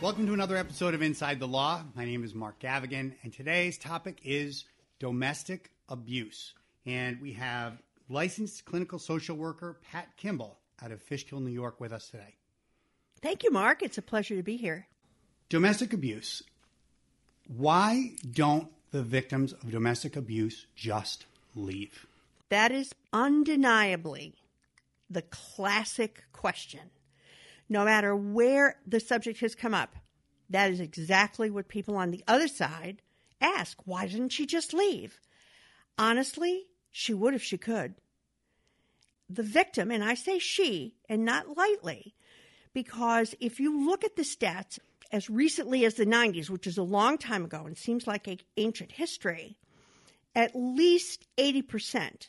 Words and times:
Welcome 0.00 0.28
to 0.28 0.32
another 0.32 0.56
episode 0.56 0.94
of 0.94 1.02
Inside 1.02 1.40
the 1.40 1.48
Law. 1.48 1.82
My 1.96 2.04
name 2.04 2.22
is 2.22 2.32
Mark 2.32 2.60
Gavigan, 2.60 3.14
and 3.24 3.32
today's 3.32 3.76
topic 3.76 4.20
is 4.24 4.64
domestic 5.00 5.72
abuse. 5.88 6.54
And 6.86 7.20
we 7.20 7.32
have 7.32 7.82
licensed 8.08 8.64
clinical 8.64 9.00
social 9.00 9.36
worker 9.36 9.80
Pat 9.90 10.16
Kimball 10.16 10.60
out 10.80 10.92
of 10.92 11.02
Fishkill, 11.02 11.40
New 11.40 11.50
York, 11.50 11.80
with 11.80 11.92
us 11.92 12.10
today. 12.10 12.36
Thank 13.20 13.42
you, 13.42 13.50
Mark. 13.50 13.82
It's 13.82 13.98
a 13.98 14.02
pleasure 14.02 14.36
to 14.36 14.42
be 14.44 14.56
here. 14.56 14.86
Domestic 15.48 15.92
abuse. 15.92 16.44
Why 17.48 18.12
don't 18.30 18.68
the 18.92 19.02
victims 19.02 19.52
of 19.52 19.72
domestic 19.72 20.14
abuse 20.14 20.66
just 20.76 21.26
leave? 21.56 22.06
That 22.50 22.70
is 22.70 22.94
undeniably 23.12 24.36
the 25.10 25.22
classic 25.22 26.22
question. 26.32 26.90
No 27.68 27.84
matter 27.84 28.16
where 28.16 28.76
the 28.86 29.00
subject 29.00 29.40
has 29.40 29.54
come 29.54 29.74
up, 29.74 29.96
that 30.50 30.70
is 30.70 30.80
exactly 30.80 31.50
what 31.50 31.68
people 31.68 31.96
on 31.96 32.10
the 32.10 32.24
other 32.26 32.48
side 32.48 33.02
ask. 33.40 33.78
Why 33.84 34.06
didn't 34.06 34.30
she 34.30 34.46
just 34.46 34.72
leave? 34.72 35.20
Honestly, 35.98 36.66
she 36.90 37.12
would 37.12 37.34
if 37.34 37.42
she 37.42 37.58
could. 37.58 37.94
The 39.28 39.42
victim, 39.42 39.90
and 39.90 40.02
I 40.02 40.14
say 40.14 40.38
she, 40.38 40.94
and 41.08 41.24
not 41.24 41.56
lightly, 41.56 42.14
because 42.72 43.34
if 43.40 43.60
you 43.60 43.86
look 43.86 44.04
at 44.04 44.16
the 44.16 44.22
stats 44.22 44.78
as 45.12 45.28
recently 45.28 45.84
as 45.84 45.94
the 45.94 46.06
90s, 46.06 46.48
which 46.48 46.66
is 46.66 46.78
a 46.78 46.82
long 46.82 47.18
time 47.18 47.44
ago 47.44 47.64
and 47.66 47.76
seems 47.76 48.06
like 48.06 48.44
ancient 48.56 48.92
history, 48.92 49.58
at 50.34 50.54
least 50.54 51.26
80% 51.36 52.28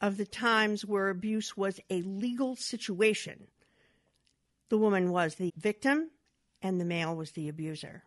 of 0.00 0.16
the 0.16 0.26
times 0.26 0.84
where 0.84 1.08
abuse 1.08 1.56
was 1.56 1.80
a 1.90 2.02
legal 2.02 2.56
situation, 2.56 3.46
the 4.70 4.78
woman 4.78 5.10
was 5.10 5.34
the 5.34 5.52
victim 5.56 6.10
and 6.62 6.80
the 6.80 6.84
male 6.84 7.14
was 7.14 7.32
the 7.32 7.48
abuser. 7.48 8.04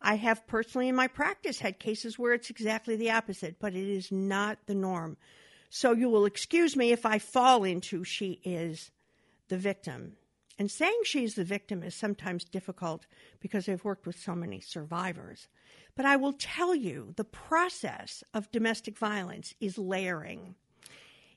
I 0.00 0.16
have 0.16 0.46
personally 0.46 0.88
in 0.88 0.96
my 0.96 1.06
practice 1.06 1.60
had 1.60 1.78
cases 1.78 2.18
where 2.18 2.32
it's 2.32 2.50
exactly 2.50 2.96
the 2.96 3.10
opposite, 3.10 3.58
but 3.60 3.74
it 3.74 3.88
is 3.88 4.10
not 4.10 4.58
the 4.66 4.74
norm. 4.74 5.16
So 5.70 5.92
you 5.92 6.08
will 6.08 6.26
excuse 6.26 6.76
me 6.76 6.92
if 6.92 7.06
I 7.06 7.18
fall 7.18 7.64
into 7.64 8.04
she 8.04 8.40
is 8.44 8.90
the 9.48 9.56
victim. 9.56 10.16
And 10.58 10.70
saying 10.70 11.00
she's 11.04 11.34
the 11.34 11.44
victim 11.44 11.82
is 11.82 11.94
sometimes 11.94 12.44
difficult 12.44 13.06
because 13.40 13.68
I've 13.68 13.84
worked 13.84 14.06
with 14.06 14.18
so 14.18 14.34
many 14.34 14.60
survivors. 14.60 15.48
But 15.96 16.04
I 16.04 16.16
will 16.16 16.34
tell 16.34 16.74
you 16.74 17.14
the 17.16 17.24
process 17.24 18.22
of 18.34 18.50
domestic 18.50 18.98
violence 18.98 19.54
is 19.60 19.78
layering. 19.78 20.56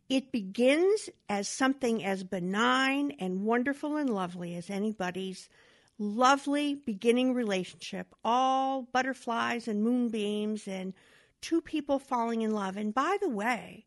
It 0.08 0.32
begins 0.32 1.10
as 1.28 1.48
something 1.48 2.04
as 2.04 2.24
benign 2.24 3.12
and 3.20 3.44
wonderful 3.44 3.98
and 3.98 4.10
lovely 4.10 4.56
as 4.56 4.70
anybody's 4.70 5.50
lovely 5.98 6.76
beginning 6.76 7.34
relationship, 7.34 8.14
all 8.24 8.84
butterflies 8.84 9.68
and 9.68 9.84
moonbeams 9.84 10.68
and 10.68 10.94
two 11.42 11.62
people 11.62 11.98
falling 11.98 12.42
in 12.42 12.52
love. 12.52 12.78
And 12.78 12.94
by 12.94 13.18
the 13.22 13.30
way, 13.30 13.86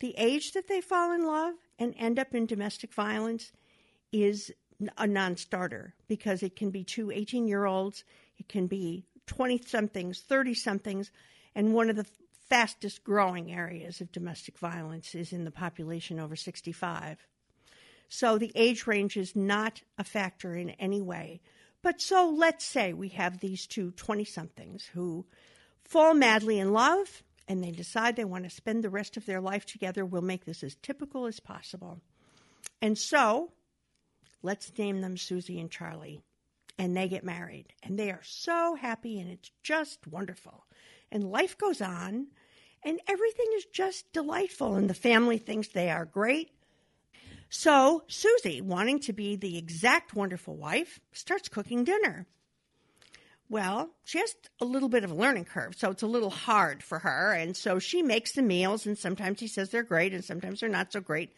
the 0.00 0.14
age 0.16 0.52
that 0.52 0.68
they 0.68 0.80
fall 0.80 1.12
in 1.12 1.24
love 1.24 1.54
and 1.78 1.94
end 1.98 2.18
up 2.18 2.34
in 2.34 2.46
domestic 2.46 2.92
violence 2.92 3.52
is 4.12 4.52
a 4.98 5.06
non 5.06 5.36
starter 5.36 5.94
because 6.06 6.42
it 6.42 6.54
can 6.54 6.70
be 6.70 6.84
two 6.84 7.10
18 7.10 7.48
year 7.48 7.64
olds, 7.64 8.04
it 8.38 8.48
can 8.48 8.66
be 8.66 9.04
20 9.26 9.62
somethings, 9.66 10.20
30 10.20 10.54
somethings, 10.54 11.10
and 11.54 11.74
one 11.74 11.90
of 11.90 11.96
the 11.96 12.06
fastest 12.48 13.02
growing 13.04 13.52
areas 13.52 14.00
of 14.00 14.12
domestic 14.12 14.58
violence 14.58 15.14
is 15.14 15.32
in 15.32 15.44
the 15.44 15.50
population 15.50 16.20
over 16.20 16.36
65. 16.36 17.26
So 18.08 18.38
the 18.38 18.52
age 18.54 18.86
range 18.86 19.16
is 19.16 19.34
not 19.34 19.82
a 19.98 20.04
factor 20.04 20.54
in 20.54 20.70
any 20.70 21.02
way. 21.02 21.40
But 21.82 22.00
so 22.00 22.28
let's 22.28 22.64
say 22.64 22.92
we 22.92 23.08
have 23.10 23.40
these 23.40 23.66
two 23.66 23.90
20 23.92 24.24
somethings 24.24 24.90
who 24.94 25.26
fall 25.84 26.14
madly 26.14 26.58
in 26.58 26.72
love 26.72 27.22
and 27.48 27.62
they 27.62 27.70
decide 27.70 28.16
they 28.16 28.24
want 28.24 28.44
to 28.44 28.50
spend 28.50 28.82
the 28.82 28.90
rest 28.90 29.16
of 29.16 29.26
their 29.26 29.40
life 29.40 29.66
together. 29.66 30.04
We'll 30.04 30.22
make 30.22 30.44
this 30.44 30.62
as 30.62 30.76
typical 30.76 31.26
as 31.26 31.40
possible. 31.40 32.00
And 32.82 32.96
so 32.96 33.52
let's 34.42 34.76
name 34.76 35.00
them 35.00 35.16
Susie 35.16 35.60
and 35.60 35.70
Charlie. 35.70 36.22
And 36.78 36.96
they 36.96 37.08
get 37.08 37.24
married 37.24 37.72
and 37.82 37.98
they 37.98 38.10
are 38.10 38.22
so 38.22 38.74
happy 38.74 39.18
and 39.18 39.30
it's 39.30 39.50
just 39.62 40.06
wonderful 40.06 40.66
and 41.10 41.30
life 41.30 41.56
goes 41.56 41.80
on 41.80 42.28
and 42.86 43.00
everything 43.08 43.46
is 43.56 43.66
just 43.66 44.10
delightful 44.12 44.76
and 44.76 44.88
the 44.88 44.94
family 44.94 45.36
thinks 45.36 45.68
they 45.68 45.90
are 45.90 46.04
great. 46.04 46.50
So 47.50 48.04
Susie, 48.06 48.60
wanting 48.60 49.00
to 49.00 49.12
be 49.12 49.36
the 49.36 49.58
exact 49.58 50.14
wonderful 50.14 50.56
wife, 50.56 51.00
starts 51.12 51.48
cooking 51.48 51.84
dinner. 51.84 52.26
Well, 53.48 53.90
she 54.04 54.18
has 54.18 54.34
a 54.60 54.64
little 54.64 54.88
bit 54.88 55.04
of 55.04 55.10
a 55.10 55.14
learning 55.14 55.44
curve, 55.44 55.74
so 55.76 55.90
it's 55.90 56.02
a 56.02 56.08
little 56.08 56.30
hard 56.30 56.82
for 56.82 57.00
her. 57.00 57.32
And 57.32 57.56
so 57.56 57.78
she 57.78 58.02
makes 58.02 58.32
the 58.32 58.42
meals, 58.42 58.86
and 58.86 58.98
sometimes 58.98 59.38
he 59.38 59.46
says 59.46 59.70
they're 59.70 59.84
great, 59.84 60.12
and 60.12 60.24
sometimes 60.24 60.60
they're 60.60 60.68
not 60.68 60.92
so 60.92 61.00
great. 61.00 61.32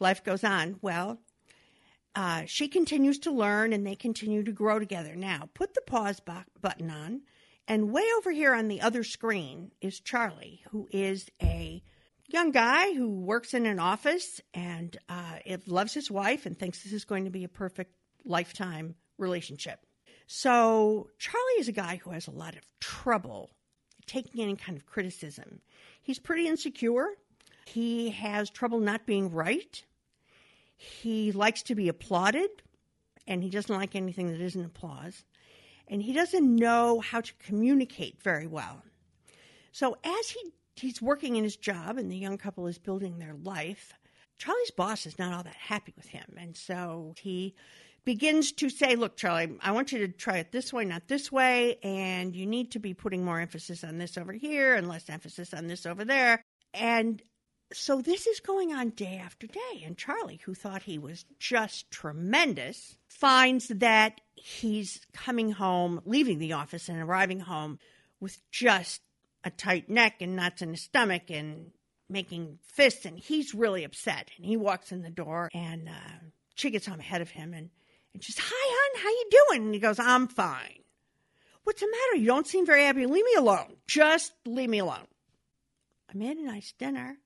Life 0.00 0.24
goes 0.24 0.42
on. 0.42 0.78
Well, 0.82 1.20
uh, 2.16 2.42
she 2.46 2.66
continues 2.66 3.20
to 3.20 3.30
learn, 3.30 3.72
and 3.72 3.86
they 3.86 3.94
continue 3.94 4.42
to 4.42 4.50
grow 4.50 4.80
together. 4.80 5.14
Now, 5.14 5.48
put 5.54 5.74
the 5.74 5.82
pause 5.82 6.18
bu- 6.18 6.50
button 6.60 6.90
on 6.90 7.22
and 7.68 7.92
way 7.92 8.04
over 8.18 8.30
here 8.30 8.54
on 8.54 8.68
the 8.68 8.80
other 8.80 9.04
screen 9.04 9.70
is 9.80 10.00
Charlie, 10.00 10.62
who 10.70 10.88
is 10.90 11.26
a 11.40 11.82
young 12.28 12.50
guy 12.50 12.92
who 12.92 13.08
works 13.08 13.54
in 13.54 13.66
an 13.66 13.78
office 13.78 14.40
and 14.52 14.96
uh, 15.08 15.38
loves 15.66 15.94
his 15.94 16.10
wife 16.10 16.46
and 16.46 16.58
thinks 16.58 16.82
this 16.82 16.92
is 16.92 17.04
going 17.04 17.24
to 17.24 17.30
be 17.30 17.44
a 17.44 17.48
perfect 17.48 17.94
lifetime 18.24 18.94
relationship. 19.18 19.78
So, 20.26 21.10
Charlie 21.18 21.58
is 21.58 21.68
a 21.68 21.72
guy 21.72 22.00
who 22.02 22.10
has 22.10 22.26
a 22.26 22.32
lot 22.32 22.54
of 22.54 22.62
trouble 22.80 23.50
taking 24.06 24.40
any 24.40 24.56
kind 24.56 24.78
of 24.78 24.86
criticism. 24.86 25.60
He's 26.00 26.18
pretty 26.18 26.48
insecure. 26.48 27.06
He 27.66 28.10
has 28.10 28.50
trouble 28.50 28.80
not 28.80 29.06
being 29.06 29.30
right. 29.30 29.84
He 30.76 31.32
likes 31.32 31.62
to 31.64 31.74
be 31.74 31.88
applauded, 31.88 32.50
and 33.26 33.42
he 33.42 33.50
doesn't 33.50 33.74
like 33.74 33.94
anything 33.94 34.28
that 34.32 34.40
isn't 34.40 34.64
applause 34.64 35.24
and 35.88 36.02
he 36.02 36.12
doesn't 36.12 36.56
know 36.56 37.00
how 37.00 37.20
to 37.20 37.32
communicate 37.44 38.22
very 38.22 38.46
well. 38.46 38.82
So 39.72 39.96
as 40.04 40.30
he 40.30 40.52
he's 40.76 41.02
working 41.02 41.36
in 41.36 41.44
his 41.44 41.56
job 41.56 41.98
and 41.98 42.10
the 42.10 42.16
young 42.16 42.38
couple 42.38 42.66
is 42.66 42.78
building 42.78 43.18
their 43.18 43.34
life, 43.34 43.92
Charlie's 44.38 44.70
boss 44.70 45.06
is 45.06 45.18
not 45.18 45.32
all 45.32 45.42
that 45.42 45.54
happy 45.54 45.92
with 45.96 46.06
him. 46.06 46.34
And 46.36 46.56
so 46.56 47.14
he 47.18 47.54
begins 48.04 48.52
to 48.52 48.68
say, 48.70 48.96
Look, 48.96 49.16
Charlie, 49.16 49.56
I 49.60 49.72
want 49.72 49.92
you 49.92 49.98
to 50.00 50.08
try 50.08 50.38
it 50.38 50.52
this 50.52 50.72
way, 50.72 50.84
not 50.84 51.08
this 51.08 51.30
way. 51.30 51.78
And 51.82 52.34
you 52.34 52.46
need 52.46 52.72
to 52.72 52.78
be 52.78 52.94
putting 52.94 53.24
more 53.24 53.40
emphasis 53.40 53.84
on 53.84 53.98
this 53.98 54.18
over 54.18 54.32
here 54.32 54.74
and 54.74 54.88
less 54.88 55.08
emphasis 55.08 55.54
on 55.54 55.66
this 55.66 55.86
over 55.86 56.04
there. 56.04 56.42
And 56.74 57.22
so 57.72 58.00
this 58.00 58.26
is 58.26 58.40
going 58.40 58.72
on 58.72 58.90
day 58.90 59.20
after 59.22 59.46
day. 59.46 59.82
And 59.84 59.96
Charlie, 59.96 60.40
who 60.44 60.54
thought 60.54 60.82
he 60.82 60.98
was 60.98 61.24
just 61.38 61.90
tremendous, 61.90 62.96
finds 63.06 63.68
that 63.68 64.20
he's 64.34 65.00
coming 65.12 65.52
home, 65.52 66.00
leaving 66.04 66.38
the 66.38 66.52
office 66.52 66.88
and 66.88 67.00
arriving 67.00 67.40
home 67.40 67.78
with 68.20 68.38
just 68.50 69.00
a 69.44 69.50
tight 69.50 69.88
neck 69.88 70.16
and 70.20 70.36
knots 70.36 70.62
in 70.62 70.70
his 70.70 70.82
stomach 70.82 71.30
and 71.30 71.72
making 72.08 72.58
fists. 72.62 73.04
And 73.04 73.18
he's 73.18 73.54
really 73.54 73.84
upset. 73.84 74.30
And 74.36 74.46
he 74.46 74.56
walks 74.56 74.92
in 74.92 75.02
the 75.02 75.10
door 75.10 75.48
and 75.52 75.88
uh, 75.88 76.26
she 76.54 76.70
gets 76.70 76.86
home 76.86 77.00
ahead 77.00 77.22
of 77.22 77.30
him 77.30 77.54
and, 77.54 77.70
and 78.14 78.22
she's, 78.22 78.38
Hi, 78.38 78.50
hon, 78.50 79.02
how 79.02 79.08
you 79.08 79.30
doing? 79.30 79.66
And 79.66 79.74
he 79.74 79.80
goes, 79.80 79.98
I'm 79.98 80.28
fine. 80.28 80.82
What's 81.64 81.80
the 81.80 81.86
matter? 81.86 82.20
You 82.20 82.26
don't 82.26 82.46
seem 82.46 82.66
very 82.66 82.84
happy. 82.84 83.06
Leave 83.06 83.24
me 83.24 83.34
alone. 83.36 83.76
Just 83.86 84.32
leave 84.44 84.68
me 84.68 84.78
alone. 84.78 85.06
I 86.12 86.18
made 86.18 86.36
a 86.36 86.44
nice 86.44 86.72
dinner. 86.72 87.16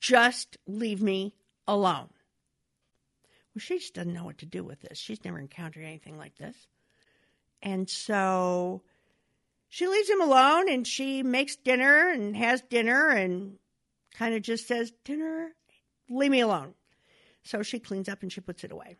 Just 0.00 0.56
leave 0.66 1.02
me 1.02 1.34
alone. 1.66 2.08
Well, 3.54 3.60
she 3.60 3.78
just 3.78 3.94
doesn't 3.94 4.12
know 4.12 4.24
what 4.24 4.38
to 4.38 4.46
do 4.46 4.62
with 4.62 4.80
this. 4.80 4.98
She's 4.98 5.24
never 5.24 5.38
encountered 5.38 5.84
anything 5.84 6.18
like 6.18 6.36
this. 6.36 6.56
And 7.62 7.88
so 7.90 8.82
she 9.68 9.86
leaves 9.86 10.08
him 10.08 10.20
alone 10.20 10.70
and 10.70 10.86
she 10.86 11.22
makes 11.22 11.56
dinner 11.56 12.08
and 12.10 12.36
has 12.36 12.62
dinner 12.62 13.08
and 13.08 13.58
kind 14.14 14.34
of 14.34 14.42
just 14.42 14.66
says, 14.66 14.92
Dinner, 15.04 15.52
leave 16.08 16.30
me 16.30 16.40
alone. 16.40 16.74
So 17.42 17.62
she 17.62 17.78
cleans 17.78 18.08
up 18.08 18.22
and 18.22 18.32
she 18.32 18.40
puts 18.40 18.64
it 18.64 18.72
away. 18.72 18.96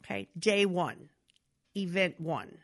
Okay, 0.00 0.28
day 0.38 0.64
one, 0.64 1.10
event 1.76 2.20
one. 2.20 2.58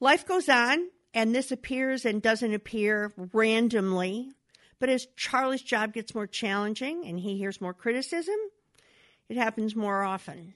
Life 0.00 0.26
goes 0.26 0.48
on, 0.48 0.88
and 1.14 1.34
this 1.34 1.52
appears 1.52 2.04
and 2.04 2.20
doesn't 2.20 2.52
appear 2.52 3.12
randomly 3.32 4.32
but 4.78 4.88
as 4.88 5.06
Charlie's 5.16 5.62
job 5.62 5.92
gets 5.92 6.14
more 6.14 6.26
challenging 6.26 7.06
and 7.06 7.18
he 7.18 7.36
hears 7.36 7.60
more 7.60 7.74
criticism, 7.74 8.36
it 9.28 9.36
happens 9.36 9.74
more 9.74 10.02
often. 10.02 10.54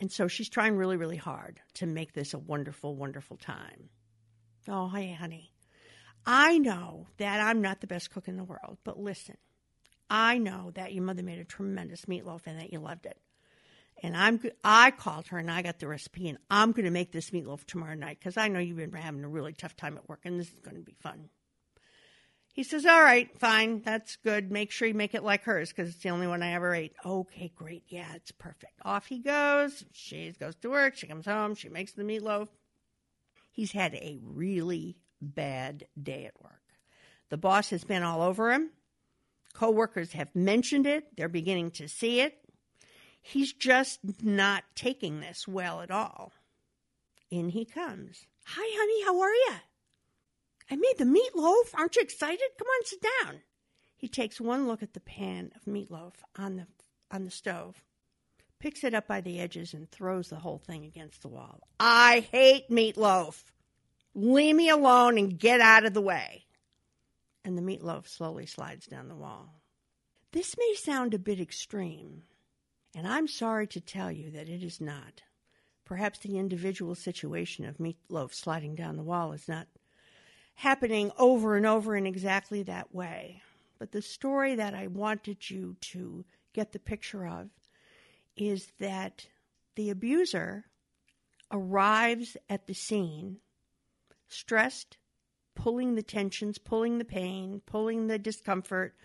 And 0.00 0.10
so 0.10 0.28
she's 0.28 0.48
trying 0.48 0.76
really, 0.76 0.96
really 0.96 1.16
hard 1.16 1.60
to 1.74 1.86
make 1.86 2.12
this 2.12 2.34
a 2.34 2.38
wonderful, 2.38 2.94
wonderful 2.94 3.36
time. 3.36 3.90
Oh, 4.68 4.88
hey, 4.88 5.12
honey. 5.12 5.52
I 6.24 6.58
know 6.58 7.06
that 7.16 7.40
I'm 7.40 7.62
not 7.62 7.80
the 7.80 7.86
best 7.86 8.10
cook 8.10 8.28
in 8.28 8.36
the 8.36 8.44
world, 8.44 8.78
but 8.84 8.98
listen, 8.98 9.36
I 10.10 10.38
know 10.38 10.72
that 10.74 10.92
your 10.92 11.04
mother 11.04 11.22
made 11.22 11.38
a 11.38 11.44
tremendous 11.44 12.04
meatloaf 12.04 12.42
and 12.46 12.60
that 12.60 12.72
you 12.72 12.80
loved 12.80 13.06
it. 13.06 13.18
And 14.02 14.16
I'm 14.16 14.40
I 14.62 14.92
called 14.92 15.28
her 15.28 15.38
and 15.38 15.50
I 15.50 15.62
got 15.62 15.80
the 15.80 15.88
recipe 15.88 16.28
and 16.28 16.38
I'm 16.50 16.72
going 16.72 16.84
to 16.84 16.90
make 16.90 17.10
this 17.10 17.30
meatloaf 17.30 17.64
tomorrow 17.64 17.94
night 17.94 18.18
because 18.20 18.36
I 18.36 18.46
know 18.48 18.60
you've 18.60 18.76
been 18.76 18.92
having 18.92 19.24
a 19.24 19.28
really 19.28 19.52
tough 19.52 19.76
time 19.76 19.96
at 19.96 20.08
work 20.08 20.20
and 20.24 20.38
this 20.38 20.52
is 20.52 20.60
going 20.60 20.76
to 20.76 20.82
be 20.82 20.94
fun. 21.00 21.30
He 22.58 22.64
says, 22.64 22.84
All 22.84 23.00
right, 23.00 23.30
fine, 23.38 23.82
that's 23.82 24.16
good. 24.16 24.50
Make 24.50 24.72
sure 24.72 24.88
you 24.88 24.94
make 24.94 25.14
it 25.14 25.22
like 25.22 25.44
hers 25.44 25.68
because 25.68 25.90
it's 25.90 26.02
the 26.02 26.10
only 26.10 26.26
one 26.26 26.42
I 26.42 26.54
ever 26.54 26.74
ate. 26.74 26.92
Okay, 27.06 27.52
great. 27.54 27.84
Yeah, 27.86 28.12
it's 28.16 28.32
perfect. 28.32 28.72
Off 28.84 29.06
he 29.06 29.20
goes. 29.20 29.84
She 29.92 30.34
goes 30.40 30.56
to 30.56 30.70
work. 30.70 30.96
She 30.96 31.06
comes 31.06 31.26
home. 31.26 31.54
She 31.54 31.68
makes 31.68 31.92
the 31.92 32.02
meatloaf. 32.02 32.48
He's 33.52 33.70
had 33.70 33.94
a 33.94 34.18
really 34.24 34.96
bad 35.22 35.86
day 36.02 36.24
at 36.24 36.42
work. 36.42 36.64
The 37.28 37.36
boss 37.36 37.70
has 37.70 37.84
been 37.84 38.02
all 38.02 38.22
over 38.22 38.50
him. 38.50 38.70
Coworkers 39.54 40.10
have 40.14 40.34
mentioned 40.34 40.88
it. 40.88 41.16
They're 41.16 41.28
beginning 41.28 41.70
to 41.70 41.86
see 41.86 42.22
it. 42.22 42.40
He's 43.20 43.52
just 43.52 44.00
not 44.20 44.64
taking 44.74 45.20
this 45.20 45.46
well 45.46 45.80
at 45.80 45.92
all. 45.92 46.32
In 47.30 47.50
he 47.50 47.64
comes. 47.64 48.26
Hi, 48.46 48.68
honey, 48.68 49.04
how 49.04 49.20
are 49.20 49.32
you? 49.32 49.54
I 50.70 50.76
made 50.76 50.98
the 50.98 51.04
meatloaf. 51.04 51.74
Aren't 51.74 51.96
you 51.96 52.02
excited? 52.02 52.48
Come 52.58 52.66
on, 52.66 52.84
sit 52.84 53.04
down. 53.24 53.40
He 53.96 54.08
takes 54.08 54.40
one 54.40 54.68
look 54.68 54.82
at 54.82 54.94
the 54.94 55.00
pan 55.00 55.50
of 55.56 55.64
meatloaf 55.64 56.14
on 56.36 56.56
the 56.56 56.66
on 57.10 57.24
the 57.24 57.30
stove, 57.30 57.82
picks 58.58 58.84
it 58.84 58.92
up 58.92 59.08
by 59.08 59.20
the 59.20 59.40
edges 59.40 59.72
and 59.72 59.90
throws 59.90 60.28
the 60.28 60.36
whole 60.36 60.58
thing 60.58 60.84
against 60.84 61.22
the 61.22 61.28
wall. 61.28 61.60
I 61.80 62.26
hate 62.30 62.68
meatloaf. 62.70 63.44
Leave 64.14 64.56
me 64.56 64.68
alone 64.68 65.16
and 65.16 65.38
get 65.38 65.60
out 65.60 65.86
of 65.86 65.94
the 65.94 66.02
way. 66.02 66.44
And 67.44 67.56
the 67.56 67.62
meatloaf 67.62 68.06
slowly 68.06 68.46
slides 68.46 68.86
down 68.86 69.08
the 69.08 69.14
wall. 69.14 69.62
This 70.32 70.54
may 70.58 70.74
sound 70.74 71.14
a 71.14 71.18
bit 71.18 71.40
extreme, 71.40 72.24
and 72.94 73.08
I'm 73.08 73.26
sorry 73.26 73.66
to 73.68 73.80
tell 73.80 74.12
you 74.12 74.30
that 74.32 74.48
it 74.48 74.62
is 74.62 74.80
not. 74.80 75.22
Perhaps 75.86 76.18
the 76.18 76.36
individual 76.38 76.94
situation 76.94 77.64
of 77.64 77.78
meatloaf 77.78 78.34
sliding 78.34 78.74
down 78.74 78.96
the 78.96 79.02
wall 79.02 79.32
is 79.32 79.48
not 79.48 79.66
happening 80.58 81.12
over 81.16 81.56
and 81.56 81.64
over 81.64 81.94
in 81.94 82.04
exactly 82.04 82.64
that 82.64 82.92
way. 82.92 83.40
But 83.78 83.92
the 83.92 84.02
story 84.02 84.56
that 84.56 84.74
I 84.74 84.88
wanted 84.88 85.48
you 85.48 85.76
to 85.92 86.24
get 86.52 86.72
the 86.72 86.80
picture 86.80 87.28
of 87.28 87.48
is 88.36 88.66
that 88.80 89.28
the 89.76 89.88
abuser 89.88 90.64
arrives 91.52 92.36
at 92.50 92.66
the 92.66 92.74
scene 92.74 93.36
stressed, 94.26 94.98
pulling 95.54 95.94
the 95.94 96.02
tensions, 96.02 96.58
pulling 96.58 96.98
the 96.98 97.04
pain, 97.04 97.62
pulling 97.64 98.08
the 98.08 98.18
discomfort, 98.18 98.96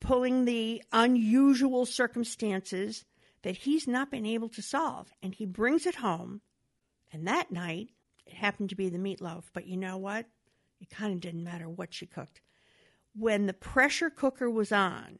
pulling 0.00 0.44
the 0.44 0.82
unusual 0.92 1.86
circumstances 1.86 3.06
that 3.40 3.56
he's 3.56 3.88
not 3.88 4.10
been 4.10 4.26
able 4.26 4.50
to 4.50 4.60
solve. 4.60 5.14
And 5.22 5.34
he 5.34 5.46
brings 5.46 5.86
it 5.86 5.94
home. 5.94 6.42
And 7.10 7.26
that 7.26 7.50
night, 7.50 7.88
it 8.26 8.34
happened 8.34 8.68
to 8.68 8.76
be 8.76 8.90
the 8.90 8.98
meatloaf. 8.98 9.44
But 9.54 9.66
you 9.66 9.78
know 9.78 9.96
what? 9.96 10.26
It 10.80 10.90
kind 10.90 11.12
of 11.12 11.20
didn't 11.20 11.44
matter 11.44 11.68
what 11.68 11.92
she 11.92 12.06
cooked. 12.06 12.40
When 13.14 13.46
the 13.46 13.52
pressure 13.52 14.10
cooker 14.10 14.48
was 14.48 14.72
on, 14.72 15.18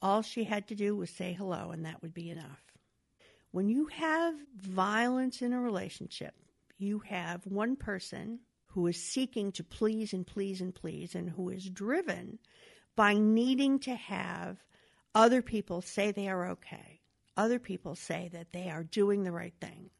all 0.00 0.22
she 0.22 0.44
had 0.44 0.68
to 0.68 0.74
do 0.74 0.96
was 0.96 1.10
say 1.10 1.32
hello, 1.32 1.70
and 1.70 1.84
that 1.84 2.02
would 2.02 2.14
be 2.14 2.30
enough. 2.30 2.62
When 3.50 3.68
you 3.68 3.86
have 3.86 4.34
violence 4.56 5.42
in 5.42 5.52
a 5.52 5.60
relationship, 5.60 6.34
you 6.78 7.00
have 7.00 7.46
one 7.46 7.76
person 7.76 8.40
who 8.66 8.86
is 8.86 8.96
seeking 8.96 9.52
to 9.52 9.64
please 9.64 10.12
and 10.12 10.26
please 10.26 10.60
and 10.60 10.74
please, 10.74 11.14
and 11.14 11.30
who 11.30 11.50
is 11.50 11.68
driven 11.68 12.38
by 12.96 13.14
needing 13.14 13.78
to 13.80 13.94
have 13.94 14.58
other 15.14 15.42
people 15.42 15.82
say 15.82 16.10
they 16.10 16.28
are 16.28 16.48
okay, 16.50 17.00
other 17.36 17.58
people 17.58 17.94
say 17.94 18.30
that 18.32 18.52
they 18.52 18.70
are 18.70 18.84
doing 18.84 19.22
the 19.22 19.32
right 19.32 19.54
thing. 19.60 19.90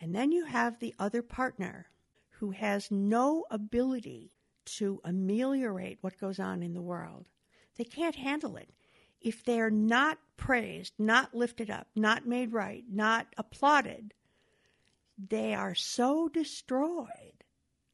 And 0.00 0.14
then 0.14 0.32
you 0.32 0.44
have 0.44 0.78
the 0.78 0.94
other 0.98 1.22
partner 1.22 1.86
who 2.38 2.50
has 2.50 2.90
no 2.90 3.44
ability 3.50 4.32
to 4.64 5.00
ameliorate 5.04 5.98
what 6.00 6.18
goes 6.18 6.38
on 6.38 6.62
in 6.62 6.74
the 6.74 6.82
world. 6.82 7.28
They 7.76 7.84
can't 7.84 8.16
handle 8.16 8.56
it. 8.56 8.70
If 9.20 9.44
they're 9.44 9.70
not 9.70 10.18
praised, 10.36 10.94
not 10.98 11.34
lifted 11.34 11.70
up, 11.70 11.88
not 11.94 12.26
made 12.26 12.52
right, 12.52 12.84
not 12.90 13.26
applauded, 13.36 14.14
they 15.16 15.54
are 15.54 15.74
so 15.74 16.28
destroyed 16.28 17.44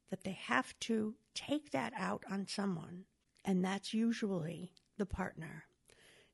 that 0.09 0.23
they 0.23 0.37
have 0.43 0.77
to 0.81 1.15
take 1.33 1.71
that 1.71 1.93
out 1.95 2.23
on 2.29 2.47
someone, 2.47 3.05
and 3.45 3.63
that's 3.63 3.93
usually 3.93 4.73
the 4.97 5.05
partner. 5.05 5.65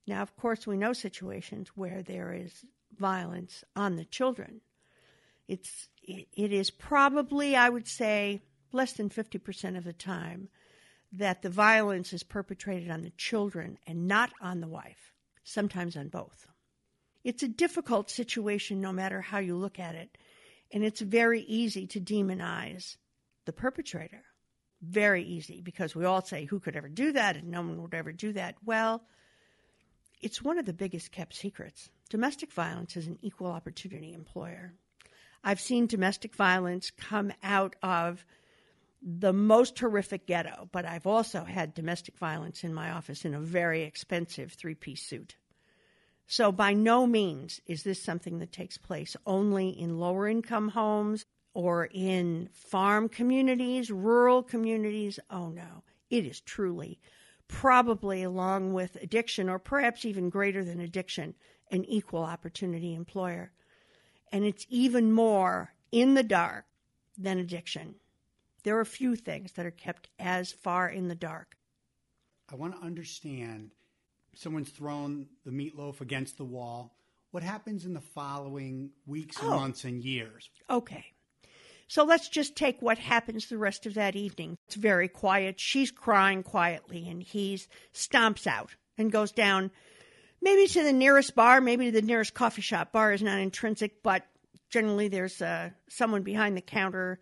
Now, 0.07 0.21
of 0.21 0.36
course, 0.36 0.65
we 0.65 0.77
know 0.77 0.94
situations 0.94 1.69
where 1.75 2.01
there 2.01 2.33
is 2.33 2.65
violence 2.98 3.63
on 3.75 3.95
the 3.98 4.06
children. 4.06 4.62
It's 5.47 5.88
it, 6.03 6.27
it 6.35 6.53
is 6.53 6.71
probably, 6.71 7.55
I 7.55 7.69
would 7.69 7.88
say, 7.88 8.41
less 8.71 8.94
than 8.94 9.09
50% 9.09 9.77
of 9.77 9.83
the 9.83 9.94
time 9.94 10.49
that 11.13 11.41
the 11.41 11.49
violence 11.49 12.13
is 12.13 12.23
perpetrated 12.23 12.89
on 12.89 13.01
the 13.01 13.11
children 13.11 13.77
and 13.88 14.07
not 14.07 14.31
on 14.41 14.59
the 14.59 14.67
wife, 14.67 15.13
sometimes 15.44 15.95
on 15.95 16.09
both. 16.09 16.47
It's 17.23 17.44
a 17.44 17.47
difficult 17.47 18.09
situation 18.09 18.79
no 18.79 18.91
matter 18.91 19.21
how 19.21 19.39
you 19.39 19.55
look 19.55 19.79
at 19.79 19.95
it, 19.95 20.17
and 20.71 20.83
it's 20.83 21.01
very 21.01 21.41
easy 21.41 21.88
to 21.88 21.99
demonize 21.99 22.97
the 23.45 23.53
perpetrator. 23.53 24.23
Very 24.81 25.23
easy 25.23 25.61
because 25.61 25.95
we 25.95 26.05
all 26.05 26.21
say, 26.21 26.45
who 26.45 26.59
could 26.59 26.75
ever 26.75 26.89
do 26.89 27.13
that? 27.13 27.35
And 27.35 27.49
no 27.49 27.61
one 27.61 27.81
would 27.81 27.95
ever 27.95 28.11
do 28.11 28.33
that. 28.33 28.55
Well, 28.63 29.01
it's 30.21 30.41
one 30.41 30.59
of 30.59 30.65
the 30.65 30.73
biggest 30.73 31.11
kept 31.11 31.33
secrets. 31.33 31.89
Domestic 32.09 32.51
violence 32.51 32.95
is 32.95 33.07
an 33.07 33.17
equal 33.21 33.47
opportunity 33.47 34.13
employer. 34.13 34.73
I've 35.44 35.60
seen 35.62 35.88
domestic 35.88 36.36
violence 36.36 36.92
come 36.92 37.31
out 37.44 37.75
of 37.81 38.25
the 39.01 39.34
most 39.34 39.78
horrific 39.80 40.25
ghetto, 40.25 40.69
but 40.72 40.86
I've 40.86 41.07
also 41.07 41.44
had 41.44 41.74
domestic 41.74 42.18
violence 42.18 42.63
in 42.63 42.74
my 42.74 42.92
office 42.92 43.25
in 43.25 43.34
a 43.34 43.39
very 43.39 43.84
expensive 43.84 44.54
three 44.54 44.75
piece 44.75 45.04
suit. 45.04 45.36
So, 46.25 46.51
by 46.51 46.74
no 46.74 47.07
means 47.07 47.62
is 47.68 47.84
this 47.84 48.04
something 48.04 48.39
that 48.39 48.51
takes 48.51 48.78
place 48.78 49.16
only 49.25 49.69
in 49.69 49.98
lower 49.98 50.28
income 50.28 50.69
homes 50.69 51.25
or 51.54 51.86
in 51.86 52.50
farm 52.51 53.07
communities, 53.07 53.90
rural 53.90 54.44
communities. 54.44 55.19
Oh 55.30 55.50
no, 55.50 55.83
it 56.10 56.25
is 56.25 56.42
truly, 56.42 57.00
probably 57.48 58.24
along 58.24 58.74
with 58.74 58.98
addiction, 58.98 59.48
or 59.48 59.57
perhaps 59.57 60.04
even 60.04 60.30
greater 60.30 60.66
than 60.66 60.81
addiction, 60.81 61.33
an 61.72 61.86
equal 61.86 62.24
opportunity 62.24 62.94
employer. 62.94 63.51
And 64.31 64.44
it's 64.46 64.66
even 64.69 65.12
more 65.12 65.74
in 65.92 66.14
the 66.14 66.24
dark 66.24 66.66
than 67.18 67.38
addiction. 67.40 67.96
There 68.64 68.78
are 68.80 68.86
few 68.86 69.16
things 69.16 69.54
that 69.54 69.66
are 69.66 69.72
kept 69.72 70.10
as 70.19 70.52
far 70.52 70.90
in 70.90 71.07
the 71.07 71.16
dark. 71.16 71.56
I 72.52 72.56
want 72.56 72.76
to 72.76 72.86
understand 72.86 73.72
someone's 74.36 74.69
thrown 74.69 75.28
the 75.46 75.52
meatloaf 75.52 76.02
against 76.02 76.38
the 76.38 76.46
wall. 76.46 76.96
What 77.31 77.44
happens 77.44 77.86
in 77.86 77.94
the 77.94 78.02
following 78.02 78.92
weeks 79.06 79.38
Oh. 79.42 79.50
months 79.50 79.84
and 79.84 80.04
years? 80.04 80.50
Okay. 80.69 81.06
So 81.90 82.04
let's 82.04 82.28
just 82.28 82.56
take 82.56 82.81
what 82.81 82.98
happens 82.98 83.48
the 83.48 83.57
rest 83.57 83.86
of 83.86 83.94
that 83.94 84.16
evening. 84.16 84.57
It's 84.68 84.76
very 84.76 85.07
quiet. 85.07 85.60
She's 85.60 85.92
crying 85.92 86.44
quietly, 86.44 87.07
and 87.07 87.24
he 87.24 87.60
stomps 87.94 88.46
out 88.46 88.76
and 88.98 89.12
goes 89.12 89.31
down 89.31 89.72
maybe 90.47 90.66
to 90.66 90.83
the 90.83 90.94
nearest 90.94 91.35
bar, 91.35 91.59
maybe 91.59 91.85
to 91.87 91.92
the 91.92 92.07
nearest 92.07 92.33
coffee 92.33 92.61
shop. 92.61 92.94
Bar 92.94 93.11
is 93.11 93.21
not 93.21 93.39
intrinsic, 93.39 94.01
but 94.01 94.25
generally 94.69 95.09
there's 95.09 95.42
uh, 95.42 95.71
someone 95.89 96.23
behind 96.23 96.56
the 96.56 96.61
counter 96.61 97.19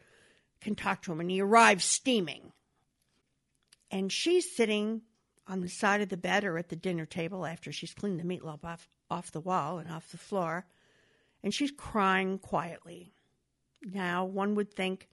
can 0.61 0.75
talk 0.75 1.01
to 1.01 1.11
him, 1.11 1.19
and 1.19 1.31
he 1.31 1.41
arrives 1.41 1.83
steaming. 1.83 2.51
And 3.89 4.11
she's 4.11 4.55
sitting 4.55 5.01
on 5.47 5.61
the 5.61 5.69
side 5.69 6.01
of 6.01 6.09
the 6.09 6.17
bed 6.17 6.43
or 6.43 6.59
at 6.59 6.69
the 6.69 6.75
dinner 6.75 7.07
table 7.07 7.47
after 7.47 7.71
she's 7.71 7.95
cleaned 7.95 8.19
the 8.19 8.23
meatloaf 8.23 8.63
off, 8.63 8.87
off 9.09 9.31
the 9.31 9.39
wall 9.39 9.79
and 9.79 9.91
off 9.91 10.11
the 10.11 10.17
floor, 10.17 10.67
and 11.43 11.51
she's 11.51 11.71
crying 11.71 12.37
quietly. 12.37 13.11
Now, 13.81 14.25
one 14.25 14.53
would 14.53 14.71
think, 14.71 15.07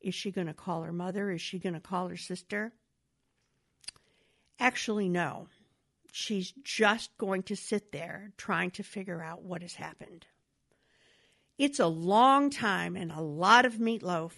is 0.00 0.14
she 0.14 0.30
going 0.30 0.46
to 0.46 0.54
call 0.54 0.84
her 0.84 0.92
mother? 0.92 1.30
Is 1.30 1.42
she 1.42 1.58
going 1.58 1.74
to 1.74 1.80
call 1.80 2.08
her 2.08 2.16
sister? 2.16 2.72
Actually, 4.58 5.10
no. 5.10 5.48
She's 6.12 6.52
just 6.62 7.16
going 7.18 7.42
to 7.44 7.56
sit 7.56 7.92
there 7.92 8.32
trying 8.36 8.70
to 8.72 8.82
figure 8.82 9.22
out 9.22 9.42
what 9.42 9.62
has 9.62 9.74
happened. 9.74 10.26
It's 11.58 11.80
a 11.80 11.86
long 11.86 12.50
time 12.50 12.96
and 12.96 13.10
a 13.10 13.20
lot 13.20 13.64
of 13.64 13.74
meatloaf 13.74 14.32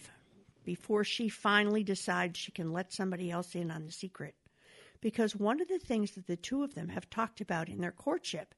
before 0.65 1.05
she 1.05 1.29
finally 1.29 1.85
decides 1.85 2.39
she 2.39 2.53
can 2.53 2.73
let 2.73 2.93
somebody 2.93 3.31
else 3.31 3.55
in 3.55 3.71
on 3.71 3.87
the 3.87 3.93
secret. 3.93 4.35
Because 5.01 5.35
one 5.35 5.61
of 5.61 5.69
the 5.69 5.79
things 5.79 6.13
that 6.13 6.27
the 6.27 6.37
two 6.37 6.63
of 6.63 6.75
them 6.75 6.89
have 6.89 7.09
talked 7.09 7.41
about 7.41 7.69
in 7.69 7.81
their 7.81 7.93
courtship 7.93 8.55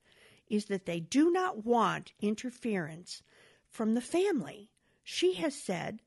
is 0.48 0.66
that 0.66 0.86
they 0.86 1.00
do 1.00 1.30
not 1.30 1.64
want 1.64 2.12
interference 2.20 3.22
from 3.68 3.94
the 3.94 4.00
family. 4.00 4.70
She 5.02 5.34
has 5.34 5.54
said, 5.54 6.00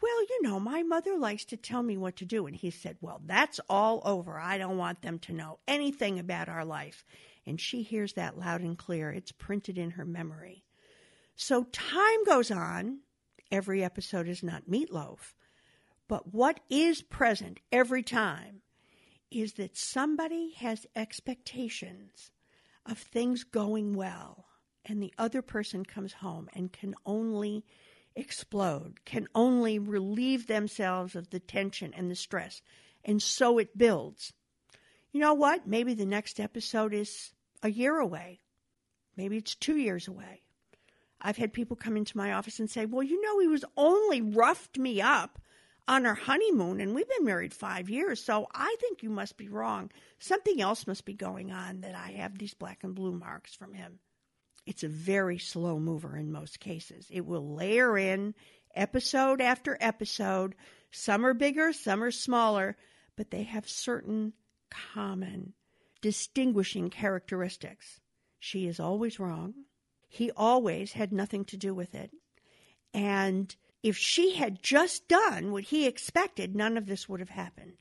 Well, 0.00 0.22
you 0.22 0.42
know, 0.42 0.60
my 0.60 0.82
mother 0.82 1.16
likes 1.18 1.44
to 1.46 1.56
tell 1.56 1.82
me 1.82 1.96
what 1.96 2.16
to 2.16 2.24
do. 2.24 2.46
And 2.46 2.54
he 2.54 2.70
said, 2.70 2.96
Well, 3.00 3.20
that's 3.24 3.60
all 3.68 4.00
over. 4.04 4.38
I 4.38 4.56
don't 4.58 4.78
want 4.78 5.02
them 5.02 5.18
to 5.20 5.32
know 5.32 5.58
anything 5.66 6.18
about 6.18 6.48
our 6.48 6.64
life. 6.64 7.04
and 7.46 7.58
she 7.60 7.82
hears 7.82 8.12
that 8.12 8.38
loud 8.38 8.60
and 8.60 8.76
clear. 8.76 9.10
It's 9.10 9.32
printed 9.32 9.78
in 9.78 9.92
her 9.92 10.04
memory. 10.04 10.64
So 11.34 11.64
time 11.72 12.24
goes 12.24 12.50
on. 12.50 13.00
Every 13.50 13.82
episode 13.82 14.28
is 14.28 14.42
not 14.42 14.68
meatloaf. 14.68 15.34
But 16.08 16.34
what 16.34 16.60
is 16.68 17.00
present 17.02 17.60
every 17.72 18.02
time 18.02 18.60
is 19.30 19.54
that 19.54 19.76
somebody 19.76 20.52
has 20.58 20.86
expectations 20.94 22.30
of 22.86 22.98
things 22.98 23.44
going 23.44 23.94
well, 23.94 24.46
and 24.84 25.02
the 25.02 25.12
other 25.18 25.42
person 25.42 25.84
comes 25.84 26.14
home 26.14 26.48
and 26.54 26.72
can 26.72 26.94
only 27.06 27.64
explode, 28.18 29.04
can 29.04 29.28
only 29.34 29.78
relieve 29.78 30.46
themselves 30.46 31.14
of 31.14 31.30
the 31.30 31.40
tension 31.40 31.94
and 31.94 32.10
the 32.10 32.16
stress. 32.16 32.60
And 33.04 33.22
so 33.22 33.58
it 33.58 33.78
builds. 33.78 34.32
You 35.12 35.20
know 35.20 35.34
what? 35.34 35.66
Maybe 35.66 35.94
the 35.94 36.06
next 36.06 36.40
episode 36.40 36.92
is 36.92 37.32
a 37.62 37.70
year 37.70 37.98
away. 37.98 38.40
Maybe 39.16 39.36
it's 39.36 39.54
two 39.54 39.76
years 39.76 40.08
away. 40.08 40.42
I've 41.20 41.36
had 41.36 41.52
people 41.52 41.76
come 41.76 41.96
into 41.96 42.16
my 42.16 42.32
office 42.32 42.60
and 42.60 42.70
say, 42.70 42.86
Well, 42.86 43.02
you 43.02 43.20
know, 43.20 43.40
he 43.40 43.48
was 43.48 43.64
only 43.76 44.20
roughed 44.20 44.78
me 44.78 45.00
up 45.00 45.40
on 45.88 46.04
our 46.04 46.14
honeymoon, 46.14 46.80
and 46.80 46.94
we've 46.94 47.08
been 47.08 47.24
married 47.24 47.54
five 47.54 47.88
years, 47.88 48.22
so 48.22 48.46
I 48.54 48.76
think 48.78 49.02
you 49.02 49.08
must 49.08 49.38
be 49.38 49.48
wrong. 49.48 49.90
Something 50.18 50.60
else 50.60 50.86
must 50.86 51.06
be 51.06 51.14
going 51.14 51.50
on 51.50 51.80
that 51.80 51.94
I 51.94 52.12
have 52.12 52.36
these 52.36 52.52
black 52.52 52.84
and 52.84 52.94
blue 52.94 53.12
marks 53.12 53.54
from 53.54 53.72
him. 53.72 53.98
It's 54.68 54.82
a 54.84 54.88
very 54.88 55.38
slow 55.38 55.78
mover 55.78 56.14
in 56.14 56.30
most 56.30 56.60
cases. 56.60 57.06
It 57.10 57.24
will 57.24 57.54
layer 57.54 57.96
in 57.96 58.34
episode 58.74 59.40
after 59.40 59.78
episode. 59.80 60.54
Some 60.90 61.24
are 61.24 61.32
bigger, 61.32 61.72
some 61.72 62.04
are 62.04 62.10
smaller, 62.10 62.76
but 63.16 63.30
they 63.30 63.44
have 63.44 63.66
certain 63.66 64.34
common 64.68 65.54
distinguishing 66.02 66.90
characteristics. 66.90 68.02
She 68.38 68.66
is 68.66 68.78
always 68.78 69.18
wrong. 69.18 69.54
He 70.06 70.30
always 70.32 70.92
had 70.92 71.14
nothing 71.14 71.46
to 71.46 71.56
do 71.56 71.72
with 71.72 71.94
it. 71.94 72.10
And 72.92 73.56
if 73.82 73.96
she 73.96 74.34
had 74.34 74.62
just 74.62 75.08
done 75.08 75.50
what 75.50 75.64
he 75.64 75.86
expected, 75.86 76.54
none 76.54 76.76
of 76.76 76.84
this 76.84 77.08
would 77.08 77.20
have 77.20 77.30
happened. 77.30 77.78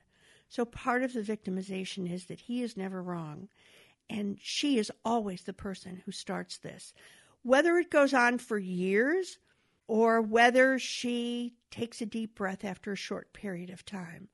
So 0.48 0.64
part 0.64 1.04
of 1.04 1.12
the 1.12 1.22
victimization 1.22 2.10
is 2.10 2.28
that 2.28 2.40
he 2.40 2.64
is 2.64 2.78
never 2.78 3.04
wrong. 3.04 3.50
And 4.10 4.38
she 4.42 4.78
is 4.78 4.92
always 5.04 5.44
the 5.44 5.54
person 5.54 6.02
who 6.06 6.12
starts 6.12 6.58
this. 6.58 6.94
Whether 7.44 7.78
it 7.78 7.92
goes 7.92 8.14
on 8.14 8.38
for 8.38 8.58
years 8.58 9.38
or 9.88 10.22
whether 10.22 10.80
she 10.80 11.56
takes 11.72 12.02
a 12.02 12.06
deep 12.06 12.36
breath 12.36 12.64
after 12.66 12.92
a 12.92 12.98
short 12.98 13.34
period 13.34 13.70
of 13.70 13.86
time, 13.86 14.30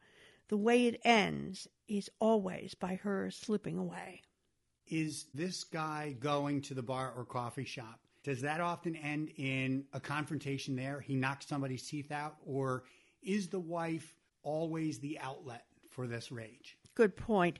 the 0.50 0.58
way 0.58 0.88
it 0.88 1.02
ends 1.04 1.68
is 1.88 2.10
always 2.20 2.76
by 2.76 2.96
her 2.96 3.32
slipping 3.32 3.78
away. 3.78 4.22
Is 4.88 5.26
this 5.34 5.64
guy 5.64 6.16
going 6.20 6.62
to 6.64 6.74
the 6.74 6.84
bar 6.84 7.14
or 7.16 7.26
coffee 7.26 7.66
shop? 7.66 8.00
Does 8.24 8.42
that 8.42 8.62
often 8.62 8.96
end 8.96 9.32
in 9.38 9.86
a 9.94 10.00
confrontation 10.00 10.76
there? 10.76 11.02
He 11.02 11.16
knocks 11.16 11.48
somebody's 11.48 11.88
teeth 11.88 12.12
out? 12.12 12.36
Or 12.46 12.84
is 13.22 13.48
the 13.48 13.60
wife 13.60 14.16
always 14.44 15.00
the 15.00 15.20
outlet 15.20 15.66
for 15.90 16.08
this 16.08 16.32
rage? 16.32 16.78
Good 16.96 17.16
point. 17.16 17.60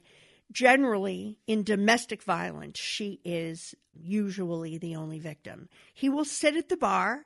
Generally, 0.54 1.40
in 1.48 1.64
domestic 1.64 2.24
violence, 2.24 2.80
she 2.80 3.20
is 3.26 3.76
usually 3.94 4.78
the 4.78 4.96
only 4.96 5.20
victim. 5.20 5.68
He 5.94 6.10
will 6.10 6.26
sit 6.26 6.56
at 6.56 6.70
the 6.70 6.78
bar 6.78 7.26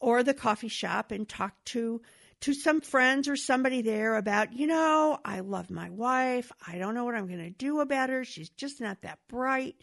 or 0.00 0.22
the 0.22 0.32
coffee 0.32 0.68
shop 0.68 1.10
and 1.10 1.28
talk 1.28 1.54
to 1.66 2.00
to 2.40 2.54
some 2.54 2.80
friends 2.80 3.28
or 3.28 3.36
somebody 3.36 3.82
there 3.82 4.16
about, 4.16 4.52
you 4.52 4.66
know, 4.66 5.16
I 5.24 5.40
love 5.40 5.70
my 5.70 5.90
wife. 5.90 6.50
I 6.66 6.78
don't 6.78 6.94
know 6.94 7.04
what 7.04 7.14
I'm 7.14 7.28
going 7.28 7.38
to 7.38 7.50
do 7.50 7.78
about 7.78 8.10
her. 8.10 8.24
She's 8.24 8.48
just 8.48 8.80
not 8.80 9.02
that 9.02 9.20
bright. 9.28 9.76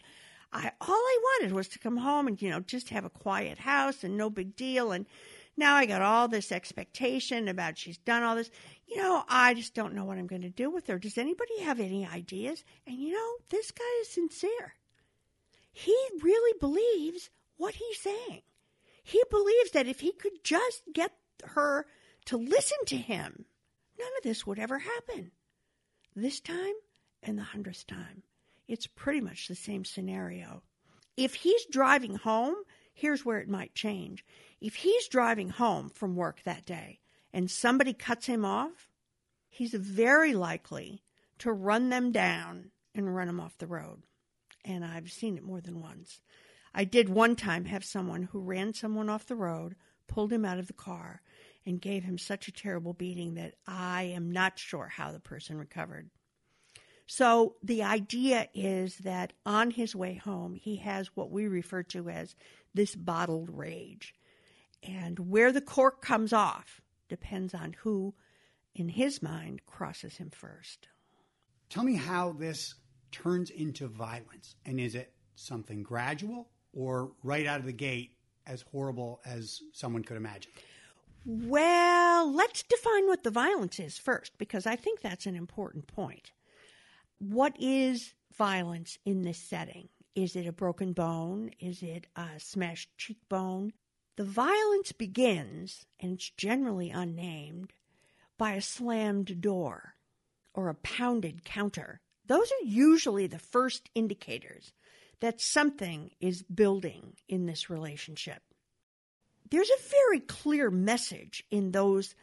I 0.52 0.72
all 0.80 0.88
I 0.90 1.18
wanted 1.22 1.52
was 1.52 1.68
to 1.68 1.78
come 1.78 1.96
home 1.96 2.26
and 2.26 2.40
you 2.42 2.50
know 2.50 2.60
just 2.60 2.88
have 2.90 3.04
a 3.04 3.10
quiet 3.10 3.58
house 3.58 4.02
and 4.02 4.16
no 4.16 4.30
big 4.30 4.56
deal 4.56 4.92
and 4.92 5.06
now 5.56 5.74
I 5.74 5.86
got 5.86 6.02
all 6.02 6.28
this 6.28 6.52
expectation 6.52 7.48
about 7.48 7.78
she's 7.78 7.98
done 7.98 8.22
all 8.22 8.36
this. 8.36 8.50
You 8.86 8.96
know, 8.96 9.24
I 9.28 9.54
just 9.54 9.74
don't 9.74 9.94
know 9.94 10.04
what 10.04 10.18
I'm 10.18 10.26
going 10.26 10.42
to 10.42 10.50
do 10.50 10.70
with 10.70 10.86
her. 10.86 10.98
Does 10.98 11.18
anybody 11.18 11.60
have 11.60 11.80
any 11.80 12.06
ideas? 12.06 12.64
And 12.86 12.96
you 12.96 13.12
know, 13.12 13.32
this 13.48 13.70
guy 13.70 14.00
is 14.00 14.08
sincere. 14.08 14.74
He 15.72 15.96
really 16.22 16.58
believes 16.58 17.30
what 17.56 17.74
he's 17.74 18.00
saying. 18.00 18.42
He 19.02 19.22
believes 19.30 19.70
that 19.72 19.86
if 19.86 20.00
he 20.00 20.12
could 20.12 20.44
just 20.44 20.82
get 20.92 21.12
her 21.44 21.86
to 22.26 22.36
listen 22.36 22.78
to 22.86 22.96
him, 22.96 23.44
none 23.98 24.10
of 24.18 24.22
this 24.22 24.46
would 24.46 24.58
ever 24.58 24.78
happen. 24.78 25.30
This 26.14 26.40
time 26.40 26.74
and 27.22 27.38
the 27.38 27.42
hundredth 27.42 27.86
time 27.86 28.22
it's 28.70 28.86
pretty 28.86 29.20
much 29.20 29.48
the 29.48 29.56
same 29.56 29.84
scenario. 29.84 30.62
If 31.16 31.34
he's 31.34 31.66
driving 31.66 32.14
home, 32.14 32.54
here's 32.94 33.24
where 33.24 33.40
it 33.40 33.48
might 33.48 33.74
change. 33.74 34.24
If 34.60 34.76
he's 34.76 35.08
driving 35.08 35.48
home 35.48 35.88
from 35.88 36.16
work 36.16 36.42
that 36.44 36.66
day 36.66 37.00
and 37.32 37.50
somebody 37.50 37.92
cuts 37.92 38.26
him 38.26 38.44
off, 38.44 38.88
he's 39.48 39.72
very 39.72 40.34
likely 40.34 41.02
to 41.38 41.52
run 41.52 41.88
them 41.88 42.12
down 42.12 42.70
and 42.94 43.14
run 43.14 43.26
them 43.26 43.40
off 43.40 43.58
the 43.58 43.66
road. 43.66 44.02
And 44.64 44.84
I've 44.84 45.10
seen 45.10 45.38
it 45.38 45.44
more 45.44 45.60
than 45.60 45.80
once. 45.80 46.20
I 46.74 46.84
did 46.84 47.08
one 47.08 47.36
time 47.36 47.64
have 47.64 47.84
someone 47.84 48.24
who 48.24 48.40
ran 48.40 48.74
someone 48.74 49.08
off 49.08 49.26
the 49.26 49.34
road, 49.34 49.76
pulled 50.06 50.32
him 50.32 50.44
out 50.44 50.58
of 50.58 50.66
the 50.66 50.72
car, 50.72 51.22
and 51.64 51.80
gave 51.80 52.04
him 52.04 52.18
such 52.18 52.48
a 52.48 52.52
terrible 52.52 52.92
beating 52.92 53.34
that 53.34 53.54
I 53.66 54.02
am 54.04 54.30
not 54.30 54.58
sure 54.58 54.88
how 54.88 55.12
the 55.12 55.20
person 55.20 55.56
recovered. 55.56 56.10
So 57.06 57.56
the 57.62 57.82
idea 57.82 58.48
is 58.54 58.98
that 58.98 59.32
on 59.44 59.70
his 59.70 59.96
way 59.96 60.14
home, 60.14 60.54
he 60.54 60.76
has 60.76 61.08
what 61.16 61.30
we 61.30 61.48
refer 61.48 61.82
to 61.84 62.08
as 62.08 62.36
this 62.72 62.94
bottled 62.94 63.50
rage. 63.50 64.14
And 64.82 65.30
where 65.30 65.52
the 65.52 65.60
cork 65.60 66.02
comes 66.02 66.32
off 66.32 66.80
depends 67.08 67.54
on 67.54 67.74
who, 67.80 68.14
in 68.74 68.88
his 68.88 69.22
mind, 69.22 69.66
crosses 69.66 70.16
him 70.16 70.30
first. 70.30 70.88
Tell 71.68 71.84
me 71.84 71.96
how 71.96 72.32
this 72.32 72.74
turns 73.12 73.50
into 73.50 73.88
violence. 73.88 74.56
And 74.64 74.80
is 74.80 74.94
it 74.94 75.12
something 75.34 75.82
gradual 75.82 76.48
or 76.72 77.12
right 77.22 77.46
out 77.46 77.60
of 77.60 77.66
the 77.66 77.72
gate 77.72 78.12
as 78.46 78.62
horrible 78.62 79.20
as 79.24 79.60
someone 79.72 80.02
could 80.02 80.16
imagine? 80.16 80.52
Well, 81.26 82.32
let's 82.32 82.62
define 82.62 83.06
what 83.06 83.24
the 83.24 83.30
violence 83.30 83.78
is 83.78 83.98
first, 83.98 84.38
because 84.38 84.66
I 84.66 84.76
think 84.76 85.00
that's 85.00 85.26
an 85.26 85.36
important 85.36 85.86
point 85.86 86.32
what 87.20 87.54
is 87.60 88.14
violence 88.36 88.98
in 89.04 89.22
this 89.22 89.38
setting? 89.38 89.88
Is 90.14 90.34
it 90.34 90.46
a 90.46 90.52
broken 90.52 90.92
bone? 90.92 91.50
Is 91.60 91.82
it 91.82 92.06
a 92.16 92.28
smashed 92.38 92.96
cheekbone? 92.96 93.72
The 94.16 94.24
violence 94.24 94.92
begins, 94.92 95.86
and 95.98 96.12
it's 96.12 96.30
generally 96.30 96.90
unnamed, 96.90 97.72
by 98.36 98.52
a 98.52 98.62
slammed 98.62 99.40
door 99.40 99.94
or 100.54 100.68
a 100.68 100.74
pounded 100.74 101.44
counter. 101.44 102.00
Those 102.26 102.50
are 102.50 102.66
usually 102.66 103.26
the 103.26 103.38
first 103.38 103.90
indicators 103.94 104.72
that 105.20 105.40
something 105.40 106.10
is 106.20 106.42
building 106.42 107.14
in 107.28 107.46
this 107.46 107.70
relationship. 107.70 108.42
There's 109.50 109.70
a 109.70 109.88
very 109.90 110.20
clear 110.20 110.70
message 110.70 111.44
in 111.50 111.72
those 111.72 112.14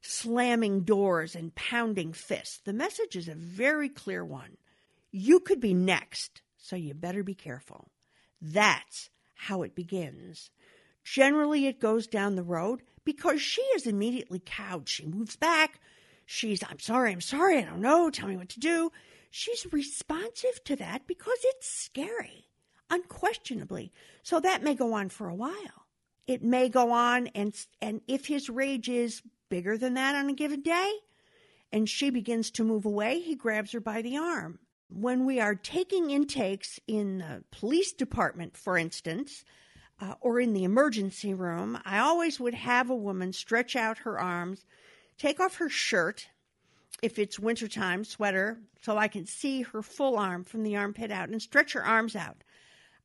slamming 0.00 0.82
doors 0.82 1.34
and 1.34 1.54
pounding 1.54 2.12
fists. 2.12 2.60
The 2.64 2.72
message 2.72 3.16
is 3.16 3.28
a 3.28 3.34
very 3.34 3.88
clear 3.88 4.24
one. 4.24 4.56
You 5.10 5.40
could 5.40 5.60
be 5.60 5.74
next, 5.74 6.42
so 6.56 6.76
you 6.76 6.94
better 6.94 7.22
be 7.22 7.34
careful. 7.34 7.90
That's 8.40 9.10
how 9.34 9.62
it 9.62 9.74
begins. 9.74 10.50
Generally, 11.06 11.66
it 11.66 11.78
goes 11.78 12.08
down 12.08 12.34
the 12.34 12.42
road 12.42 12.82
because 13.04 13.40
she 13.40 13.62
is 13.76 13.86
immediately 13.86 14.42
cowed. 14.44 14.88
She 14.88 15.06
moves 15.06 15.36
back. 15.36 15.80
She's, 16.24 16.64
I'm 16.68 16.80
sorry, 16.80 17.12
I'm 17.12 17.20
sorry, 17.20 17.58
I 17.58 17.62
don't 17.62 17.80
know, 17.80 18.10
tell 18.10 18.26
me 18.26 18.36
what 18.36 18.48
to 18.50 18.60
do. 18.60 18.90
She's 19.30 19.72
responsive 19.72 20.64
to 20.64 20.74
that 20.74 21.06
because 21.06 21.38
it's 21.44 21.68
scary, 21.68 22.48
unquestionably. 22.90 23.92
So 24.24 24.40
that 24.40 24.64
may 24.64 24.74
go 24.74 24.94
on 24.94 25.08
for 25.08 25.28
a 25.28 25.34
while. 25.34 25.86
It 26.26 26.42
may 26.42 26.68
go 26.68 26.90
on, 26.90 27.28
and, 27.28 27.54
and 27.80 28.00
if 28.08 28.26
his 28.26 28.50
rage 28.50 28.88
is 28.88 29.22
bigger 29.48 29.78
than 29.78 29.94
that 29.94 30.16
on 30.16 30.28
a 30.28 30.32
given 30.32 30.62
day, 30.62 30.92
and 31.70 31.88
she 31.88 32.10
begins 32.10 32.50
to 32.52 32.64
move 32.64 32.84
away, 32.84 33.20
he 33.20 33.36
grabs 33.36 33.70
her 33.70 33.80
by 33.80 34.02
the 34.02 34.16
arm. 34.16 34.58
When 34.88 35.24
we 35.24 35.38
are 35.38 35.54
taking 35.54 36.10
intakes 36.10 36.80
in 36.88 37.18
the 37.18 37.44
police 37.52 37.92
department, 37.92 38.56
for 38.56 38.76
instance, 38.76 39.44
uh, 40.00 40.14
or 40.20 40.40
in 40.40 40.52
the 40.52 40.64
emergency 40.64 41.32
room, 41.34 41.78
I 41.84 41.98
always 41.98 42.38
would 42.38 42.54
have 42.54 42.90
a 42.90 42.96
woman 42.96 43.32
stretch 43.32 43.76
out 43.76 43.98
her 43.98 44.18
arms, 44.18 44.66
take 45.18 45.40
off 45.40 45.56
her 45.56 45.68
shirt, 45.68 46.28
if 47.02 47.18
it's 47.18 47.38
wintertime, 47.38 48.04
sweater, 48.04 48.58
so 48.82 48.96
I 48.96 49.08
can 49.08 49.26
see 49.26 49.62
her 49.62 49.82
full 49.82 50.16
arm 50.18 50.44
from 50.44 50.62
the 50.62 50.76
armpit 50.76 51.10
out, 51.10 51.28
and 51.28 51.40
stretch 51.40 51.72
her 51.72 51.84
arms 51.84 52.16
out. 52.16 52.42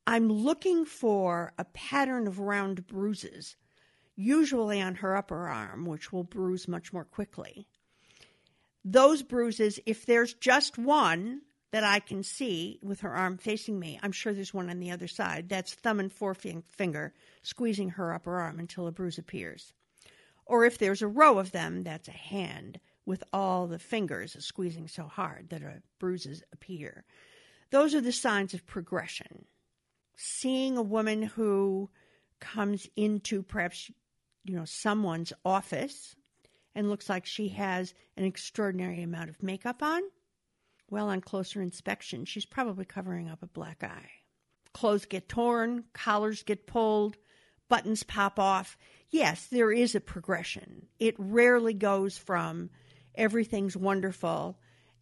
I'm 0.06 0.28
looking 0.28 0.84
for 0.84 1.52
a 1.58 1.64
pattern 1.64 2.26
of 2.26 2.38
round 2.38 2.86
bruises 2.86 3.56
usually 4.16 4.80
on 4.80 4.96
her 4.96 5.16
upper 5.16 5.48
arm, 5.48 5.86
which 5.86 6.12
will 6.12 6.24
bruise 6.24 6.68
much 6.68 6.92
more 6.92 7.04
quickly. 7.04 7.66
Those 8.84 9.22
bruises, 9.22 9.78
if 9.86 10.06
there's 10.06 10.34
just 10.34 10.76
one, 10.76 11.42
that 11.72 11.84
I 11.84 12.00
can 12.00 12.22
see 12.22 12.78
with 12.82 13.00
her 13.00 13.10
arm 13.10 13.38
facing 13.38 13.78
me. 13.80 13.98
I'm 14.02 14.12
sure 14.12 14.32
there's 14.32 14.54
one 14.54 14.70
on 14.70 14.78
the 14.78 14.90
other 14.90 15.08
side. 15.08 15.48
That's 15.48 15.74
thumb 15.74 16.00
and 16.00 16.12
forefinger 16.12 17.12
squeezing 17.42 17.90
her 17.90 18.14
upper 18.14 18.38
arm 18.38 18.58
until 18.58 18.86
a 18.86 18.92
bruise 18.92 19.18
appears. 19.18 19.72
Or 20.44 20.64
if 20.64 20.78
there's 20.78 21.02
a 21.02 21.08
row 21.08 21.38
of 21.38 21.52
them, 21.52 21.82
that's 21.82 22.08
a 22.08 22.12
hand 22.12 22.78
with 23.06 23.24
all 23.32 23.66
the 23.66 23.78
fingers 23.78 24.36
squeezing 24.44 24.86
so 24.86 25.04
hard 25.04 25.48
that 25.48 25.62
bruises 25.98 26.42
appear. 26.52 27.04
Those 27.70 27.94
are 27.94 28.00
the 28.00 28.12
signs 28.12 28.52
of 28.54 28.66
progression. 28.66 29.46
Seeing 30.14 30.76
a 30.76 30.82
woman 30.82 31.22
who 31.22 31.88
comes 32.38 32.86
into 32.96 33.42
perhaps 33.42 33.90
you 34.44 34.54
know 34.54 34.64
someone's 34.64 35.32
office 35.44 36.14
and 36.74 36.90
looks 36.90 37.08
like 37.08 37.24
she 37.24 37.48
has 37.48 37.94
an 38.16 38.24
extraordinary 38.24 39.02
amount 39.02 39.30
of 39.30 39.42
makeup 39.42 39.82
on, 39.82 40.02
well, 40.92 41.08
on 41.08 41.22
closer 41.22 41.62
inspection, 41.62 42.26
she's 42.26 42.44
probably 42.44 42.84
covering 42.84 43.30
up 43.30 43.42
a 43.42 43.46
black 43.46 43.82
eye. 43.82 44.10
Clothes 44.74 45.06
get 45.06 45.26
torn, 45.26 45.84
collars 45.94 46.42
get 46.42 46.66
pulled, 46.66 47.16
buttons 47.70 48.02
pop 48.02 48.38
off. 48.38 48.76
Yes, 49.08 49.46
there 49.46 49.72
is 49.72 49.94
a 49.94 50.00
progression. 50.00 50.88
It 50.98 51.14
rarely 51.16 51.72
goes 51.72 52.18
from 52.18 52.68
everything's 53.14 53.74
wonderful 53.74 54.58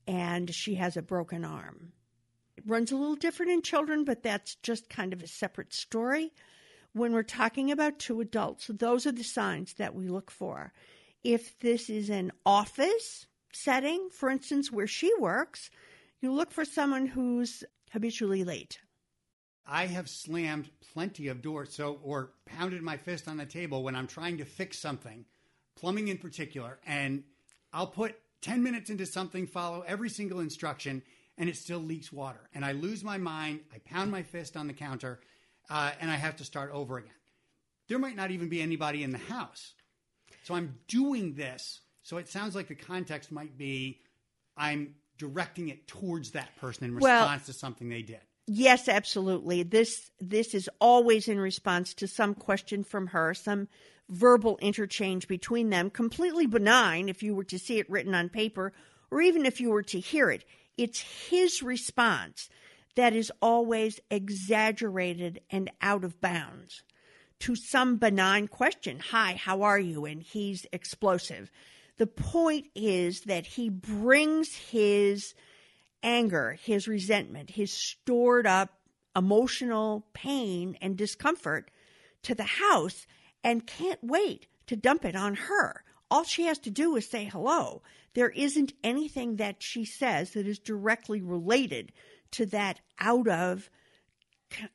and 0.06 0.54
she 0.54 0.76
has 0.76 0.96
a 0.96 1.02
broken 1.02 1.44
arm. 1.44 1.90
It 2.56 2.62
runs 2.68 2.92
a 2.92 2.96
little 2.96 3.16
different 3.16 3.50
in 3.50 3.60
children, 3.60 4.04
but 4.04 4.22
that's 4.22 4.54
just 4.62 4.88
kind 4.88 5.12
of 5.12 5.24
a 5.24 5.26
separate 5.26 5.74
story. 5.74 6.32
When 6.92 7.12
we're 7.12 7.24
talking 7.24 7.72
about 7.72 7.98
two 7.98 8.20
adults, 8.20 8.70
those 8.72 9.06
are 9.08 9.12
the 9.12 9.24
signs 9.24 9.74
that 9.74 9.96
we 9.96 10.06
look 10.06 10.30
for. 10.30 10.72
If 11.24 11.58
this 11.58 11.90
is 11.90 12.10
an 12.10 12.30
office 12.46 13.26
setting, 13.52 14.08
for 14.10 14.30
instance, 14.30 14.70
where 14.70 14.86
she 14.86 15.12
works, 15.18 15.70
you 16.20 16.32
look 16.32 16.52
for 16.52 16.64
someone 16.64 17.06
who's 17.06 17.64
habitually 17.90 18.44
late. 18.44 18.78
I 19.66 19.86
have 19.86 20.08
slammed 20.08 20.70
plenty 20.92 21.28
of 21.28 21.42
doors, 21.42 21.72
so 21.72 22.00
or 22.02 22.32
pounded 22.44 22.82
my 22.82 22.96
fist 22.96 23.28
on 23.28 23.36
the 23.36 23.46
table 23.46 23.82
when 23.82 23.94
I'm 23.94 24.06
trying 24.06 24.38
to 24.38 24.44
fix 24.44 24.78
something, 24.78 25.24
plumbing 25.76 26.08
in 26.08 26.18
particular, 26.18 26.80
and 26.86 27.22
I'll 27.72 27.86
put 27.86 28.16
10 28.42 28.62
minutes 28.62 28.90
into 28.90 29.06
something, 29.06 29.46
follow 29.46 29.82
every 29.86 30.10
single 30.10 30.40
instruction, 30.40 31.02
and 31.38 31.48
it 31.48 31.56
still 31.56 31.78
leaks 31.78 32.12
water. 32.12 32.40
And 32.54 32.64
I 32.64 32.72
lose 32.72 33.04
my 33.04 33.18
mind. 33.18 33.60
I 33.72 33.78
pound 33.78 34.10
my 34.10 34.22
fist 34.22 34.56
on 34.56 34.66
the 34.66 34.72
counter, 34.72 35.20
uh, 35.68 35.92
and 36.00 36.10
I 36.10 36.16
have 36.16 36.36
to 36.36 36.44
start 36.44 36.70
over 36.72 36.98
again. 36.98 37.12
There 37.88 37.98
might 37.98 38.16
not 38.16 38.30
even 38.30 38.48
be 38.48 38.60
anybody 38.60 39.02
in 39.02 39.10
the 39.10 39.18
house. 39.18 39.74
So 40.44 40.54
I'm 40.54 40.76
doing 40.88 41.34
this. 41.34 41.80
So 42.10 42.16
it 42.16 42.28
sounds 42.28 42.56
like 42.56 42.66
the 42.66 42.74
context 42.74 43.30
might 43.30 43.56
be 43.56 44.00
I'm 44.56 44.96
directing 45.16 45.68
it 45.68 45.86
towards 45.86 46.32
that 46.32 46.56
person 46.56 46.86
in 46.86 46.96
response 46.96 47.42
well, 47.42 47.46
to 47.46 47.52
something 47.52 47.88
they 47.88 48.02
did. 48.02 48.18
Yes, 48.48 48.88
absolutely. 48.88 49.62
This 49.62 50.10
this 50.18 50.52
is 50.52 50.68
always 50.80 51.28
in 51.28 51.38
response 51.38 51.94
to 51.94 52.08
some 52.08 52.34
question 52.34 52.82
from 52.82 53.06
her, 53.06 53.32
some 53.32 53.68
verbal 54.08 54.58
interchange 54.60 55.28
between 55.28 55.70
them, 55.70 55.88
completely 55.88 56.46
benign 56.46 57.08
if 57.08 57.22
you 57.22 57.32
were 57.32 57.44
to 57.44 57.60
see 57.60 57.78
it 57.78 57.88
written 57.88 58.12
on 58.12 58.28
paper 58.28 58.72
or 59.12 59.20
even 59.20 59.46
if 59.46 59.60
you 59.60 59.70
were 59.70 59.84
to 59.84 60.00
hear 60.00 60.32
it. 60.32 60.44
It's 60.76 61.28
his 61.28 61.62
response 61.62 62.48
that 62.96 63.14
is 63.14 63.30
always 63.40 64.00
exaggerated 64.10 65.42
and 65.48 65.70
out 65.80 66.02
of 66.02 66.20
bounds 66.20 66.82
to 67.38 67.54
some 67.54 67.98
benign 67.98 68.48
question. 68.48 68.98
Hi, 69.12 69.34
how 69.34 69.62
are 69.62 69.78
you? 69.78 70.06
And 70.06 70.24
he's 70.24 70.66
explosive. 70.72 71.52
The 72.00 72.06
point 72.06 72.68
is 72.74 73.20
that 73.26 73.44
he 73.44 73.68
brings 73.68 74.56
his 74.56 75.34
anger, 76.02 76.56
his 76.62 76.88
resentment, 76.88 77.50
his 77.50 77.70
stored 77.74 78.46
up 78.46 78.70
emotional 79.14 80.06
pain 80.14 80.78
and 80.80 80.96
discomfort 80.96 81.70
to 82.22 82.34
the 82.34 82.44
house 82.44 83.06
and 83.44 83.66
can't 83.66 84.02
wait 84.02 84.46
to 84.66 84.76
dump 84.76 85.04
it 85.04 85.14
on 85.14 85.34
her. 85.34 85.84
All 86.10 86.24
she 86.24 86.44
has 86.44 86.58
to 86.60 86.70
do 86.70 86.96
is 86.96 87.06
say 87.06 87.26
hello. 87.26 87.82
There 88.14 88.30
isn't 88.30 88.72
anything 88.82 89.36
that 89.36 89.62
she 89.62 89.84
says 89.84 90.30
that 90.30 90.46
is 90.46 90.58
directly 90.58 91.20
related 91.20 91.92
to 92.30 92.46
that 92.46 92.80
out 92.98 93.28
of 93.28 93.68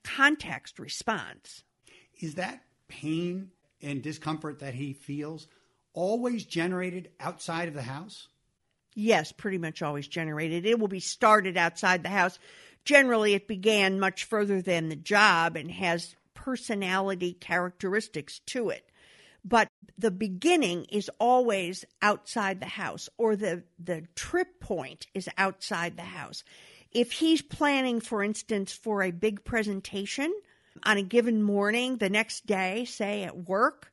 context 0.04 0.78
response. 0.78 1.63
Is 2.21 2.36
that 2.36 2.62
pain 2.88 3.49
and 3.82 4.04
discomfort 4.04 4.60
that 4.60 4.76
he 4.76 4.93
feels 4.93 5.47
always 5.95 6.45
generated 6.45 7.10
outside 7.19 7.67
of 7.67 7.73
the 7.73 7.81
house? 7.81 8.27
Yes, 8.93 9.31
pretty 9.31 9.58
much 9.58 9.81
always 9.81 10.08
generated. 10.08 10.65
It 10.65 10.79
will 10.79 10.88
be 10.88 10.99
started 10.99 11.58
outside 11.58 12.03
the 12.03 12.10
house. 12.10 12.38
Generally, 12.86 13.34
it 13.34 13.47
began 13.47 13.99
much 13.99 14.25
further 14.25 14.62
than 14.62 14.89
the 14.89 14.95
job 14.95 15.55
and 15.55 15.71
has 15.71 16.15
personality 16.34 17.34
characteristics 17.34 18.39
to 18.45 18.69
it. 18.69 18.89
But 19.43 19.67
the 19.97 20.12
beginning 20.12 20.86
is 20.86 21.10
always 21.19 21.86
outside 22.01 22.60
the 22.60 22.65
house, 22.65 23.10
or 23.17 23.36
the, 23.36 23.63
the 23.84 24.03
trip 24.15 24.60
point 24.60 25.08
is 25.13 25.29
outside 25.38 25.97
the 25.97 26.03
house. 26.03 26.43
If 26.91 27.12
he's 27.12 27.41
planning, 27.41 27.99
for 27.99 28.23
instance, 28.23 28.71
for 28.71 29.03
a 29.03 29.12
big 29.12 29.43
presentation 29.43 30.34
on 30.84 30.97
a 30.97 31.03
given 31.03 31.43
morning, 31.43 31.97
the 31.97 32.10
next 32.10 32.45
day, 32.45 32.86
say 32.86 33.23
at 33.23 33.47
work, 33.47 33.91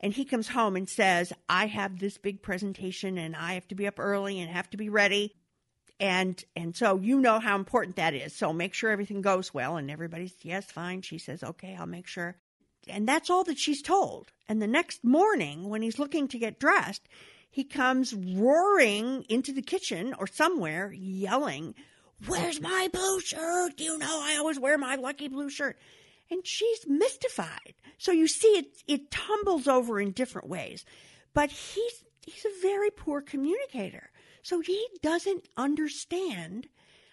and 0.00 0.12
he 0.12 0.24
comes 0.24 0.48
home 0.48 0.76
and 0.76 0.88
says, 0.88 1.32
I 1.48 1.66
have 1.66 1.98
this 1.98 2.18
big 2.18 2.42
presentation 2.42 3.18
and 3.18 3.34
I 3.34 3.54
have 3.54 3.66
to 3.68 3.74
be 3.74 3.86
up 3.86 3.98
early 3.98 4.40
and 4.40 4.50
have 4.50 4.68
to 4.70 4.76
be 4.76 4.88
ready. 4.88 5.34
And 5.98 6.42
and 6.54 6.76
so 6.76 6.98
you 6.98 7.20
know 7.20 7.40
how 7.40 7.56
important 7.56 7.96
that 7.96 8.14
is. 8.14 8.36
So 8.36 8.52
make 8.52 8.74
sure 8.74 8.90
everything 8.90 9.22
goes 9.22 9.54
well. 9.54 9.76
And 9.76 9.90
everybody's 9.90 10.34
yes, 10.42 10.66
fine. 10.66 11.00
She 11.02 11.18
says, 11.18 11.42
okay, 11.42 11.74
I'll 11.78 11.86
make 11.86 12.06
sure. 12.06 12.36
And 12.88 13.08
that's 13.08 13.30
all 13.30 13.44
that 13.44 13.58
she's 13.58 13.82
told. 13.82 14.30
And 14.48 14.60
the 14.60 14.66
next 14.66 15.02
morning, 15.02 15.68
when 15.68 15.82
he's 15.82 15.98
looking 15.98 16.28
to 16.28 16.38
get 16.38 16.60
dressed, 16.60 17.08
he 17.50 17.64
comes 17.64 18.14
roaring 18.14 19.24
into 19.28 19.52
the 19.52 19.62
kitchen 19.62 20.14
or 20.18 20.26
somewhere, 20.26 20.92
yelling, 20.92 21.74
Where's 22.26 22.60
my 22.60 22.88
blue 22.92 23.20
shirt? 23.20 23.78
You 23.78 23.98
know 23.98 24.20
I 24.22 24.36
always 24.36 24.58
wear 24.58 24.78
my 24.78 24.94
lucky 24.96 25.28
blue 25.28 25.50
shirt 25.50 25.78
and 26.30 26.46
she's 26.46 26.86
mystified. 26.86 27.74
So 27.98 28.12
you 28.12 28.28
see 28.28 28.48
it 28.48 28.82
it 28.86 29.10
tumbles 29.10 29.68
over 29.68 30.00
in 30.00 30.12
different 30.12 30.48
ways. 30.48 30.84
But 31.34 31.50
he's 31.50 32.04
he's 32.24 32.44
a 32.44 32.62
very 32.62 32.90
poor 32.90 33.20
communicator. 33.20 34.10
So 34.42 34.60
he 34.60 34.86
doesn't 35.02 35.48
understand 35.56 36.68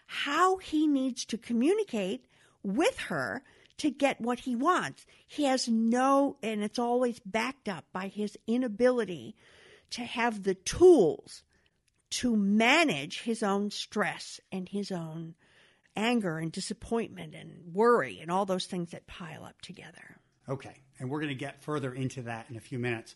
how 0.05 0.57
he 0.57 0.87
needs 0.87 1.25
to 1.25 1.37
communicate 1.37 2.25
with 2.61 2.97
her 2.99 3.43
to 3.77 3.89
get 3.89 4.21
what 4.21 4.39
he 4.39 4.55
wants. 4.55 5.05
He 5.27 5.45
has 5.45 5.67
no 5.67 6.37
and 6.43 6.63
it's 6.63 6.79
always 6.79 7.19
backed 7.19 7.67
up 7.67 7.85
by 7.91 8.07
his 8.07 8.37
inability 8.47 9.35
to 9.91 10.01
have 10.01 10.43
the 10.43 10.55
tools 10.55 11.43
to 12.09 12.35
manage 12.35 13.21
his 13.21 13.41
own 13.41 13.71
stress 13.71 14.39
and 14.51 14.69
his 14.69 14.91
own 14.91 15.33
anger 15.95 16.37
and 16.37 16.51
disappointment 16.51 17.35
and 17.35 17.73
worry 17.73 18.19
and 18.21 18.31
all 18.31 18.45
those 18.45 18.65
things 18.65 18.91
that 18.91 19.07
pile 19.07 19.43
up 19.43 19.61
together. 19.61 20.17
Okay, 20.49 20.75
and 20.99 21.09
we're 21.09 21.19
going 21.19 21.29
to 21.29 21.35
get 21.35 21.63
further 21.63 21.93
into 21.93 22.23
that 22.23 22.49
in 22.49 22.57
a 22.57 22.61
few 22.61 22.79
minutes. 22.79 23.15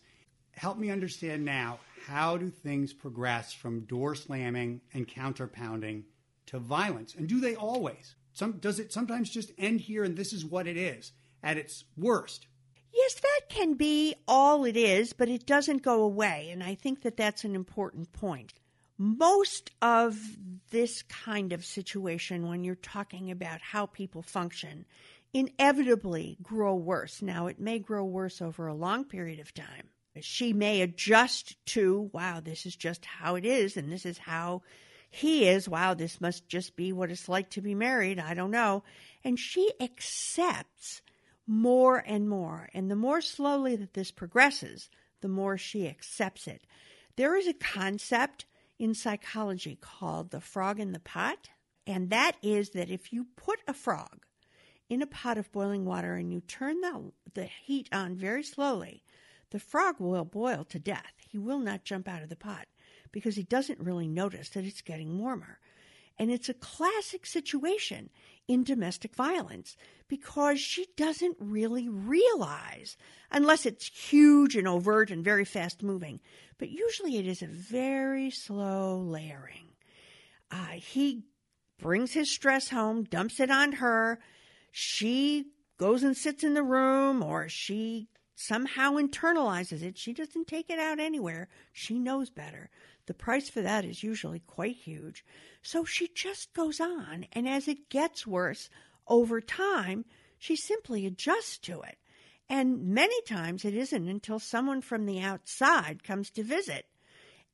Help 0.52 0.78
me 0.78 0.90
understand 0.90 1.44
now 1.44 1.78
how 2.06 2.36
do 2.36 2.50
things 2.50 2.92
progress 2.92 3.52
from 3.52 3.80
door 3.80 4.14
slamming 4.14 4.80
and 4.94 5.06
counter 5.06 5.46
pounding 5.46 6.04
to 6.46 6.58
violence? 6.58 7.14
And 7.14 7.28
do 7.28 7.40
they 7.40 7.54
always? 7.54 8.14
Some, 8.32 8.52
does 8.52 8.78
it 8.78 8.92
sometimes 8.92 9.30
just 9.30 9.52
end 9.58 9.80
here 9.80 10.04
and 10.04 10.16
this 10.16 10.32
is 10.32 10.44
what 10.44 10.66
it 10.66 10.76
is 10.76 11.12
at 11.42 11.58
its 11.58 11.84
worst? 11.96 12.46
Yes, 12.92 13.14
that 13.14 13.40
can 13.48 13.74
be 13.74 14.14
all 14.26 14.64
it 14.64 14.76
is, 14.76 15.12
but 15.12 15.28
it 15.28 15.46
doesn't 15.46 15.82
go 15.82 16.02
away. 16.02 16.48
And 16.50 16.62
I 16.64 16.74
think 16.74 17.02
that 17.02 17.16
that's 17.16 17.44
an 17.44 17.54
important 17.54 18.12
point 18.12 18.54
most 18.98 19.70
of 19.80 20.18
this 20.70 21.02
kind 21.02 21.52
of 21.52 21.64
situation, 21.64 22.48
when 22.48 22.64
you're 22.64 22.74
talking 22.74 23.30
about 23.30 23.60
how 23.60 23.86
people 23.86 24.22
function, 24.22 24.84
inevitably 25.32 26.36
grow 26.42 26.74
worse. 26.74 27.22
Now, 27.22 27.46
it 27.46 27.60
may 27.60 27.78
grow 27.78 28.04
worse 28.04 28.42
over 28.42 28.66
a 28.66 28.74
long 28.74 29.04
period 29.04 29.40
of 29.40 29.54
time. 29.54 29.88
She 30.20 30.52
may 30.52 30.82
adjust 30.82 31.64
to, 31.66 32.10
wow, 32.12 32.40
this 32.40 32.66
is 32.66 32.74
just 32.74 33.04
how 33.04 33.36
it 33.36 33.44
is, 33.44 33.76
and 33.76 33.90
this 33.90 34.04
is 34.04 34.18
how 34.18 34.62
he 35.10 35.48
is. 35.48 35.68
Wow, 35.68 35.94
this 35.94 36.20
must 36.20 36.48
just 36.48 36.76
be 36.76 36.92
what 36.92 37.10
it's 37.10 37.28
like 37.28 37.50
to 37.50 37.60
be 37.60 37.74
married. 37.74 38.18
I 38.18 38.34
don't 38.34 38.50
know. 38.50 38.82
And 39.22 39.38
she 39.38 39.70
accepts 39.80 41.02
more 41.46 42.02
and 42.04 42.28
more. 42.28 42.68
And 42.74 42.90
the 42.90 42.96
more 42.96 43.20
slowly 43.20 43.76
that 43.76 43.94
this 43.94 44.10
progresses, 44.10 44.90
the 45.20 45.28
more 45.28 45.56
she 45.56 45.86
accepts 45.88 46.46
it. 46.46 46.62
There 47.16 47.36
is 47.36 47.46
a 47.46 47.54
concept 47.54 48.44
in 48.78 48.94
psychology 48.94 49.76
called 49.80 50.30
the 50.30 50.40
frog 50.40 50.78
in 50.80 50.92
the 50.92 51.00
pot. 51.00 51.48
And 51.86 52.10
that 52.10 52.36
is 52.42 52.70
that 52.70 52.90
if 52.90 53.12
you 53.12 53.26
put 53.36 53.60
a 53.66 53.74
frog 53.74 54.24
in 54.88 55.02
a 55.02 55.06
pot 55.06 55.38
of 55.38 55.50
boiling 55.52 55.84
water 55.84 56.14
and 56.14 56.32
you 56.32 56.40
turn 56.40 56.80
the, 56.80 57.12
the 57.34 57.44
heat 57.44 57.88
on 57.92 58.14
very 58.14 58.42
slowly, 58.42 59.02
the 59.50 59.58
frog 59.58 59.96
will 59.98 60.24
boil 60.24 60.64
to 60.64 60.78
death. 60.78 61.12
He 61.18 61.38
will 61.38 61.58
not 61.58 61.84
jump 61.84 62.08
out 62.08 62.22
of 62.22 62.28
the 62.28 62.36
pot 62.36 62.66
because 63.12 63.36
he 63.36 63.42
doesn't 63.42 63.80
really 63.80 64.08
notice 64.08 64.50
that 64.50 64.64
it's 64.64 64.82
getting 64.82 65.18
warmer. 65.18 65.58
And 66.18 66.30
it's 66.30 66.48
a 66.48 66.54
classic 66.54 67.26
situation 67.26 68.10
in 68.48 68.64
domestic 68.64 69.14
violence 69.14 69.76
because 70.08 70.58
she 70.58 70.86
doesn't 70.96 71.36
really 71.38 71.88
realize, 71.88 72.96
unless 73.30 73.66
it's 73.66 73.86
huge 73.86 74.56
and 74.56 74.66
overt 74.66 75.10
and 75.10 75.22
very 75.22 75.44
fast 75.44 75.82
moving, 75.82 76.20
but 76.58 76.70
usually 76.70 77.18
it 77.18 77.26
is 77.26 77.42
a 77.42 77.46
very 77.46 78.30
slow 78.30 78.98
layering. 78.98 79.68
Uh, 80.50 80.72
he 80.72 81.24
brings 81.78 82.12
his 82.12 82.30
stress 82.30 82.70
home, 82.70 83.04
dumps 83.04 83.38
it 83.38 83.50
on 83.50 83.72
her. 83.72 84.18
She 84.72 85.46
goes 85.78 86.02
and 86.02 86.16
sits 86.16 86.42
in 86.42 86.54
the 86.54 86.62
room, 86.62 87.22
or 87.22 87.48
she 87.48 88.08
somehow 88.34 88.94
internalizes 88.94 89.82
it. 89.82 89.98
She 89.98 90.12
doesn't 90.12 90.46
take 90.46 90.70
it 90.70 90.78
out 90.78 90.98
anywhere. 90.98 91.48
She 91.72 91.98
knows 91.98 92.30
better. 92.30 92.70
The 93.08 93.14
price 93.14 93.48
for 93.48 93.62
that 93.62 93.86
is 93.86 94.02
usually 94.02 94.40
quite 94.40 94.76
huge. 94.76 95.24
So 95.62 95.82
she 95.82 96.08
just 96.14 96.52
goes 96.52 96.78
on, 96.78 97.24
and 97.32 97.48
as 97.48 97.66
it 97.66 97.88
gets 97.88 98.26
worse 98.26 98.68
over 99.06 99.40
time, 99.40 100.04
she 100.36 100.56
simply 100.56 101.06
adjusts 101.06 101.56
to 101.60 101.80
it. 101.80 101.96
And 102.50 102.88
many 102.88 103.18
times 103.22 103.64
it 103.64 103.74
isn't 103.74 104.08
until 104.08 104.38
someone 104.38 104.82
from 104.82 105.06
the 105.06 105.22
outside 105.22 106.04
comes 106.04 106.30
to 106.32 106.42
visit 106.42 106.84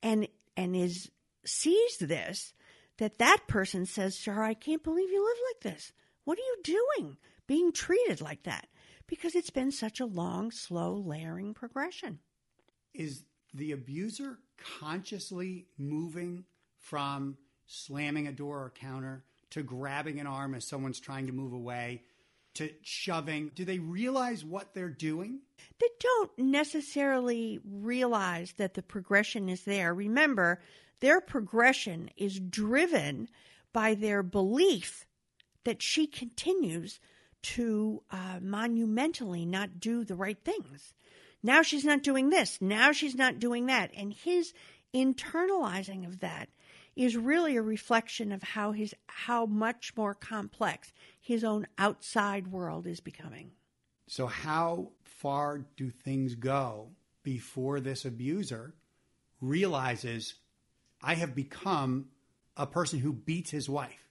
and 0.03 0.27
and 0.57 0.75
is 0.75 1.12
sees 1.45 1.99
this 1.99 2.53
that 2.99 3.19
that 3.19 3.47
person 3.47 3.87
says 3.87 4.21
to 4.23 4.33
her, 4.33 4.43
I 4.43 4.55
can't 4.55 4.83
believe 4.83 5.11
you 5.11 5.25
live 5.25 5.38
like 5.53 5.73
this. 5.73 5.93
What 6.25 6.37
are 6.37 6.43
you 6.43 6.85
doing 6.99 7.17
being 7.47 7.71
treated 7.71 8.21
like 8.21 8.43
that? 8.43 8.67
Because 9.07 9.37
it's 9.37 9.51
been 9.51 9.71
such 9.71 10.01
a 10.01 10.05
long, 10.05 10.51
slow 10.51 10.95
layering 10.95 11.55
progression. 11.55 12.19
Is 12.93 13.23
the 13.55 13.73
abuser 13.73 14.38
consciously 14.81 15.67
moving 15.79 16.45
from 16.79 17.37
slamming 17.67 18.27
a 18.27 18.33
door 18.33 18.59
or 18.59 18.71
counter 18.71 19.25
to 19.51 19.62
grabbing 19.62 20.21
an 20.21 20.27
arm 20.27 20.55
as 20.55 20.67
someone's 20.67 21.01
trying 21.01 21.27
to 21.27 21.33
move 21.33 21.53
away 21.53 22.03
to 22.55 22.71
shoving? 22.83 23.51
Do 23.55 23.64
they 23.64 23.79
realize 23.79 24.45
what 24.45 24.75
they're 24.75 24.88
doing? 24.88 25.40
They 25.81 25.88
don't 26.01 26.31
necessarily 26.38 27.61
realize 27.64 28.53
that 28.57 28.75
the 28.75 28.83
progression 28.83 29.49
is 29.49 29.64
there. 29.64 29.95
Remember, 29.95 30.61
their 31.01 31.21
progression 31.21 32.11
is 32.17 32.38
driven 32.38 33.29
by 33.73 33.95
their 33.95 34.23
belief 34.23 35.07
that 35.64 35.83
she 35.83 36.07
continues 36.07 37.01
to 37.43 38.03
uh, 38.11 38.38
monumentally 38.40 39.45
not 39.45 39.81
do 39.81 40.05
the 40.05 40.14
right 40.14 40.38
things. 40.45 40.95
Now 41.44 41.61
she's 41.61 41.85
not 41.85 42.02
doing 42.02 42.30
this. 42.30 42.59
Now 42.62 42.90
she's 42.92 43.14
not 43.14 43.38
doing 43.38 43.66
that. 43.66 43.90
And 43.94 44.14
his 44.14 44.54
internalizing 44.94 46.07
of 46.07 46.20
that 46.20 46.48
is 46.96 47.18
really 47.18 47.57
a 47.57 47.62
reflection 47.62 48.33
of 48.33 48.42
how 48.42 48.72
his 48.72 48.94
how 49.07 49.44
much 49.44 49.92
more 49.94 50.14
complex 50.14 50.90
his 51.20 51.44
own 51.44 51.66
outside 51.76 52.48
world 52.48 52.87
is 52.87 53.00
becoming. 53.00 53.50
So 54.07 54.26
how 54.26 54.92
far 55.02 55.66
do 55.76 55.90
things 55.90 56.35
go 56.35 56.88
before 57.22 57.78
this 57.78 58.07
abuser 58.07 58.74
realizes 59.42 60.35
I 61.02 61.14
have 61.14 61.35
become 61.35 62.07
a 62.57 62.66
person 62.66 63.00
who 63.00 63.12
beats 63.12 63.50
his 63.50 63.68
wife 63.68 64.09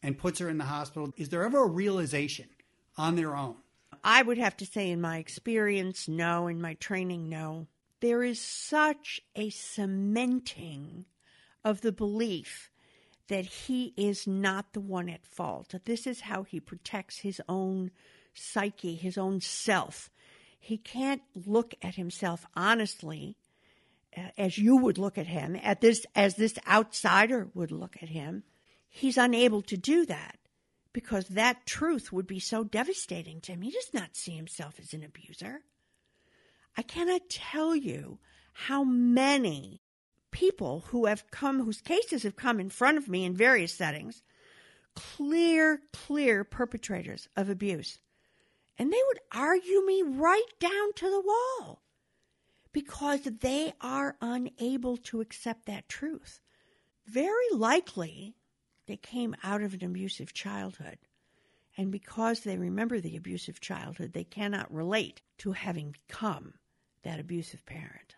and 0.00 0.16
puts 0.16 0.38
her 0.38 0.48
in 0.48 0.58
the 0.58 0.64
hospital? 0.64 1.12
Is 1.16 1.30
there 1.30 1.44
ever 1.44 1.64
a 1.64 1.68
realization 1.68 2.46
on 2.96 3.16
their 3.16 3.34
own? 3.34 3.56
I 4.02 4.22
would 4.22 4.38
have 4.38 4.56
to 4.58 4.66
say, 4.66 4.90
in 4.90 5.00
my 5.00 5.18
experience, 5.18 6.08
no. 6.08 6.46
In 6.46 6.60
my 6.60 6.74
training, 6.74 7.28
no. 7.28 7.66
There 8.00 8.22
is 8.22 8.40
such 8.40 9.20
a 9.34 9.50
cementing 9.50 11.04
of 11.64 11.80
the 11.80 11.92
belief 11.92 12.70
that 13.28 13.44
he 13.44 13.92
is 13.96 14.26
not 14.26 14.72
the 14.72 14.80
one 14.80 15.08
at 15.08 15.26
fault. 15.26 15.74
This 15.84 16.06
is 16.06 16.22
how 16.22 16.42
he 16.42 16.60
protects 16.60 17.18
his 17.18 17.40
own 17.48 17.90
psyche, 18.34 18.94
his 18.94 19.18
own 19.18 19.40
self. 19.40 20.10
He 20.58 20.78
can't 20.78 21.22
look 21.34 21.74
at 21.82 21.96
himself 21.96 22.46
honestly 22.54 23.36
uh, 24.16 24.28
as 24.38 24.58
you 24.58 24.76
would 24.76 24.98
look 24.98 25.18
at 25.18 25.26
him, 25.26 25.56
at 25.62 25.80
this 25.80 26.06
as 26.14 26.36
this 26.36 26.58
outsider 26.66 27.48
would 27.54 27.70
look 27.70 27.96
at 28.02 28.08
him. 28.08 28.44
He's 28.88 29.18
unable 29.18 29.62
to 29.62 29.76
do 29.76 30.06
that 30.06 30.37
because 30.92 31.28
that 31.28 31.66
truth 31.66 32.12
would 32.12 32.26
be 32.26 32.40
so 32.40 32.64
devastating 32.64 33.40
to 33.42 33.52
him. 33.52 33.62
He 33.62 33.70
does 33.70 33.90
not 33.92 34.16
see 34.16 34.32
himself 34.32 34.78
as 34.80 34.92
an 34.92 35.04
abuser. 35.04 35.60
I 36.76 36.82
cannot 36.82 37.28
tell 37.28 37.74
you 37.74 38.18
how 38.52 38.84
many 38.84 39.82
people 40.30 40.84
who 40.88 41.06
have 41.06 41.30
come, 41.30 41.64
whose 41.64 41.80
cases 41.80 42.22
have 42.22 42.36
come 42.36 42.60
in 42.60 42.70
front 42.70 42.98
of 42.98 43.08
me 43.08 43.24
in 43.24 43.34
various 43.34 43.74
settings, 43.74 44.22
clear, 44.94 45.80
clear 45.92 46.44
perpetrators 46.44 47.28
of 47.36 47.48
abuse. 47.48 47.98
And 48.78 48.92
they 48.92 49.00
would 49.08 49.20
argue 49.32 49.84
me 49.84 50.02
right 50.02 50.46
down 50.60 50.92
to 50.96 51.10
the 51.10 51.20
wall 51.20 51.82
because 52.72 53.22
they 53.22 53.72
are 53.80 54.16
unable 54.20 54.96
to 54.96 55.20
accept 55.20 55.66
that 55.66 55.88
truth. 55.88 56.40
Very 57.06 57.50
likely, 57.52 58.36
they 58.88 58.96
came 58.96 59.36
out 59.44 59.62
of 59.62 59.74
an 59.74 59.84
abusive 59.84 60.32
childhood. 60.32 60.98
And 61.76 61.92
because 61.92 62.40
they 62.40 62.56
remember 62.56 62.98
the 62.98 63.16
abusive 63.16 63.60
childhood, 63.60 64.12
they 64.12 64.24
cannot 64.24 64.72
relate 64.74 65.20
to 65.38 65.52
having 65.52 65.94
become 66.08 66.54
that 67.02 67.20
abusive 67.20 67.64
parent. 67.66 68.16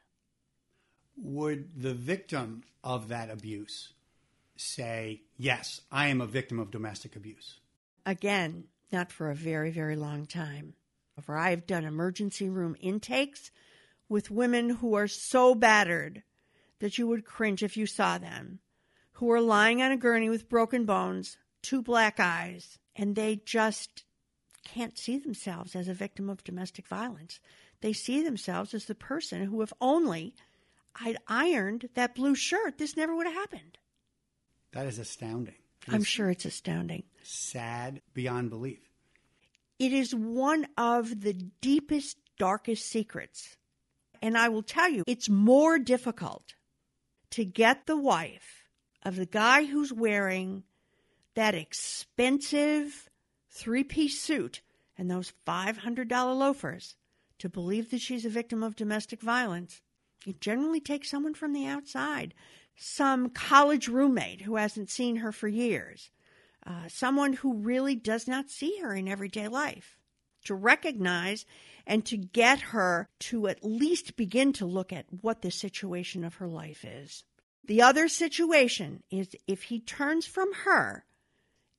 Would 1.17 1.83
the 1.83 1.93
victim 1.93 2.63
of 2.83 3.09
that 3.09 3.29
abuse 3.31 3.93
say, 4.57 5.23
Yes, 5.37 5.83
I 5.93 6.07
am 6.07 6.23
a 6.23 6.27
victim 6.27 6.59
of 6.59 6.71
domestic 6.71 7.17
abuse? 7.17 7.61
Again, 8.07 8.65
not 8.91 9.13
for 9.13 9.31
a 9.31 9.35
very, 9.35 9.71
very 9.71 9.97
long 9.97 10.25
time. 10.25 10.75
For 11.21 11.37
I 11.37 11.51
have 11.51 11.67
done 11.67 11.85
emergency 11.85 12.49
room 12.49 12.77
intakes 12.81 13.51
with 14.09 14.31
women 14.31 14.71
who 14.71 14.95
are 14.95 15.09
so 15.09 15.55
battered 15.55 16.23
that 16.79 16.97
you 16.97 17.07
would 17.07 17.27
cringe 17.27 17.63
if 17.63 17.77
you 17.77 17.85
saw 17.85 18.17
them 18.17 18.61
who 19.21 19.31
are 19.31 19.41
lying 19.41 19.83
on 19.83 19.93
a 19.93 19.99
gurney 19.99 20.31
with 20.31 20.49
broken 20.49 20.87
bones, 20.87 21.37
two 21.61 21.83
black 21.83 22.19
eyes, 22.19 22.79
and 22.97 23.15
they 23.15 23.37
just 23.45 24.03
can't 24.65 24.97
see 24.99 25.19
themselves 25.19 25.77
as 25.77 25.89
a 25.89 25.95
victim 25.95 26.31
of 26.31 26.43
domestic 26.43 26.89
violence. 26.89 27.39
They 27.83 27.93
see 27.93 28.23
themselves 28.23 28.73
as 28.73 28.87
the 28.87 28.95
person 28.95 29.45
who, 29.45 29.61
if 29.61 29.75
only 29.79 30.35
I'd 30.99 31.19
ironed 31.29 31.91
that 31.95 32.15
blue 32.15 32.35
shirt, 32.35 32.79
this 32.79 32.97
never 32.97 33.15
would 33.15 33.27
have 33.27 33.35
happened. 33.35 33.77
That 34.73 34.87
is 34.87 34.99
astounding. 34.99 35.57
It 35.87 35.93
I'm 35.93 36.01
is 36.01 36.07
sure 36.07 36.31
it's 36.31 36.47
astounding. 36.47 37.03
Sad 37.23 38.01
beyond 38.15 38.49
belief. 38.49 38.81
It 39.79 39.93
is 39.93 40.15
one 40.15 40.67
of 40.79 41.21
the 41.21 41.35
deepest, 41.61 42.17
darkest 42.39 42.87
secrets. 42.87 43.59
And 44.23 44.39
I 44.39 44.49
will 44.49 44.63
tell 44.63 44.89
you, 44.89 45.05
it's 45.07 45.29
more 45.29 45.79
difficult 45.79 46.55
to 47.33 47.45
get 47.45 47.87
the 47.87 47.99
wife 47.99 48.60
of 49.03 49.17
the 49.17 49.27
guy 49.27 49.65
who's 49.65 49.93
wearing 49.93 50.65
that 51.35 51.55
expensive 51.55 53.09
three 53.49 53.85
piece 53.85 54.21
suit 54.21 54.61
and 54.99 55.11
those 55.11 55.33
$500 55.47 56.11
loafers 56.37 56.97
to 57.39 57.49
believe 57.49 57.91
that 57.91 58.01
she's 58.01 58.27
a 58.27 58.31
victim 58.31 58.63
of 58.63 58.77
domestic 58.77 59.21
violence. 59.23 59.81
It 60.27 60.41
generally 60.41 60.81
takes 60.81 61.11
someone 61.11 61.35
from 61.35 61.53
the 61.53 61.67
outside, 61.67 62.35
some 62.77 63.31
college 63.31 63.89
roommate 63.89 64.43
who 64.43 64.57
hasn't 64.57 64.91
seen 64.91 65.17
her 65.17 65.33
for 65.33 65.49
years, 65.49 66.11
uh, 66.67 66.89
someone 66.89 67.33
who 67.33 67.55
really 67.55 67.95
does 67.95 68.29
not 68.29 68.51
see 68.51 68.79
her 68.83 68.95
in 68.95 69.09
everyday 69.09 69.49
life, 69.49 69.99
to 70.45 70.55
recognize 70.55 71.47
and 71.87 72.05
to 72.05 72.17
get 72.17 72.61
her 72.61 73.09
to 73.19 73.47
at 73.49 73.65
least 73.65 74.17
begin 74.17 74.53
to 74.53 74.67
look 74.67 74.93
at 74.93 75.07
what 75.23 75.41
the 75.41 75.51
situation 75.51 76.25
of 76.25 76.35
her 76.35 76.49
life 76.49 76.85
is. 76.85 77.25
The 77.65 77.83
other 77.83 78.09
situation 78.09 79.03
is 79.11 79.29
if 79.47 79.65
he 79.65 79.81
turns 79.81 80.27
from 80.27 80.53
her 80.65 81.05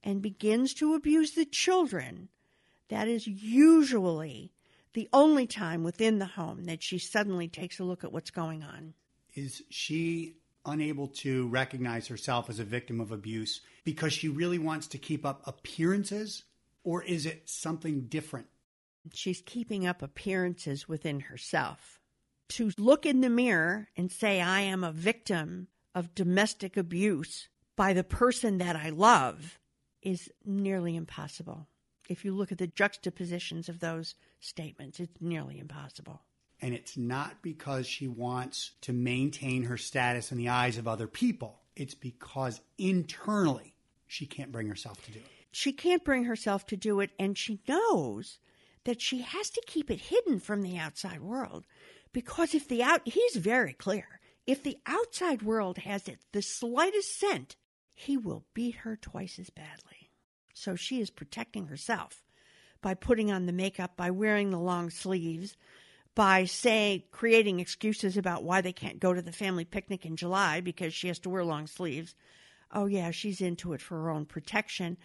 and 0.03 0.21
begins 0.21 0.73
to 0.75 0.93
abuse 0.93 1.31
the 1.31 1.45
children, 1.45 2.29
that 2.89 3.07
is 3.07 3.27
usually 3.27 4.51
the 4.93 5.09
only 5.13 5.47
time 5.47 5.83
within 5.83 6.19
the 6.19 6.25
home 6.25 6.65
that 6.65 6.83
she 6.83 6.97
suddenly 6.97 7.47
takes 7.47 7.79
a 7.79 7.83
look 7.83 8.03
at 8.03 8.11
what's 8.11 8.31
going 8.31 8.63
on. 8.63 8.93
Is 9.33 9.63
she 9.69 10.35
unable 10.65 11.07
to 11.07 11.47
recognize 11.47 12.07
herself 12.07 12.49
as 12.49 12.59
a 12.59 12.63
victim 12.63 12.99
of 12.99 13.11
abuse 13.11 13.61
because 13.83 14.13
she 14.13 14.27
really 14.27 14.59
wants 14.59 14.87
to 14.87 14.97
keep 14.97 15.25
up 15.25 15.41
appearances, 15.45 16.43
or 16.83 17.03
is 17.03 17.25
it 17.25 17.49
something 17.49 18.01
different? 18.01 18.47
She's 19.13 19.41
keeping 19.41 19.87
up 19.87 20.01
appearances 20.01 20.87
within 20.87 21.21
herself. 21.21 21.99
To 22.49 22.71
look 22.77 23.05
in 23.05 23.21
the 23.21 23.29
mirror 23.29 23.87
and 23.95 24.11
say, 24.11 24.41
I 24.41 24.61
am 24.61 24.83
a 24.83 24.91
victim 24.91 25.67
of 25.93 26.15
domestic 26.15 26.77
abuse 26.77 27.47
by 27.75 27.93
the 27.93 28.03
person 28.03 28.57
that 28.59 28.75
I 28.75 28.89
love 28.89 29.59
is 30.01 30.31
nearly 30.45 30.95
impossible. 30.95 31.67
If 32.09 32.25
you 32.25 32.33
look 32.33 32.51
at 32.51 32.57
the 32.57 32.67
juxtapositions 32.67 33.69
of 33.69 33.79
those 33.79 34.15
statements, 34.39 34.99
it's 34.99 35.21
nearly 35.21 35.59
impossible. 35.59 36.21
And 36.61 36.73
it's 36.73 36.97
not 36.97 37.41
because 37.41 37.87
she 37.87 38.07
wants 38.07 38.71
to 38.81 38.93
maintain 38.93 39.63
her 39.63 39.77
status 39.77 40.31
in 40.31 40.37
the 40.37 40.49
eyes 40.49 40.77
of 40.77 40.87
other 40.87 41.07
people. 41.07 41.59
It's 41.75 41.95
because 41.95 42.61
internally 42.77 43.75
she 44.07 44.25
can't 44.25 44.51
bring 44.51 44.67
herself 44.67 45.03
to 45.05 45.11
do 45.11 45.19
it. 45.19 45.25
She 45.51 45.73
can't 45.73 46.03
bring 46.03 46.25
herself 46.25 46.65
to 46.67 46.77
do 46.77 46.99
it, 46.99 47.11
and 47.19 47.37
she 47.37 47.59
knows 47.67 48.39
that 48.83 49.01
she 49.01 49.21
has 49.21 49.49
to 49.51 49.61
keep 49.65 49.89
it 49.91 49.99
hidden 49.99 50.39
from 50.39 50.61
the 50.61 50.77
outside 50.77 51.21
world 51.21 51.65
because 52.13 52.53
if 52.53 52.67
the 52.67 52.83
out 52.83 53.01
he's 53.05 53.35
very 53.35 53.73
clear 53.73 54.19
if 54.47 54.63
the 54.63 54.77
outside 54.85 55.41
world 55.41 55.79
has 55.79 56.07
it 56.07 56.19
the 56.31 56.41
slightest 56.41 57.17
scent 57.17 57.55
he 57.93 58.17
will 58.17 58.45
beat 58.53 58.75
her 58.77 58.95
twice 58.95 59.37
as 59.37 59.49
badly. 59.51 60.09
So 60.53 60.75
she 60.75 60.99
is 60.99 61.09
protecting 61.09 61.67
herself 61.67 62.23
by 62.81 62.93
putting 62.95 63.31
on 63.31 63.45
the 63.45 63.53
makeup 63.53 63.95
by 63.95 64.09
wearing 64.09 64.49
the 64.49 64.59
long 64.59 64.89
sleeves 64.89 65.55
by 66.15 66.45
say 66.45 67.05
creating 67.11 67.59
excuses 67.59 68.17
about 68.17 68.43
why 68.43 68.59
they 68.61 68.73
can't 68.73 68.99
go 68.99 69.13
to 69.13 69.21
the 69.21 69.31
family 69.31 69.65
picnic 69.65 70.05
in 70.05 70.15
July 70.15 70.59
because 70.59 70.93
she 70.93 71.07
has 71.07 71.19
to 71.19 71.29
wear 71.29 71.45
long 71.45 71.67
sleeves. 71.67 72.15
Oh 72.71 72.87
yeah 72.87 73.11
she's 73.11 73.41
into 73.41 73.73
it 73.73 73.81
for 73.81 73.95
her 73.95 74.09
own 74.09 74.25
protection. 74.25 74.97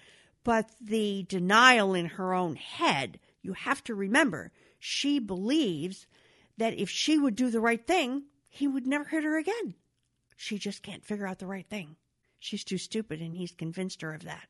But 0.43 0.71
the 0.81 1.25
denial 1.29 1.95
in 1.95 2.07
her 2.07 2.33
own 2.33 2.57
head 2.57 3.19
you 3.43 3.53
have 3.53 3.85
to 3.85 3.95
remember 3.95 4.53
she 4.79 5.19
believes 5.19 6.07
that 6.59 6.79
if 6.79 6.89
she 6.89 7.19
would 7.19 7.37
do 7.37 7.51
the 7.51 7.61
right 7.61 7.87
thing, 7.87 8.25
he 8.57 8.67
would 8.67 8.87
never 8.87 9.05
hit 9.05 9.25
her 9.25 9.37
again. 9.37 9.75
She 10.37 10.59
just 10.59 10.83
can't 10.83 11.05
figure 11.05 11.27
out 11.27 11.39
the 11.39 11.47
right 11.47 11.69
thing. 11.69 11.97
She's 12.39 12.65
too 12.65 12.79
stupid, 12.79 13.21
and 13.21 13.35
he's 13.35 13.53
convinced 13.53 14.03
her 14.03 14.15
of 14.15 14.25
that. 14.25 14.49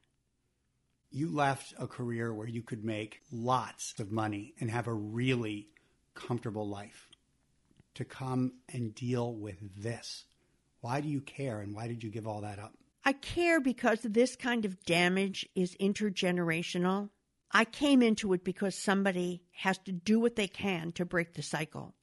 You 1.11 1.35
left 1.35 1.75
a 1.79 1.87
career 1.87 2.35
where 2.35 2.49
you 2.49 2.63
could 2.63 2.85
make 2.85 3.21
lots 3.31 3.95
of 3.99 4.11
money 4.11 4.55
and 4.61 4.71
have 4.71 4.87
a 4.87 4.93
really 4.93 5.69
comfortable 6.15 6.69
life 6.69 7.09
to 7.95 8.05
come 8.05 8.53
and 8.73 8.95
deal 8.95 9.33
with 9.33 9.57
this. 9.83 10.25
Why 10.81 11.01
do 11.01 11.09
you 11.09 11.21
care, 11.21 11.61
and 11.61 11.75
why 11.75 11.89
did 11.89 12.05
you 12.05 12.11
give 12.11 12.27
all 12.27 12.43
that 12.43 12.59
up? 12.59 12.75
I 13.05 13.13
care 13.13 13.61
because 13.61 14.01
this 14.03 14.37
kind 14.37 14.65
of 14.65 14.85
damage 14.85 15.49
is 15.55 15.77
intergenerational. 15.81 17.11
I 17.53 17.65
came 17.65 18.03
into 18.03 18.33
it 18.33 18.45
because 18.45 18.75
somebody 18.75 19.43
has 19.53 19.79
to 19.79 19.93
do 19.93 20.19
what 20.19 20.37
they 20.37 20.49
can 20.49 20.93
to 20.93 21.05
break 21.05 21.35
the 21.35 21.43
cycle. 21.43 21.95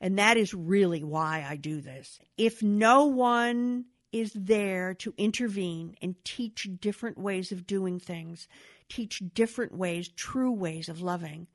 And 0.00 0.18
that 0.18 0.36
is 0.36 0.52
really 0.52 1.02
why 1.02 1.46
I 1.48 1.56
do 1.56 1.80
this. 1.80 2.18
If 2.36 2.62
no 2.62 3.06
one 3.06 3.86
is 4.12 4.32
there 4.34 4.94
to 4.94 5.14
intervene 5.16 5.96
and 6.00 6.14
teach 6.24 6.68
different 6.80 7.18
ways 7.18 7.52
of 7.52 7.66
doing 7.66 7.98
things, 7.98 8.48
teach 8.88 9.22
different 9.34 9.76
ways, 9.76 10.08
true 10.08 10.52
ways 10.52 10.88
of 10.88 11.00
loving, 11.00 11.46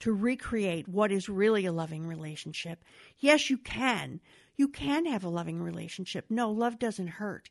to 0.00 0.12
recreate 0.12 0.88
what 0.88 1.12
is 1.12 1.28
really 1.28 1.64
a 1.64 1.72
loving 1.72 2.06
relationship. 2.06 2.84
Yes, 3.18 3.50
you 3.50 3.56
can. 3.56 4.20
You 4.56 4.68
can 4.68 5.06
have 5.06 5.24
a 5.24 5.28
loving 5.28 5.62
relationship. 5.62 6.26
No, 6.28 6.50
love 6.50 6.78
doesn't 6.78 7.06
hurt. 7.06 7.50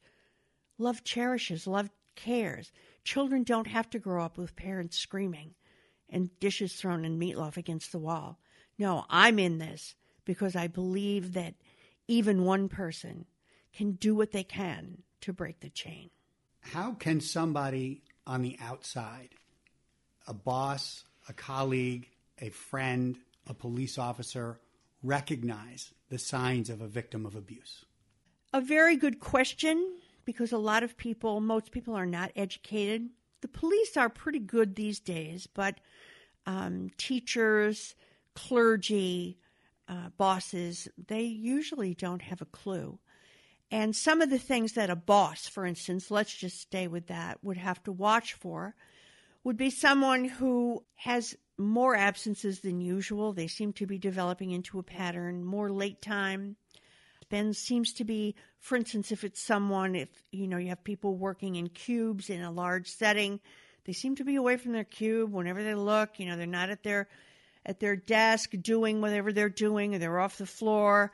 Love 0.77 1.03
cherishes, 1.03 1.65
love 1.65 1.89
cares. 2.15 2.71
Children 3.03 3.43
don't 3.43 3.67
have 3.67 3.89
to 3.91 3.99
grow 3.99 4.23
up 4.23 4.37
with 4.37 4.55
parents 4.55 4.97
screaming 4.97 5.55
and 6.09 6.37
dishes 6.39 6.73
thrown 6.73 7.05
and 7.05 7.21
meatloaf 7.21 7.55
against 7.55 7.91
the 7.91 7.99
wall. 7.99 8.39
No, 8.77 9.05
I'm 9.09 9.39
in 9.39 9.57
this 9.59 9.95
because 10.25 10.55
I 10.55 10.67
believe 10.67 11.33
that 11.33 11.55
even 12.07 12.43
one 12.43 12.69
person 12.69 13.25
can 13.73 13.93
do 13.93 14.15
what 14.15 14.31
they 14.31 14.43
can 14.43 15.03
to 15.21 15.33
break 15.33 15.59
the 15.59 15.69
chain. 15.69 16.09
How 16.59 16.93
can 16.93 17.21
somebody 17.21 18.03
on 18.27 18.41
the 18.41 18.57
outside, 18.61 19.29
a 20.27 20.33
boss, 20.33 21.03
a 21.27 21.33
colleague, 21.33 22.09
a 22.39 22.49
friend, 22.49 23.17
a 23.47 23.53
police 23.53 23.97
officer, 23.97 24.59
recognize 25.03 25.93
the 26.09 26.19
signs 26.19 26.69
of 26.69 26.81
a 26.81 26.87
victim 26.87 27.25
of 27.25 27.35
abuse? 27.35 27.85
A 28.53 28.61
very 28.61 28.95
good 28.95 29.19
question 29.19 29.95
because 30.25 30.51
a 30.51 30.57
lot 30.57 30.83
of 30.83 30.97
people, 30.97 31.39
most 31.39 31.71
people 31.71 31.95
are 31.95 32.05
not 32.05 32.31
educated. 32.35 33.09
The 33.41 33.47
police 33.47 33.97
are 33.97 34.09
pretty 34.09 34.39
good 34.39 34.75
these 34.75 34.99
days, 34.99 35.47
but 35.47 35.79
um, 36.45 36.91
teachers, 36.97 37.95
clergy, 38.35 39.37
uh, 39.91 40.09
bosses, 40.17 40.87
they 41.07 41.23
usually 41.23 41.93
don't 41.93 42.21
have 42.21 42.41
a 42.41 42.45
clue. 42.45 42.97
And 43.69 43.95
some 43.95 44.21
of 44.21 44.29
the 44.29 44.39
things 44.39 44.73
that 44.73 44.89
a 44.89 44.95
boss, 44.95 45.47
for 45.47 45.65
instance, 45.65 46.09
let's 46.09 46.33
just 46.33 46.61
stay 46.61 46.87
with 46.87 47.07
that, 47.07 47.43
would 47.43 47.57
have 47.57 47.83
to 47.83 47.91
watch 47.91 48.33
for 48.33 48.73
would 49.43 49.57
be 49.57 49.69
someone 49.69 50.25
who 50.25 50.83
has 50.95 51.35
more 51.57 51.95
absences 51.95 52.61
than 52.61 52.79
usual. 52.79 53.33
They 53.33 53.47
seem 53.47 53.73
to 53.73 53.85
be 53.85 53.97
developing 53.97 54.51
into 54.51 54.79
a 54.79 54.83
pattern, 54.83 55.43
more 55.43 55.69
late 55.69 56.01
time. 56.01 56.55
Ben 57.29 57.53
seems 57.53 57.93
to 57.93 58.05
be, 58.05 58.35
for 58.59 58.75
instance, 58.77 59.11
if 59.11 59.23
it's 59.23 59.41
someone, 59.41 59.95
if 59.95 60.09
you 60.31 60.47
know, 60.47 60.57
you 60.57 60.69
have 60.69 60.83
people 60.83 61.15
working 61.15 61.55
in 61.55 61.69
cubes 61.69 62.29
in 62.29 62.41
a 62.41 62.51
large 62.51 62.87
setting, 62.87 63.39
they 63.85 63.93
seem 63.93 64.15
to 64.15 64.23
be 64.23 64.35
away 64.35 64.57
from 64.57 64.73
their 64.73 64.83
cube 64.83 65.33
whenever 65.33 65.63
they 65.63 65.75
look. 65.75 66.19
You 66.19 66.27
know, 66.27 66.37
they're 66.37 66.45
not 66.45 66.69
at 66.69 66.83
their 66.83 67.07
at 67.65 67.79
their 67.79 67.95
desk 67.95 68.51
doing 68.61 69.01
whatever 69.01 69.31
they're 69.31 69.49
doing, 69.49 69.95
or 69.95 69.99
they're 69.99 70.19
off 70.19 70.37
the 70.37 70.45
floor. 70.45 71.11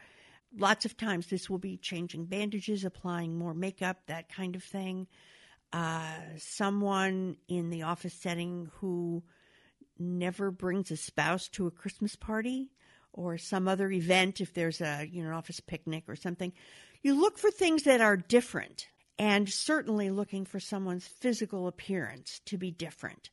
Lots 0.57 0.86
of 0.86 0.95
times, 0.95 1.27
this 1.27 1.49
will 1.49 1.57
be 1.57 1.77
changing 1.77 2.25
bandages, 2.25 2.86
applying 2.86 3.38
more 3.38 3.53
makeup, 3.53 3.97
that 4.07 4.29
kind 4.29 4.55
of 4.55 4.63
thing. 4.63 5.07
Uh, 5.73 6.19
someone 6.38 7.36
in 7.49 7.69
the 7.69 7.83
office 7.83 8.13
setting 8.13 8.71
who 8.75 9.21
never 9.99 10.51
brings 10.51 10.91
a 10.91 10.97
spouse 10.97 11.47
to 11.49 11.67
a 11.67 11.71
Christmas 11.71 12.15
party 12.15 12.71
or 13.12 13.38
some 13.38 13.67
other 13.67 13.91
event, 13.91 14.39
if 14.39 14.53
there's 14.53 14.79
a 14.79 15.07
you 15.12 15.21
know 15.21 15.29
an 15.29 15.36
office 15.36 15.60
picnic 15.60 16.03
or 16.07 16.15
something, 16.15 16.53
you 17.01 17.19
look 17.19 17.38
for 17.38 17.51
things 17.51 17.83
that 17.83 17.99
are 17.99 18.15
different, 18.15 18.88
and 19.19 19.49
certainly 19.49 20.10
looking 20.10 20.45
for 20.45 20.60
someone's 20.60 21.07
physical 21.07 21.67
appearance 21.67 22.39
to 22.45 22.57
be 22.57 22.71
different. 22.71 23.29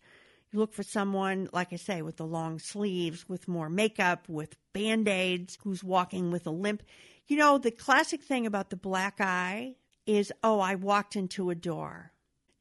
You 0.55 0.61
look 0.61 0.73
for 0.73 0.85
someone, 0.85 1.49
like 1.53 1.73
I 1.73 1.77
say, 1.77 2.01
with 2.01 2.17
the 2.17 2.27
long 2.27 2.61
sleeves, 2.61 3.29
with 3.29 3.49
more 3.49 3.69
makeup, 3.69 4.29
with 4.29 4.55
band 4.73 5.09
aids, 5.09 5.59
who's 5.65 5.83
walking 5.83 6.31
with 6.31 6.47
a 6.47 6.53
limp. 6.53 6.85
You 7.27 7.39
know, 7.39 7.59
the 7.59 7.73
classic 7.73 8.23
thing 8.23 8.47
about 8.47 8.71
the 8.71 8.77
black 8.77 9.21
eye 9.21 9.75
is, 10.07 10.33
oh, 10.45 10.61
I 10.61 10.77
walked 10.77 11.17
into 11.17 11.51
a 11.51 11.57
door. 11.57 12.13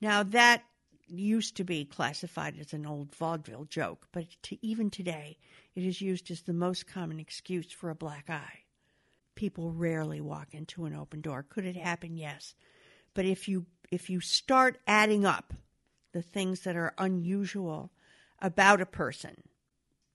Now, 0.01 0.23
that 0.23 0.63
used 1.05 1.55
to 1.57 1.63
be 1.63 1.85
classified 1.85 2.55
as 2.59 2.73
an 2.73 2.87
old 2.87 3.13
vaudeville 3.13 3.65
joke, 3.65 4.07
but 4.11 4.25
to, 4.41 4.65
even 4.65 4.89
today, 4.89 5.37
it 5.75 5.83
is 5.83 6.01
used 6.01 6.31
as 6.31 6.41
the 6.41 6.51
most 6.51 6.87
common 6.87 7.19
excuse 7.19 7.71
for 7.71 7.91
a 7.91 7.95
black 7.95 8.27
eye. 8.27 8.61
People 9.35 9.71
rarely 9.71 10.19
walk 10.19 10.55
into 10.55 10.85
an 10.85 10.95
open 10.95 11.21
door. 11.21 11.45
Could 11.47 11.65
it 11.67 11.75
happen? 11.75 12.17
Yes. 12.17 12.55
But 13.13 13.25
if 13.25 13.47
you 13.47 13.67
if 13.91 14.09
you 14.09 14.19
start 14.19 14.79
adding 14.87 15.27
up 15.27 15.53
the 16.13 16.21
things 16.21 16.61
that 16.61 16.75
are 16.75 16.93
unusual 16.97 17.91
about 18.39 18.81
a 18.81 18.85
person, 18.85 19.43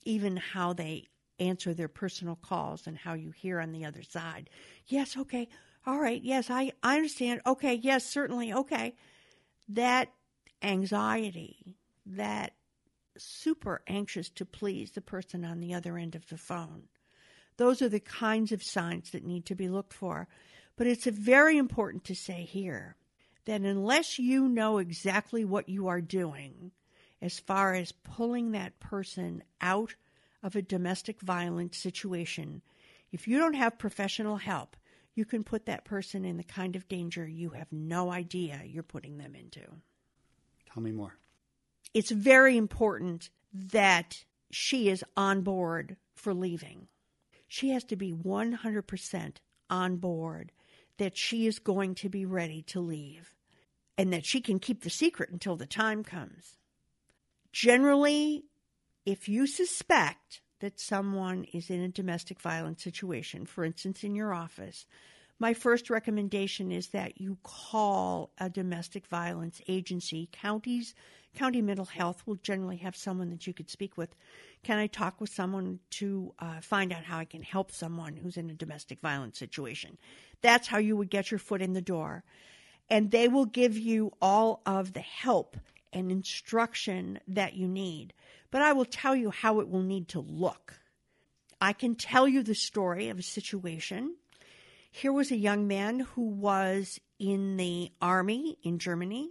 even 0.04 0.36
how 0.36 0.72
they 0.72 1.06
answer 1.38 1.74
their 1.74 1.88
personal 1.88 2.36
calls 2.36 2.86
and 2.86 2.96
how 2.96 3.14
you 3.14 3.30
hear 3.30 3.60
on 3.60 3.72
the 3.72 3.84
other 3.84 4.02
side. 4.02 4.50
Yes, 4.86 5.16
okay. 5.16 5.48
All 5.86 6.00
right. 6.00 6.22
Yes, 6.22 6.50
I, 6.50 6.72
I 6.82 6.96
understand. 6.96 7.40
Okay. 7.46 7.74
Yes, 7.74 8.04
certainly. 8.04 8.52
Okay. 8.52 8.94
That 9.68 10.12
anxiety, 10.62 11.76
that 12.06 12.54
super 13.16 13.82
anxious 13.86 14.28
to 14.30 14.44
please 14.44 14.92
the 14.92 15.00
person 15.00 15.44
on 15.44 15.60
the 15.60 15.74
other 15.74 15.98
end 15.98 16.14
of 16.14 16.28
the 16.28 16.38
phone. 16.38 16.84
Those 17.56 17.82
are 17.82 17.88
the 17.88 18.00
kinds 18.00 18.52
of 18.52 18.62
signs 18.62 19.10
that 19.10 19.24
need 19.24 19.46
to 19.46 19.54
be 19.54 19.68
looked 19.68 19.92
for. 19.92 20.28
But 20.76 20.86
it's 20.86 21.06
very 21.06 21.58
important 21.58 22.04
to 22.04 22.14
say 22.14 22.42
here 22.44 22.96
that 23.48 23.62
unless 23.62 24.18
you 24.18 24.46
know 24.46 24.76
exactly 24.76 25.42
what 25.42 25.70
you 25.70 25.88
are 25.88 26.02
doing 26.02 26.70
as 27.22 27.40
far 27.40 27.72
as 27.72 27.92
pulling 27.92 28.52
that 28.52 28.78
person 28.78 29.42
out 29.62 29.94
of 30.42 30.54
a 30.54 30.60
domestic 30.60 31.22
violence 31.22 31.78
situation, 31.78 32.60
if 33.10 33.26
you 33.26 33.38
don't 33.38 33.54
have 33.54 33.78
professional 33.78 34.36
help, 34.36 34.76
you 35.14 35.24
can 35.24 35.42
put 35.42 35.64
that 35.64 35.86
person 35.86 36.26
in 36.26 36.36
the 36.36 36.44
kind 36.44 36.76
of 36.76 36.88
danger 36.88 37.26
you 37.26 37.48
have 37.48 37.72
no 37.72 38.12
idea 38.12 38.60
you're 38.66 38.82
putting 38.82 39.16
them 39.16 39.34
into. 39.34 39.62
Tell 40.70 40.82
me 40.82 40.92
more. 40.92 41.16
It's 41.94 42.10
very 42.10 42.58
important 42.58 43.30
that 43.54 44.24
she 44.50 44.90
is 44.90 45.02
on 45.16 45.40
board 45.40 45.96
for 46.14 46.34
leaving. 46.34 46.86
She 47.46 47.70
has 47.70 47.84
to 47.84 47.96
be 47.96 48.12
100% 48.12 49.36
on 49.70 49.96
board 49.96 50.52
that 50.98 51.16
she 51.16 51.46
is 51.46 51.58
going 51.58 51.94
to 51.94 52.10
be 52.10 52.26
ready 52.26 52.60
to 52.60 52.80
leave 52.80 53.32
and 53.98 54.12
that 54.12 54.24
she 54.24 54.40
can 54.40 54.60
keep 54.60 54.82
the 54.82 54.90
secret 54.90 55.30
until 55.30 55.56
the 55.56 55.66
time 55.66 56.04
comes. 56.04 56.56
Generally, 57.52 58.44
if 59.04 59.28
you 59.28 59.46
suspect 59.46 60.40
that 60.60 60.78
someone 60.78 61.44
is 61.52 61.68
in 61.68 61.80
a 61.80 61.88
domestic 61.88 62.40
violence 62.40 62.82
situation, 62.82 63.44
for 63.44 63.64
instance, 63.64 64.04
in 64.04 64.14
your 64.14 64.32
office, 64.32 64.86
my 65.40 65.54
first 65.54 65.88
recommendation 65.88 66.72
is 66.72 66.88
that 66.88 67.20
you 67.20 67.38
call 67.42 68.30
a 68.38 68.50
domestic 68.50 69.06
violence 69.06 69.60
agency. 69.68 70.28
Counties, 70.32 70.94
county 71.36 71.62
mental 71.62 71.84
health 71.84 72.24
will 72.26 72.34
generally 72.36 72.78
have 72.78 72.96
someone 72.96 73.30
that 73.30 73.46
you 73.46 73.52
could 73.52 73.70
speak 73.70 73.96
with. 73.96 74.16
Can 74.64 74.78
I 74.78 74.88
talk 74.88 75.20
with 75.20 75.30
someone 75.30 75.78
to 75.90 76.34
uh, 76.40 76.60
find 76.60 76.92
out 76.92 77.04
how 77.04 77.18
I 77.18 77.24
can 77.24 77.42
help 77.42 77.70
someone 77.70 78.16
who's 78.16 78.36
in 78.36 78.50
a 78.50 78.54
domestic 78.54 79.00
violence 79.00 79.38
situation? 79.38 79.96
That's 80.40 80.66
how 80.66 80.78
you 80.78 80.96
would 80.96 81.10
get 81.10 81.30
your 81.30 81.38
foot 81.38 81.62
in 81.62 81.72
the 81.72 81.80
door. 81.80 82.24
And 82.90 83.10
they 83.10 83.28
will 83.28 83.44
give 83.44 83.76
you 83.76 84.12
all 84.20 84.62
of 84.66 84.92
the 84.92 85.00
help 85.00 85.56
and 85.92 86.10
instruction 86.10 87.18
that 87.28 87.54
you 87.54 87.68
need. 87.68 88.12
But 88.50 88.62
I 88.62 88.72
will 88.72 88.84
tell 88.84 89.14
you 89.14 89.30
how 89.30 89.60
it 89.60 89.68
will 89.68 89.82
need 89.82 90.08
to 90.08 90.20
look. 90.20 90.80
I 91.60 91.72
can 91.72 91.94
tell 91.94 92.28
you 92.28 92.42
the 92.42 92.54
story 92.54 93.08
of 93.08 93.18
a 93.18 93.22
situation. 93.22 94.16
Here 94.90 95.12
was 95.12 95.30
a 95.30 95.36
young 95.36 95.66
man 95.66 96.00
who 96.00 96.22
was 96.28 97.00
in 97.18 97.56
the 97.56 97.90
army 98.00 98.58
in 98.62 98.78
Germany. 98.78 99.30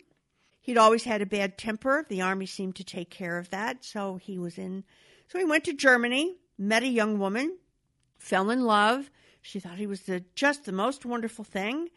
He'd 0.61 0.77
always 0.77 1.05
had 1.05 1.21
a 1.21 1.25
bad 1.25 1.57
temper. 1.57 2.05
The 2.07 2.21
army 2.21 2.45
seemed 2.45 2.75
to 2.75 2.83
take 2.83 3.09
care 3.09 3.37
of 3.37 3.49
that. 3.51 3.85
So 3.85 4.17
he 4.17 4.37
was 4.37 4.57
in, 4.57 4.83
so 5.29 5.39
he 5.39 5.45
went 5.45 5.63
to 5.63 5.73
Germany, 5.73 6.35
met 6.57 6.83
a 6.83 6.87
young 6.87 7.19
woman, 7.19 7.57
fell 8.17 8.49
in 8.49 8.65
love. 8.65 9.09
She 9.41 9.59
thought 9.59 9.77
he 9.77 9.87
was 9.87 10.01
the, 10.01 10.25
just 10.35 10.65
the 10.65 10.73
most 10.73 11.05
wonderful 11.05 11.45
thing. 11.45 11.89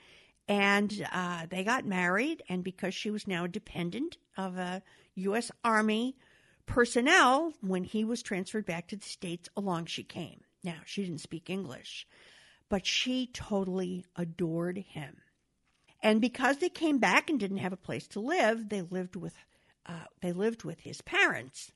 And 0.51 1.07
uh, 1.13 1.47
they 1.49 1.63
got 1.63 1.87
married. 1.87 2.43
And 2.49 2.65
because 2.65 2.93
she 2.93 3.09
was 3.09 3.29
now 3.29 3.45
a 3.45 3.49
dependent 3.49 4.19
of 4.37 4.59
a 4.59 4.83
U.S. 5.15 5.53
Army 5.65 6.17
personnel, 6.67 7.53
when 7.61 7.85
he 7.85 8.05
was 8.05 8.21
transferred 8.21 8.67
back 8.67 8.89
to 8.89 8.97
the 8.97 9.05
States, 9.05 9.49
along 9.57 9.87
she 9.87 10.03
came. 10.03 10.41
Now, 10.65 10.79
she 10.85 11.05
didn't 11.05 11.21
speak 11.21 11.49
English, 11.49 12.05
but 12.69 12.85
she 12.85 13.29
totally 13.29 14.05
adored 14.17 14.79
him. 14.79 15.19
And 16.03 16.21
because 16.21 16.59
they 16.59 16.69
came 16.69 16.99
back 16.99 17.31
and 17.31 17.39
didn't 17.39 17.59
have 17.59 17.73
a 17.73 17.77
place 17.77 18.09
to 18.09 18.21
live, 18.21 18.71
they 18.71 18.83
lived 18.83 19.15
with 19.15 19.35
uh, 19.87 20.05
they 20.21 20.33
lived 20.33 20.65
with 20.65 20.81
his 20.81 21.01
parents, 21.01 21.73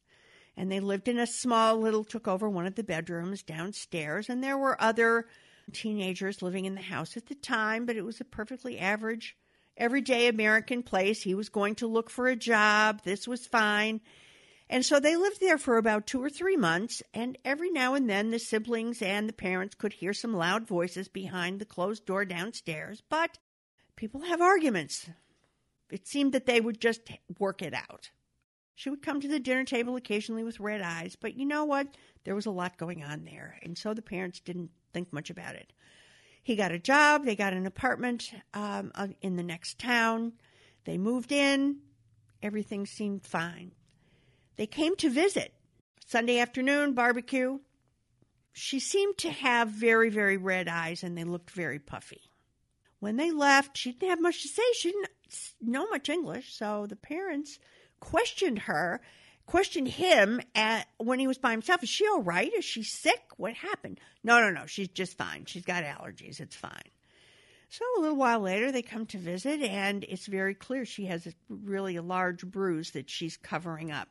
and 0.56 0.70
they 0.70 0.80
lived 0.80 1.08
in 1.08 1.18
a 1.18 1.26
small 1.26 1.78
little 1.78 2.04
took 2.04 2.28
over 2.28 2.48
one 2.48 2.66
of 2.66 2.74
the 2.74 2.84
bedrooms 2.84 3.42
downstairs, 3.42 4.28
and 4.28 4.42
there 4.42 4.58
were 4.58 4.80
other 4.80 5.26
teenagers 5.72 6.42
living 6.42 6.64
in 6.64 6.74
the 6.74 6.80
house 6.80 7.16
at 7.16 7.26
the 7.26 7.34
time, 7.34 7.86
but 7.86 7.96
it 7.96 8.04
was 8.04 8.20
a 8.20 8.24
perfectly 8.24 8.78
average, 8.78 9.36
everyday 9.76 10.28
American 10.28 10.82
place. 10.82 11.22
He 11.22 11.34
was 11.34 11.48
going 11.48 11.76
to 11.76 11.86
look 11.86 12.10
for 12.10 12.26
a 12.26 12.36
job. 12.36 13.02
This 13.04 13.26
was 13.26 13.46
fine. 13.46 14.00
And 14.70 14.84
so 14.84 14.98
they 14.98 15.16
lived 15.16 15.40
there 15.40 15.58
for 15.58 15.76
about 15.76 16.06
two 16.06 16.22
or 16.22 16.30
three 16.30 16.56
months, 16.56 17.02
and 17.12 17.36
every 17.44 17.70
now 17.70 17.94
and 17.94 18.08
then 18.08 18.30
the 18.30 18.38
siblings 18.38 19.02
and 19.02 19.28
the 19.28 19.34
parents 19.34 19.74
could 19.74 19.92
hear 19.92 20.14
some 20.14 20.32
loud 20.32 20.66
voices 20.66 21.06
behind 21.08 21.58
the 21.60 21.66
closed 21.66 22.06
door 22.06 22.24
downstairs, 22.24 23.02
but 23.08 23.38
people 23.94 24.22
have 24.22 24.40
arguments. 24.40 25.10
It 25.90 26.08
seemed 26.08 26.32
that 26.32 26.46
they 26.46 26.60
would 26.60 26.80
just 26.80 27.02
work 27.38 27.60
it 27.60 27.74
out. 27.74 28.10
She 28.74 28.90
would 28.90 29.02
come 29.02 29.20
to 29.20 29.28
the 29.28 29.38
dinner 29.38 29.64
table 29.64 29.96
occasionally 29.96 30.42
with 30.42 30.58
red 30.58 30.80
eyes, 30.80 31.14
but 31.14 31.34
you 31.34 31.44
know 31.44 31.64
what? 31.64 31.96
There 32.24 32.34
was 32.34 32.46
a 32.46 32.50
lot 32.50 32.78
going 32.78 33.04
on 33.04 33.24
there, 33.24 33.58
and 33.62 33.76
so 33.76 33.92
the 33.92 34.02
parents 34.02 34.40
didn't 34.40 34.70
think 34.94 35.12
much 35.12 35.28
about 35.28 35.56
it. 35.56 35.74
He 36.42 36.56
got 36.56 36.72
a 36.72 36.78
job, 36.78 37.24
they 37.24 37.36
got 37.36 37.52
an 37.52 37.66
apartment 37.66 38.32
um, 38.54 38.92
uh, 38.94 39.08
in 39.20 39.36
the 39.36 39.42
next 39.42 39.78
town. 39.78 40.32
They 40.84 40.96
moved 40.96 41.32
in, 41.32 41.80
everything 42.42 42.86
seemed 42.86 43.26
fine. 43.26 43.72
They 44.56 44.66
came 44.66 44.96
to 44.96 45.10
visit. 45.10 45.52
Sunday 46.06 46.38
afternoon, 46.38 46.92
barbecue. 46.92 47.58
She 48.52 48.78
seemed 48.78 49.18
to 49.18 49.30
have 49.30 49.68
very, 49.68 50.10
very 50.10 50.36
red 50.36 50.68
eyes 50.68 51.02
and 51.02 51.18
they 51.18 51.24
looked 51.24 51.50
very 51.50 51.78
puffy. 51.78 52.30
When 53.00 53.16
they 53.16 53.32
left, 53.32 53.76
she 53.76 53.92
didn't 53.92 54.10
have 54.10 54.20
much 54.20 54.42
to 54.42 54.48
say. 54.48 54.62
She 54.74 54.90
didn't 54.92 55.08
know 55.60 55.86
much 55.88 56.08
English, 56.08 56.54
so 56.54 56.86
the 56.86 56.96
parents 56.96 57.58
questioned 58.00 58.60
her, 58.60 59.00
questioned 59.46 59.88
him 59.88 60.40
at, 60.54 60.86
when 60.98 61.18
he 61.18 61.26
was 61.26 61.38
by 61.38 61.50
himself. 61.50 61.82
Is 61.82 61.88
she 61.88 62.06
all 62.06 62.22
right? 62.22 62.52
Is 62.52 62.64
she 62.64 62.82
sick? 62.82 63.22
What 63.36 63.54
happened? 63.54 64.00
No, 64.22 64.40
no, 64.40 64.50
no. 64.50 64.66
She's 64.66 64.88
just 64.88 65.16
fine. 65.18 65.44
She's 65.46 65.64
got 65.64 65.84
allergies. 65.84 66.40
It's 66.40 66.56
fine. 66.56 66.90
So 67.68 67.84
a 67.98 68.00
little 68.00 68.16
while 68.16 68.40
later, 68.40 68.70
they 68.70 68.82
come 68.82 69.06
to 69.06 69.18
visit, 69.18 69.60
and 69.60 70.04
it's 70.04 70.26
very 70.26 70.54
clear 70.54 70.84
she 70.84 71.06
has 71.06 71.26
a, 71.26 71.32
really 71.48 71.96
a 71.96 72.02
large 72.02 72.46
bruise 72.46 72.92
that 72.92 73.10
she's 73.10 73.36
covering 73.36 73.90
up. 73.90 74.08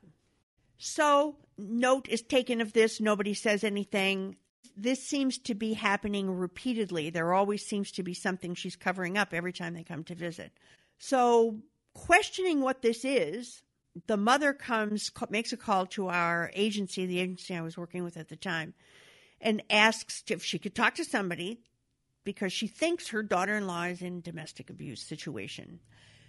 So, 0.77 1.37
note 1.57 2.09
is 2.09 2.21
taken 2.21 2.59
of 2.59 2.73
this. 2.73 2.99
Nobody 2.99 3.33
says 3.33 3.63
anything. 3.63 4.35
This 4.75 5.01
seems 5.07 5.37
to 5.39 5.55
be 5.55 5.73
happening 5.73 6.29
repeatedly. 6.29 7.09
There 7.09 7.33
always 7.33 7.65
seems 7.65 7.91
to 7.93 8.03
be 8.03 8.13
something 8.13 8.53
she's 8.53 8.75
covering 8.75 9.17
up 9.17 9.33
every 9.33 9.53
time 9.53 9.75
they 9.75 9.83
come 9.83 10.03
to 10.05 10.15
visit. 10.15 10.51
So, 10.97 11.59
questioning 11.93 12.59
what 12.59 12.81
this 12.81 13.05
is, 13.05 13.61
the 14.08 14.17
mother 14.17 14.53
comes, 14.53 15.12
makes 15.29 15.53
a 15.53 15.58
call 15.58 15.86
to 15.88 16.08
our 16.08 16.51
agency, 16.53 17.06
the 17.06 17.19
agency 17.19 17.56
I 17.56 17.62
was 17.62 17.77
working 17.77 18.03
with 18.03 18.17
at 18.17 18.29
the 18.29 18.36
time, 18.36 18.73
and 19.39 19.62
asks 19.69 20.23
if 20.29 20.43
she 20.43 20.60
could 20.60 20.75
talk 20.75 20.95
to 20.95 21.06
somebody 21.06 21.60
because 22.23 22.53
she 22.53 22.67
thinks 22.67 23.10
her 23.10 23.23
daughter 23.23 23.56
in 23.56 23.67
law 23.67 23.84
is 23.84 24.01
in 24.01 24.21
domestic 24.21 24.69
abuse 24.69 25.01
situation. 25.01 25.79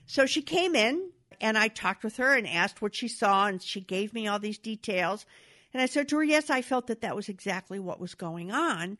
So 0.06 0.26
she 0.26 0.42
came 0.42 0.74
in 0.74 1.10
and 1.40 1.56
I 1.56 1.68
talked 1.68 2.04
with 2.04 2.16
her 2.18 2.34
and 2.36 2.46
asked 2.46 2.82
what 2.82 2.94
she 2.94 3.08
saw, 3.08 3.46
and 3.46 3.62
she 3.62 3.80
gave 3.80 4.12
me 4.12 4.26
all 4.26 4.38
these 4.38 4.58
details. 4.58 5.24
And 5.72 5.82
I 5.82 5.86
said 5.86 6.08
to 6.08 6.16
her, 6.16 6.24
Yes, 6.24 6.50
I 6.50 6.62
felt 6.62 6.88
that 6.88 7.00
that 7.00 7.16
was 7.16 7.28
exactly 7.28 7.78
what 7.78 8.00
was 8.00 8.14
going 8.14 8.52
on. 8.52 8.98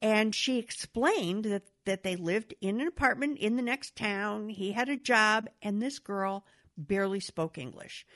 And 0.00 0.34
she 0.34 0.58
explained 0.58 1.44
that, 1.44 1.62
that 1.84 2.02
they 2.02 2.16
lived 2.16 2.54
in 2.60 2.80
an 2.80 2.88
apartment 2.88 3.38
in 3.38 3.56
the 3.56 3.62
next 3.62 3.94
town. 3.94 4.48
He 4.48 4.72
had 4.72 4.88
a 4.88 4.96
job, 4.96 5.48
and 5.62 5.80
this 5.80 6.00
girl 6.00 6.44
barely 6.76 7.20
spoke 7.20 7.58
English, 7.58 8.06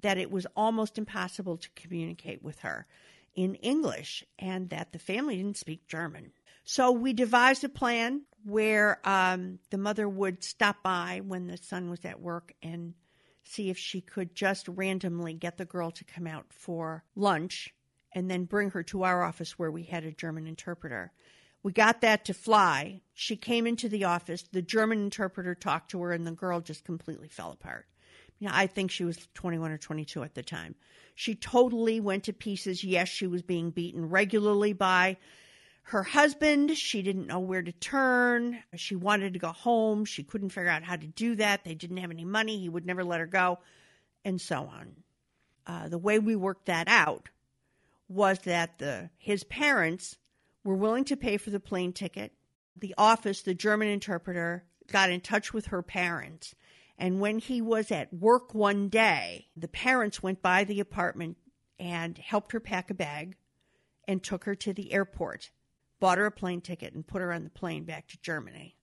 that 0.00 0.18
it 0.18 0.30
was 0.30 0.46
almost 0.56 0.98
impossible 0.98 1.56
to 1.56 1.68
communicate 1.74 2.42
with 2.42 2.60
her 2.60 2.86
in 3.34 3.54
English, 3.56 4.24
and 4.38 4.68
that 4.70 4.92
the 4.92 4.98
family 4.98 5.36
didn't 5.36 5.56
speak 5.56 5.88
German. 5.88 6.32
So 6.64 6.92
we 6.92 7.12
devised 7.12 7.64
a 7.64 7.68
plan 7.68 8.22
where 8.44 9.00
um, 9.08 9.58
the 9.70 9.78
mother 9.78 10.08
would 10.08 10.44
stop 10.44 10.82
by 10.82 11.22
when 11.24 11.46
the 11.46 11.56
son 11.56 11.88
was 11.88 12.04
at 12.04 12.20
work 12.20 12.52
and 12.62 12.94
see 13.44 13.70
if 13.70 13.78
she 13.78 14.00
could 14.00 14.34
just 14.34 14.68
randomly 14.68 15.34
get 15.34 15.56
the 15.56 15.64
girl 15.64 15.90
to 15.90 16.04
come 16.04 16.26
out 16.26 16.46
for 16.50 17.04
lunch 17.16 17.74
and 18.12 18.30
then 18.30 18.44
bring 18.44 18.70
her 18.70 18.82
to 18.82 19.04
our 19.04 19.22
office 19.22 19.58
where 19.58 19.70
we 19.70 19.84
had 19.84 20.04
a 20.04 20.12
German 20.12 20.46
interpreter. 20.46 21.12
We 21.62 21.72
got 21.72 22.00
that 22.00 22.24
to 22.26 22.34
fly. 22.34 23.00
She 23.14 23.36
came 23.36 23.66
into 23.66 23.88
the 23.88 24.04
office. 24.04 24.42
The 24.50 24.62
German 24.62 24.98
interpreter 25.04 25.54
talked 25.54 25.92
to 25.92 26.02
her, 26.02 26.12
and 26.12 26.26
the 26.26 26.32
girl 26.32 26.60
just 26.60 26.84
completely 26.84 27.28
fell 27.28 27.52
apart. 27.52 27.86
You 28.42 28.48
know, 28.48 28.54
I 28.56 28.66
think 28.66 28.90
she 28.90 29.04
was 29.04 29.28
21 29.34 29.70
or 29.70 29.78
22 29.78 30.24
at 30.24 30.34
the 30.34 30.42
time. 30.42 30.74
She 31.14 31.36
totally 31.36 32.00
went 32.00 32.24
to 32.24 32.32
pieces. 32.32 32.82
Yes, 32.82 33.06
she 33.08 33.28
was 33.28 33.42
being 33.42 33.70
beaten 33.70 34.08
regularly 34.08 34.72
by 34.72 35.16
her 35.84 36.02
husband, 36.02 36.76
she 36.76 37.02
didn't 37.02 37.28
know 37.28 37.38
where 37.38 37.62
to 37.62 37.70
turn. 37.72 38.58
She 38.74 38.96
wanted 38.96 39.32
to 39.34 39.38
go 39.38 39.52
home. 39.52 40.04
She 40.04 40.24
couldn't 40.24 40.50
figure 40.50 40.70
out 40.70 40.82
how 40.82 40.96
to 40.96 41.06
do 41.06 41.36
that. 41.36 41.62
They 41.62 41.74
didn't 41.74 41.98
have 41.98 42.10
any 42.10 42.24
money. 42.24 42.58
He 42.58 42.68
would 42.68 42.84
never 42.84 43.04
let 43.04 43.20
her 43.20 43.26
go, 43.26 43.60
and 44.24 44.40
so 44.40 44.70
on. 44.72 44.96
Uh, 45.66 45.88
the 45.88 45.98
way 45.98 46.18
we 46.18 46.34
worked 46.34 46.66
that 46.66 46.88
out 46.88 47.28
was 48.08 48.40
that 48.40 48.78
the 48.78 49.10
his 49.18 49.44
parents 49.44 50.18
were 50.64 50.74
willing 50.74 51.04
to 51.04 51.16
pay 51.16 51.36
for 51.36 51.50
the 51.50 51.60
plane 51.60 51.92
ticket. 51.92 52.32
The 52.76 52.94
office, 52.98 53.42
the 53.42 53.54
German 53.54 53.88
interpreter, 53.88 54.64
got 54.90 55.10
in 55.10 55.20
touch 55.20 55.52
with 55.52 55.66
her 55.66 55.82
parents. 55.82 56.54
And 56.98 57.20
when 57.20 57.38
he 57.38 57.60
was 57.60 57.90
at 57.90 58.12
work 58.12 58.54
one 58.54 58.88
day, 58.88 59.48
the 59.56 59.68
parents 59.68 60.22
went 60.22 60.42
by 60.42 60.64
the 60.64 60.80
apartment 60.80 61.36
and 61.78 62.16
helped 62.18 62.52
her 62.52 62.60
pack 62.60 62.90
a 62.90 62.94
bag 62.94 63.36
and 64.06 64.22
took 64.22 64.44
her 64.44 64.54
to 64.54 64.72
the 64.72 64.92
airport 64.92 65.50
bought 66.02 66.18
her 66.18 66.26
a 66.26 66.32
plane 66.32 66.60
ticket 66.60 66.94
and 66.94 67.06
put 67.06 67.22
her 67.22 67.32
on 67.32 67.44
the 67.44 67.50
plane 67.50 67.84
back 67.84 68.08
to 68.08 68.20
Germany. 68.22 68.76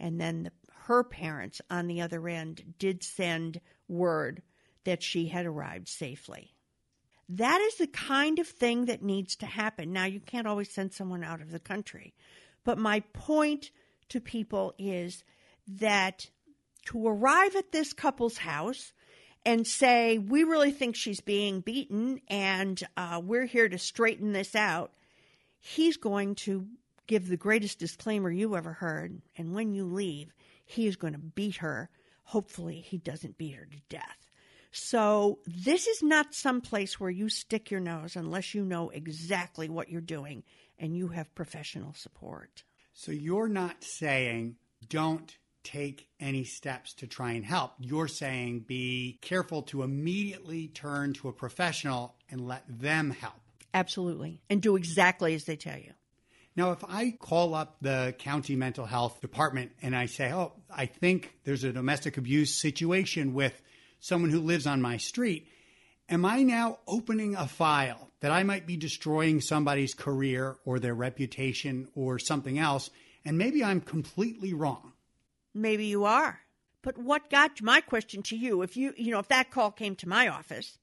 And 0.00 0.18
then 0.18 0.44
the, 0.44 0.52
her 0.86 1.04
parents 1.04 1.60
on 1.68 1.88
the 1.88 2.00
other 2.00 2.26
end 2.26 2.76
did 2.78 3.04
send 3.04 3.60
word 3.86 4.40
that 4.84 5.02
she 5.02 5.26
had 5.26 5.44
arrived 5.44 5.88
safely. 5.88 6.54
That 7.28 7.60
is 7.60 7.74
the 7.74 7.86
kind 7.86 8.38
of 8.38 8.48
thing 8.48 8.86
that 8.86 9.02
needs 9.02 9.36
to 9.36 9.46
happen. 9.46 9.92
Now, 9.92 10.06
you 10.06 10.20
can't 10.20 10.46
always 10.46 10.70
send 10.70 10.94
someone 10.94 11.22
out 11.22 11.42
of 11.42 11.50
the 11.50 11.58
country, 11.58 12.14
but 12.64 12.78
my 12.78 13.00
point 13.12 13.70
to 14.08 14.18
people 14.18 14.72
is 14.78 15.22
that 15.68 16.30
to 16.86 17.06
arrive 17.06 17.56
at 17.56 17.72
this 17.72 17.92
couple's 17.92 18.38
house 18.38 18.92
and 19.44 19.66
say, 19.66 20.18
We 20.18 20.44
really 20.44 20.72
think 20.72 20.96
she's 20.96 21.20
being 21.20 21.60
beaten 21.60 22.20
and 22.28 22.82
uh, 22.96 23.20
we're 23.22 23.46
here 23.46 23.68
to 23.68 23.78
straighten 23.78 24.32
this 24.32 24.54
out 24.54 24.92
he's 25.64 25.96
going 25.96 26.34
to 26.34 26.66
give 27.06 27.26
the 27.26 27.36
greatest 27.38 27.78
disclaimer 27.78 28.30
you 28.30 28.54
ever 28.54 28.74
heard. 28.74 29.22
And 29.36 29.54
when 29.54 29.72
you 29.72 29.86
leave, 29.86 30.34
he 30.66 30.86
is 30.86 30.96
going 30.96 31.14
to 31.14 31.18
beat 31.18 31.56
her. 31.56 31.88
Hopefully, 32.24 32.80
he 32.80 32.98
doesn't 32.98 33.38
beat 33.38 33.54
her 33.54 33.64
to 33.64 33.78
death. 33.88 34.30
So, 34.70 35.38
this 35.46 35.86
is 35.86 36.02
not 36.02 36.34
some 36.34 36.60
place 36.60 36.98
where 36.98 37.10
you 37.10 37.28
stick 37.28 37.70
your 37.70 37.80
nose 37.80 38.16
unless 38.16 38.54
you 38.54 38.64
know 38.64 38.90
exactly 38.90 39.68
what 39.68 39.88
you're 39.88 40.00
doing 40.00 40.42
and 40.78 40.96
you 40.96 41.08
have 41.08 41.34
professional 41.34 41.94
support. 41.94 42.64
So, 42.92 43.12
you're 43.12 43.48
not 43.48 43.84
saying 43.84 44.56
don't 44.88 45.36
take 45.64 46.08
any 46.20 46.44
steps 46.44 46.94
to 46.94 47.06
try 47.06 47.32
and 47.32 47.44
help. 47.44 47.72
You're 47.80 48.08
saying 48.08 48.60
be 48.60 49.18
careful 49.22 49.62
to 49.62 49.82
immediately 49.82 50.68
turn 50.68 51.14
to 51.14 51.28
a 51.28 51.32
professional 51.32 52.14
and 52.30 52.46
let 52.46 52.64
them 52.68 53.10
help. 53.10 53.34
Absolutely. 53.72 54.40
And 54.48 54.62
do 54.62 54.76
exactly 54.76 55.34
as 55.34 55.44
they 55.44 55.56
tell 55.56 55.78
you. 55.78 55.92
Now, 56.56 56.70
if 56.70 56.84
I 56.84 57.10
call 57.18 57.54
up 57.54 57.76
the 57.80 58.14
county 58.18 58.54
mental 58.54 58.86
health 58.86 59.20
department 59.20 59.72
and 59.82 59.96
I 59.96 60.06
say, 60.06 60.32
oh, 60.32 60.52
I 60.70 60.86
think 60.86 61.34
there's 61.42 61.64
a 61.64 61.72
domestic 61.72 62.16
abuse 62.16 62.54
situation 62.54 63.34
with 63.34 63.60
someone 63.98 64.30
who 64.30 64.40
lives 64.40 64.66
on 64.66 64.80
my 64.80 64.98
street, 64.98 65.48
am 66.08 66.24
I 66.24 66.44
now 66.44 66.78
opening 66.86 67.34
a 67.34 67.48
file 67.48 68.10
that 68.20 68.30
I 68.30 68.44
might 68.44 68.66
be 68.66 68.76
destroying 68.76 69.40
somebody's 69.40 69.94
career 69.94 70.56
or 70.64 70.78
their 70.78 70.94
reputation 70.94 71.88
or 71.96 72.20
something 72.20 72.58
else? 72.58 72.88
And 73.24 73.36
maybe 73.36 73.64
I'm 73.64 73.80
completely 73.80 74.54
wrong. 74.54 74.92
Maybe 75.54 75.86
you 75.86 76.04
are. 76.04 76.40
But 76.82 76.98
what 76.98 77.30
got 77.30 77.62
my 77.62 77.80
question 77.80 78.22
to 78.24 78.36
you, 78.36 78.62
if 78.62 78.76
you, 78.76 78.92
you 78.96 79.10
know, 79.10 79.18
if 79.18 79.28
that 79.28 79.50
call 79.50 79.70
came 79.70 79.96
to 79.96 80.08
my 80.08 80.28
office, 80.28 80.78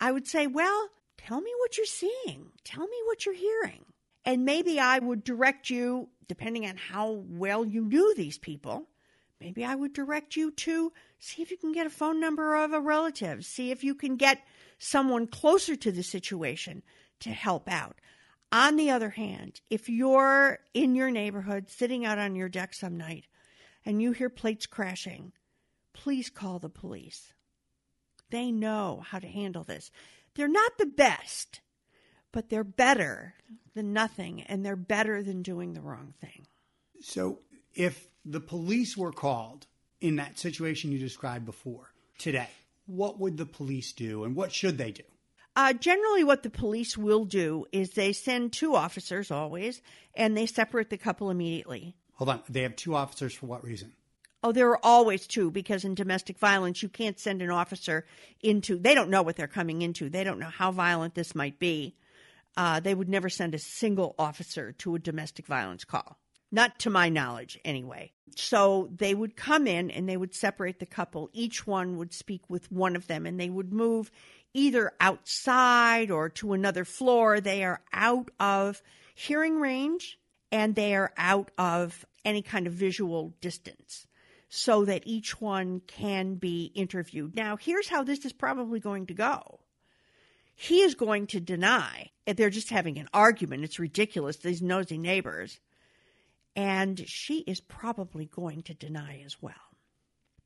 I 0.00 0.12
would 0.12 0.26
say, 0.26 0.46
well, 0.46 0.88
tell 1.16 1.40
me 1.40 1.50
what 1.58 1.76
you're 1.76 1.86
seeing. 1.86 2.50
Tell 2.64 2.86
me 2.86 2.96
what 3.06 3.24
you're 3.24 3.34
hearing. 3.34 3.84
And 4.24 4.44
maybe 4.44 4.78
I 4.78 4.98
would 4.98 5.24
direct 5.24 5.70
you, 5.70 6.08
depending 6.28 6.66
on 6.66 6.76
how 6.76 7.24
well 7.26 7.64
you 7.64 7.82
knew 7.82 8.14
these 8.14 8.36
people, 8.36 8.88
maybe 9.40 9.64
I 9.64 9.74
would 9.74 9.94
direct 9.94 10.36
you 10.36 10.50
to 10.50 10.92
see 11.18 11.40
if 11.40 11.50
you 11.50 11.56
can 11.56 11.72
get 11.72 11.86
a 11.86 11.90
phone 11.90 12.20
number 12.20 12.54
of 12.56 12.72
a 12.72 12.80
relative, 12.80 13.44
see 13.46 13.70
if 13.70 13.82
you 13.82 13.94
can 13.94 14.16
get 14.16 14.42
someone 14.78 15.26
closer 15.26 15.74
to 15.76 15.90
the 15.90 16.02
situation 16.02 16.82
to 17.20 17.30
help 17.30 17.70
out. 17.70 17.98
On 18.52 18.76
the 18.76 18.90
other 18.90 19.10
hand, 19.10 19.60
if 19.70 19.88
you're 19.88 20.58
in 20.74 20.94
your 20.94 21.10
neighborhood 21.10 21.70
sitting 21.70 22.04
out 22.04 22.18
on 22.18 22.34
your 22.34 22.48
deck 22.48 22.74
some 22.74 22.96
night 22.96 23.26
and 23.84 24.02
you 24.02 24.12
hear 24.12 24.28
plates 24.28 24.66
crashing, 24.66 25.32
please 25.92 26.30
call 26.30 26.58
the 26.58 26.68
police. 26.68 27.32
They 28.30 28.50
know 28.50 29.02
how 29.06 29.18
to 29.18 29.26
handle 29.26 29.64
this. 29.64 29.90
They're 30.34 30.48
not 30.48 30.78
the 30.78 30.86
best, 30.86 31.60
but 32.32 32.48
they're 32.48 32.64
better 32.64 33.34
than 33.74 33.92
nothing, 33.92 34.42
and 34.42 34.64
they're 34.64 34.76
better 34.76 35.22
than 35.22 35.42
doing 35.42 35.72
the 35.72 35.80
wrong 35.80 36.14
thing. 36.20 36.46
So, 37.00 37.40
if 37.74 38.08
the 38.24 38.40
police 38.40 38.96
were 38.96 39.12
called 39.12 39.66
in 40.00 40.16
that 40.16 40.38
situation 40.38 40.92
you 40.92 40.98
described 40.98 41.44
before 41.44 41.92
today, 42.18 42.48
what 42.86 43.18
would 43.18 43.36
the 43.36 43.46
police 43.46 43.92
do 43.92 44.24
and 44.24 44.36
what 44.36 44.52
should 44.52 44.78
they 44.78 44.92
do? 44.92 45.02
Uh, 45.56 45.72
generally, 45.72 46.22
what 46.22 46.42
the 46.42 46.50
police 46.50 46.96
will 46.96 47.24
do 47.24 47.66
is 47.72 47.90
they 47.90 48.12
send 48.12 48.52
two 48.52 48.74
officers 48.76 49.30
always, 49.30 49.82
and 50.14 50.36
they 50.36 50.46
separate 50.46 50.90
the 50.90 50.96
couple 50.96 51.30
immediately. 51.30 51.96
Hold 52.20 52.28
on. 52.28 52.42
They 52.50 52.64
have 52.64 52.76
two 52.76 52.94
officers 52.94 53.32
for 53.32 53.46
what 53.46 53.64
reason? 53.64 53.94
Oh, 54.42 54.52
there 54.52 54.68
are 54.68 54.80
always 54.82 55.26
two 55.26 55.50
because 55.50 55.86
in 55.86 55.94
domestic 55.94 56.38
violence, 56.38 56.82
you 56.82 56.90
can't 56.90 57.18
send 57.18 57.40
an 57.40 57.48
officer 57.48 58.04
into, 58.42 58.78
they 58.78 58.94
don't 58.94 59.08
know 59.08 59.22
what 59.22 59.36
they're 59.36 59.46
coming 59.46 59.80
into. 59.80 60.10
They 60.10 60.22
don't 60.22 60.38
know 60.38 60.50
how 60.50 60.70
violent 60.70 61.14
this 61.14 61.34
might 61.34 61.58
be. 61.58 61.96
Uh, 62.58 62.78
they 62.78 62.94
would 62.94 63.08
never 63.08 63.30
send 63.30 63.54
a 63.54 63.58
single 63.58 64.14
officer 64.18 64.72
to 64.72 64.94
a 64.94 64.98
domestic 64.98 65.46
violence 65.46 65.84
call. 65.84 66.18
Not 66.52 66.78
to 66.80 66.90
my 66.90 67.08
knowledge, 67.08 67.58
anyway. 67.64 68.12
So 68.36 68.90
they 68.94 69.14
would 69.14 69.34
come 69.34 69.66
in 69.66 69.90
and 69.90 70.06
they 70.06 70.18
would 70.18 70.34
separate 70.34 70.78
the 70.78 70.84
couple. 70.84 71.30
Each 71.32 71.66
one 71.66 71.96
would 71.96 72.12
speak 72.12 72.42
with 72.50 72.70
one 72.70 72.96
of 72.96 73.06
them 73.06 73.24
and 73.24 73.40
they 73.40 73.48
would 73.48 73.72
move 73.72 74.10
either 74.52 74.92
outside 75.00 76.10
or 76.10 76.28
to 76.28 76.52
another 76.52 76.84
floor. 76.84 77.40
They 77.40 77.64
are 77.64 77.80
out 77.94 78.30
of 78.38 78.82
hearing 79.14 79.58
range 79.58 80.18
and 80.52 80.74
they 80.74 80.94
are 80.94 81.12
out 81.16 81.50
of 81.58 82.04
any 82.24 82.42
kind 82.42 82.66
of 82.66 82.72
visual 82.72 83.34
distance 83.40 84.06
so 84.48 84.84
that 84.84 85.06
each 85.06 85.40
one 85.40 85.80
can 85.86 86.34
be 86.34 86.72
interviewed. 86.74 87.36
Now, 87.36 87.56
here's 87.56 87.88
how 87.88 88.02
this 88.02 88.24
is 88.24 88.32
probably 88.32 88.80
going 88.80 89.06
to 89.06 89.14
go. 89.14 89.60
He 90.56 90.82
is 90.82 90.94
going 90.94 91.28
to 91.28 91.40
deny 91.40 92.10
they're 92.26 92.50
just 92.50 92.70
having 92.70 92.98
an 92.98 93.08
argument. 93.14 93.64
It's 93.64 93.78
ridiculous, 93.78 94.36
these 94.36 94.60
nosy 94.60 94.98
neighbors. 94.98 95.58
And 96.56 97.02
she 97.08 97.38
is 97.38 97.60
probably 97.60 98.26
going 98.26 98.62
to 98.64 98.74
deny 98.74 99.22
as 99.24 99.40
well. 99.40 99.54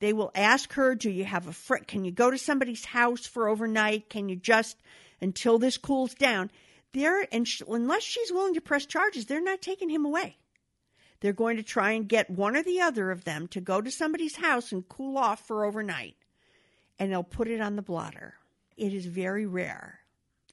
They 0.01 0.13
will 0.13 0.31
ask 0.35 0.73
her, 0.75 0.95
Do 0.95 1.11
you 1.11 1.25
have 1.25 1.47
a 1.47 1.53
friend? 1.53 1.87
Can 1.87 2.05
you 2.05 2.13
go 2.13 2.31
to 2.31 2.39
somebody's 2.39 2.85
house 2.85 3.27
for 3.27 3.49
overnight? 3.49 4.11
Can 4.11 4.29
you 4.29 4.37
just, 4.37 4.77
until 5.21 5.59
this 5.59 5.79
cools 5.79 6.15
down? 6.15 6.51
There, 6.93 7.27
and 7.33 7.49
sh- 7.49 7.63
unless 7.67 8.03
she's 8.03 8.31
willing 8.31 8.55
to 8.55 8.61
press 8.61 8.87
charges, 8.87 9.27
they're 9.27 9.41
not 9.41 9.63
taking 9.63 9.89
him 9.89 10.05
away. 10.05 10.37
They're 11.21 11.33
going 11.33 11.57
to 11.57 11.63
try 11.63 11.93
and 11.93 12.09
get 12.09 12.31
one 12.31 12.57
or 12.57 12.63
the 12.63 12.81
other 12.81 13.11
of 13.11 13.25
them 13.25 13.49
to 13.49 13.61
go 13.61 13.81
to 13.81 13.91
somebody's 13.91 14.37
house 14.37 14.73
and 14.73 14.89
cool 14.89 15.17
off 15.17 15.47
for 15.47 15.65
overnight. 15.65 16.17
And 16.99 17.11
they'll 17.11 17.23
put 17.23 17.49
it 17.49 17.61
on 17.61 17.77
the 17.77 17.83
blotter. 17.83 18.35
It 18.77 18.93
is 18.93 19.07
very 19.07 19.47
rare, 19.47 20.01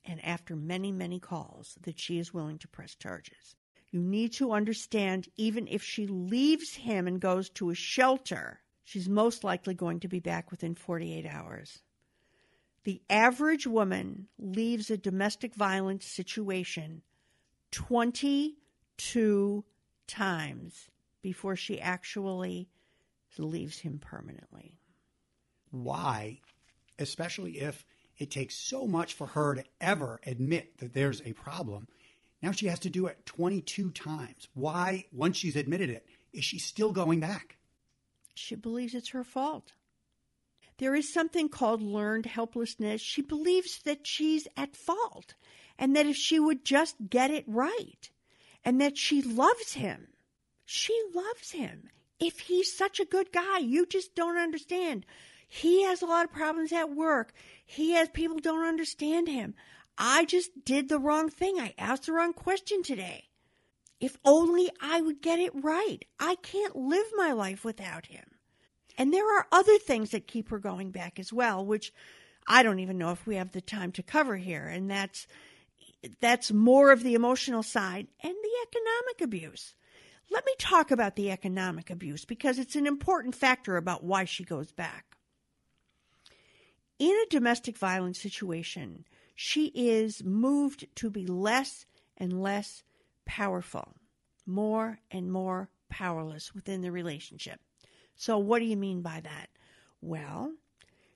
and 0.05 0.23
after 0.23 0.55
many, 0.55 0.91
many 0.91 1.19
calls, 1.19 1.77
that 1.81 1.99
she 1.99 2.19
is 2.19 2.33
willing 2.33 2.59
to 2.59 2.67
press 2.67 2.95
charges. 2.95 3.55
You 3.91 4.01
need 4.01 4.33
to 4.33 4.53
understand, 4.53 5.27
even 5.35 5.67
if 5.67 5.83
she 5.83 6.07
leaves 6.07 6.75
him 6.75 7.07
and 7.07 7.19
goes 7.19 7.49
to 7.51 7.71
a 7.71 7.75
shelter, 7.75 8.61
she's 8.83 9.09
most 9.09 9.43
likely 9.43 9.73
going 9.73 9.99
to 10.01 10.07
be 10.07 10.19
back 10.19 10.49
within 10.49 10.75
48 10.75 11.25
hours. 11.25 11.79
The 12.83 13.01
average 13.09 13.67
woman 13.67 14.27
leaves 14.39 14.89
a 14.89 14.97
domestic 14.97 15.55
violence 15.55 16.05
situation 16.05 17.01
22 17.71 18.55
times 20.11 20.89
before 21.21 21.55
she 21.55 21.79
actually 21.79 22.69
leaves 23.37 23.79
him 23.79 23.99
permanently. 23.99 24.79
Why? 25.71 26.39
Especially 26.99 27.59
if 27.59 27.85
it 28.17 28.29
takes 28.29 28.55
so 28.55 28.85
much 28.85 29.13
for 29.13 29.27
her 29.27 29.55
to 29.55 29.63
ever 29.79 30.19
admit 30.25 30.77
that 30.77 30.93
there's 30.93 31.21
a 31.25 31.33
problem. 31.33 31.87
Now 32.41 32.51
she 32.51 32.67
has 32.67 32.79
to 32.79 32.89
do 32.89 33.07
it 33.07 33.25
22 33.25 33.91
times. 33.91 34.47
Why, 34.53 35.05
once 35.11 35.37
she's 35.37 35.55
admitted 35.55 35.89
it, 35.89 36.05
is 36.33 36.43
she 36.43 36.59
still 36.59 36.91
going 36.91 37.19
back? 37.19 37.57
She 38.35 38.55
believes 38.55 38.93
it's 38.93 39.09
her 39.09 39.23
fault. 39.23 39.73
There 40.77 40.95
is 40.95 41.13
something 41.13 41.49
called 41.49 41.81
learned 41.81 42.25
helplessness. 42.25 43.01
She 43.01 43.21
believes 43.21 43.79
that 43.83 44.05
she's 44.07 44.47
at 44.57 44.75
fault 44.75 45.35
and 45.77 45.95
that 45.95 46.05
if 46.05 46.15
she 46.15 46.39
would 46.39 46.63
just 46.63 46.95
get 47.09 47.31
it 47.31 47.43
right, 47.47 48.10
and 48.63 48.79
that 48.81 48.97
she 48.97 49.21
loves 49.21 49.73
him. 49.73 50.07
She 50.65 50.99
loves 51.13 51.51
him. 51.51 51.89
If 52.19 52.39
he's 52.39 52.75
such 52.75 52.99
a 52.99 53.05
good 53.05 53.31
guy, 53.31 53.59
you 53.59 53.85
just 53.85 54.15
don't 54.15 54.37
understand. 54.37 55.05
He 55.47 55.83
has 55.83 56.01
a 56.01 56.05
lot 56.05 56.25
of 56.25 56.31
problems 56.31 56.71
at 56.71 56.95
work. 56.95 57.33
He 57.65 57.91
has 57.91 58.09
people 58.09 58.39
don't 58.39 58.65
understand 58.65 59.27
him. 59.27 59.55
I 59.97 60.25
just 60.25 60.63
did 60.63 60.87
the 60.87 60.99
wrong 60.99 61.29
thing. 61.29 61.59
I 61.59 61.73
asked 61.77 62.05
the 62.05 62.13
wrong 62.13 62.33
question 62.33 62.83
today. 62.83 63.25
If 63.99 64.17
only 64.23 64.69
I 64.79 65.01
would 65.01 65.21
get 65.21 65.39
it 65.39 65.51
right. 65.53 65.99
I 66.19 66.35
can't 66.35 66.75
live 66.75 67.05
my 67.15 67.33
life 67.33 67.65
without 67.65 68.07
him. 68.07 68.25
And 68.97 69.13
there 69.13 69.37
are 69.37 69.47
other 69.51 69.77
things 69.77 70.11
that 70.11 70.27
keep 70.27 70.49
her 70.49 70.59
going 70.59 70.91
back 70.91 71.19
as 71.19 71.33
well, 71.33 71.65
which 71.65 71.93
I 72.47 72.63
don't 72.63 72.79
even 72.79 72.97
know 72.97 73.11
if 73.11 73.27
we 73.27 73.35
have 73.35 73.51
the 73.51 73.61
time 73.61 73.91
to 73.93 74.03
cover 74.03 74.37
here. 74.37 74.67
And 74.67 74.89
that's 74.89 75.27
that's 76.19 76.51
more 76.51 76.91
of 76.91 77.03
the 77.03 77.13
emotional 77.13 77.63
side 77.63 78.07
and 78.23 78.33
the 78.33 78.67
economic 78.67 79.21
abuse. 79.21 79.75
Let 80.31 80.45
me 80.45 80.53
talk 80.57 80.91
about 80.91 81.15
the 81.15 81.29
economic 81.29 81.89
abuse 81.89 82.25
because 82.25 82.57
it's 82.57 82.75
an 82.75 82.87
important 82.87 83.35
factor 83.35 83.77
about 83.77 84.03
why 84.03 84.25
she 84.25 84.43
goes 84.43 84.71
back. 84.71 85.17
In 86.97 87.11
a 87.11 87.29
domestic 87.29 87.77
violence 87.77 88.19
situation, 88.19 89.05
she 89.35 89.67
is 89.67 90.23
moved 90.23 90.87
to 90.95 91.09
be 91.09 91.25
less 91.25 91.85
and 92.17 92.41
less 92.41 92.83
powerful, 93.25 93.95
more 94.45 94.99
and 95.09 95.31
more 95.31 95.69
powerless 95.89 96.53
within 96.53 96.81
the 96.81 96.91
relationship. 96.91 97.59
So, 98.15 98.37
what 98.37 98.59
do 98.59 98.65
you 98.65 98.77
mean 98.77 99.01
by 99.01 99.19
that? 99.21 99.49
Well, 99.99 100.53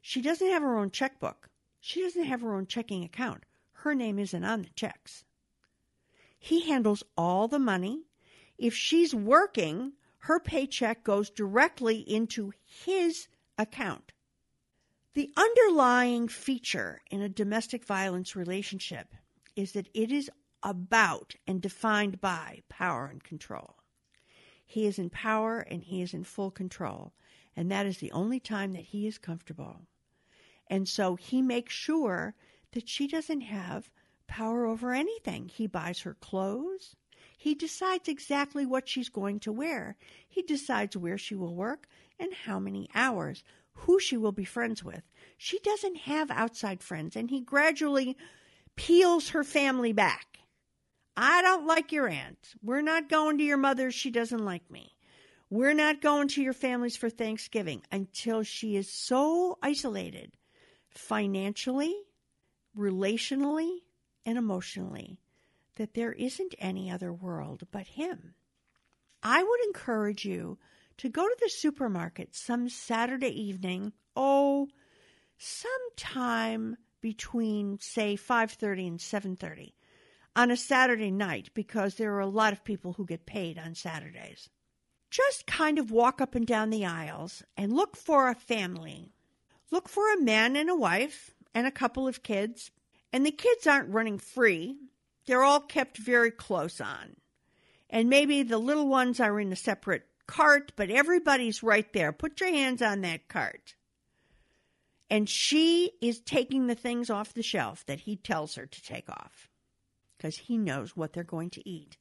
she 0.01 0.21
doesn't 0.21 0.49
have 0.49 0.63
her 0.63 0.77
own 0.77 0.91
checkbook. 0.91 1.49
She 1.79 2.01
doesn't 2.01 2.25
have 2.25 2.41
her 2.41 2.55
own 2.55 2.65
checking 2.65 3.03
account 3.03 3.43
her 3.85 3.93
name 3.93 4.17
isn't 4.17 4.43
on 4.43 4.63
the 4.63 4.69
checks. 4.75 5.23
He 6.39 6.61
handles 6.61 7.03
all 7.15 7.47
the 7.47 7.59
money. 7.59 8.05
If 8.57 8.73
she's 8.73 9.13
working, 9.13 9.93
her 10.21 10.39
paycheck 10.39 11.03
goes 11.03 11.29
directly 11.29 11.99
into 11.99 12.51
his 12.65 13.27
account. 13.59 14.11
The 15.13 15.31
underlying 15.37 16.27
feature 16.27 17.03
in 17.11 17.21
a 17.21 17.29
domestic 17.29 17.85
violence 17.85 18.35
relationship 18.35 19.13
is 19.55 19.73
that 19.73 19.89
it 19.93 20.11
is 20.11 20.31
about 20.63 21.35
and 21.45 21.61
defined 21.61 22.19
by 22.19 22.63
power 22.67 23.05
and 23.05 23.23
control. 23.23 23.75
He 24.65 24.87
is 24.87 24.97
in 24.97 25.11
power 25.11 25.59
and 25.59 25.83
he 25.83 26.01
is 26.01 26.11
in 26.15 26.23
full 26.23 26.49
control, 26.49 27.13
and 27.55 27.69
that 27.69 27.85
is 27.85 27.99
the 27.99 28.11
only 28.13 28.39
time 28.39 28.73
that 28.73 28.85
he 28.85 29.05
is 29.05 29.19
comfortable. 29.19 29.81
And 30.67 30.89
so 30.89 31.15
he 31.15 31.43
makes 31.43 31.75
sure 31.75 32.33
that 32.75 32.87
she 32.87 33.07
doesn't 33.07 33.41
have 33.41 33.89
power 34.27 34.65
over 34.65 34.93
anything. 34.93 35.49
He 35.49 35.65
buys 35.67 36.01
her 36.01 36.13
clothes. 36.13 36.95
He 37.37 37.55
decides 37.55 38.07
exactly 38.07 38.65
what 38.65 38.87
she's 38.87 39.09
going 39.09 39.39
to 39.41 39.51
wear. 39.51 39.97
He 40.27 40.41
decides 40.41 40.95
where 40.95 41.17
she 41.17 41.35
will 41.35 41.55
work 41.55 41.87
and 42.19 42.33
how 42.45 42.59
many 42.59 42.89
hours, 42.95 43.43
who 43.73 43.99
she 43.99 44.17
will 44.17 44.31
be 44.31 44.45
friends 44.45 44.83
with. 44.83 45.03
She 45.37 45.59
doesn't 45.59 45.97
have 45.97 46.31
outside 46.31 46.81
friends, 46.81 47.15
and 47.15 47.29
he 47.29 47.41
gradually 47.41 48.15
peels 48.75 49.29
her 49.29 49.43
family 49.43 49.91
back. 49.91 50.39
I 51.17 51.41
don't 51.41 51.65
like 51.65 51.91
your 51.91 52.07
aunt. 52.07 52.55
We're 52.61 52.81
not 52.81 53.09
going 53.09 53.37
to 53.37 53.43
your 53.43 53.57
mother's. 53.57 53.95
She 53.95 54.11
doesn't 54.11 54.43
like 54.43 54.69
me. 54.69 54.95
We're 55.49 55.73
not 55.73 56.01
going 56.01 56.27
to 56.29 56.41
your 56.41 56.53
family's 56.53 56.97
for 56.97 57.09
Thanksgiving 57.09 57.83
until 57.91 58.43
she 58.43 58.75
is 58.75 58.91
so 58.91 59.57
isolated 59.61 60.33
financially, 60.89 61.93
relationally, 62.77 63.79
and 64.25 64.37
emotionally 64.37 65.19
that 65.75 65.93
there 65.93 66.13
isn't 66.13 66.55
any 66.57 66.89
other 66.89 67.13
world 67.13 67.63
but 67.71 67.87
him. 67.87 68.33
I 69.21 69.43
would 69.43 69.59
encourage 69.65 70.25
you 70.25 70.57
to 70.97 71.09
go 71.09 71.27
to 71.27 71.37
the 71.41 71.49
supermarket 71.49 72.35
some 72.35 72.69
Saturday 72.69 73.29
evening, 73.29 73.93
oh, 74.15 74.67
sometime 75.37 76.77
between 77.01 77.77
say 77.79 78.15
5:30 78.15 78.87
and 78.87 78.99
7:30 78.99 79.73
on 80.35 80.51
a 80.51 80.57
Saturday 80.57 81.11
night 81.11 81.49
because 81.53 81.95
there 81.95 82.13
are 82.13 82.19
a 82.19 82.27
lot 82.27 82.53
of 82.53 82.63
people 82.63 82.93
who 82.93 83.05
get 83.05 83.25
paid 83.25 83.57
on 83.57 83.75
Saturdays. 83.75 84.49
Just 85.11 85.45
kind 85.45 85.77
of 85.77 85.91
walk 85.91 86.19
up 86.19 86.35
and 86.35 86.47
down 86.47 86.69
the 86.69 86.85
aisles 86.85 87.43
and 87.55 87.71
look 87.71 87.95
for 87.95 88.27
a 88.27 88.35
family. 88.35 89.13
Look 89.71 89.87
for 89.87 90.11
a 90.11 90.21
man 90.21 90.55
and 90.55 90.69
a 90.69 90.75
wife 90.75 91.34
and 91.55 91.65
a 91.65 91.71
couple 91.71 92.07
of 92.07 92.21
kids. 92.21 92.69
And 93.11 93.25
the 93.25 93.31
kids 93.31 93.65
aren't 93.65 93.93
running 93.93 94.19
free. 94.19 94.77
They're 95.25 95.43
all 95.43 95.61
kept 95.61 95.97
very 95.97 96.29
close 96.29 96.79
on. 96.79 97.15
And 97.89 98.09
maybe 98.09 98.43
the 98.43 98.57
little 98.57 98.87
ones 98.87 99.19
are 99.19 99.39
in 99.39 99.51
a 99.51 99.55
separate 99.55 100.05
cart, 100.27 100.73
but 100.75 100.89
everybody's 100.91 101.63
right 101.63 101.91
there. 101.93 102.11
Put 102.11 102.41
your 102.41 102.51
hands 102.51 102.81
on 102.81 103.01
that 103.01 103.27
cart. 103.29 103.75
And 105.09 105.29
she 105.29 105.91
is 106.01 106.19
taking 106.19 106.67
the 106.67 106.75
things 106.75 107.09
off 107.09 107.33
the 107.33 107.43
shelf 107.43 107.85
that 107.85 108.01
he 108.01 108.17
tells 108.17 108.55
her 108.55 108.65
to 108.65 108.83
take 108.83 109.09
off 109.09 109.49
because 110.17 110.37
he 110.37 110.57
knows 110.57 110.97
what 110.97 111.13
they're 111.13 111.23
going 111.23 111.51
to 111.51 111.69
eat. 111.69 111.97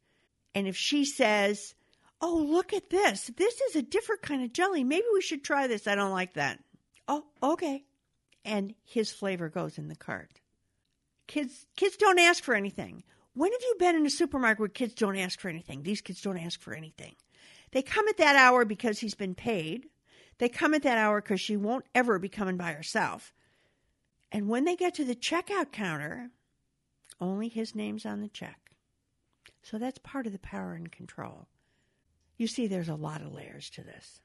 And 0.54 0.66
if 0.66 0.76
she 0.76 1.04
says, 1.04 1.74
Oh, 2.20 2.36
look 2.36 2.72
at 2.72 2.88
this. 2.88 3.30
This 3.36 3.60
is 3.60 3.76
a 3.76 3.82
different 3.82 4.22
kind 4.22 4.42
of 4.42 4.52
jelly. 4.52 4.82
Maybe 4.82 5.04
we 5.12 5.20
should 5.20 5.44
try 5.44 5.66
this. 5.66 5.86
I 5.86 5.94
don't 5.94 6.12
like 6.12 6.34
that. 6.34 6.58
Oh, 7.06 7.24
okay. 7.42 7.84
And 8.44 8.74
his 8.84 9.10
flavor 9.10 9.48
goes 9.48 9.78
in 9.78 9.88
the 9.88 9.96
cart. 9.96 10.40
Kids 11.26 11.66
kids 11.76 11.96
don't 11.96 12.18
ask 12.18 12.44
for 12.44 12.54
anything. 12.54 13.02
When 13.34 13.50
have 13.50 13.62
you 13.62 13.76
been 13.78 13.96
in 13.96 14.06
a 14.06 14.10
supermarket 14.10 14.60
where 14.60 14.68
kids 14.68 14.94
don't 14.94 15.16
ask 15.16 15.40
for 15.40 15.48
anything? 15.48 15.82
These 15.82 16.02
kids 16.02 16.20
don't 16.20 16.38
ask 16.38 16.60
for 16.60 16.74
anything. 16.74 17.14
They 17.72 17.82
come 17.82 18.06
at 18.08 18.18
that 18.18 18.36
hour 18.36 18.64
because 18.64 19.00
he's 19.00 19.14
been 19.14 19.34
paid. 19.34 19.88
They 20.38 20.48
come 20.48 20.74
at 20.74 20.82
that 20.82 20.98
hour 20.98 21.20
because 21.20 21.40
she 21.40 21.56
won't 21.56 21.86
ever 21.94 22.18
be 22.18 22.28
coming 22.28 22.56
by 22.56 22.72
herself. 22.72 23.32
And 24.30 24.48
when 24.48 24.64
they 24.64 24.76
get 24.76 24.94
to 24.94 25.04
the 25.04 25.14
checkout 25.14 25.72
counter, 25.72 26.30
only 27.20 27.48
his 27.48 27.74
name's 27.74 28.06
on 28.06 28.20
the 28.20 28.28
check. 28.28 28.76
So 29.62 29.78
that's 29.78 29.98
part 29.98 30.26
of 30.26 30.32
the 30.32 30.38
power 30.38 30.74
and 30.74 30.90
control. 30.90 31.48
You 32.36 32.46
see, 32.46 32.66
there's 32.66 32.88
a 32.88 32.94
lot 32.94 33.22
of 33.22 33.32
layers 33.32 33.70
to 33.70 33.82
this. 33.82 34.20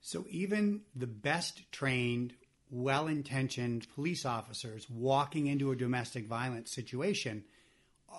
So 0.00 0.26
even 0.28 0.82
the 0.94 1.06
best 1.06 1.70
trained, 1.72 2.34
well 2.70 3.06
intentioned 3.06 3.86
police 3.94 4.24
officers 4.24 4.88
walking 4.90 5.46
into 5.46 5.70
a 5.70 5.76
domestic 5.76 6.26
violence 6.26 6.70
situation 6.70 7.44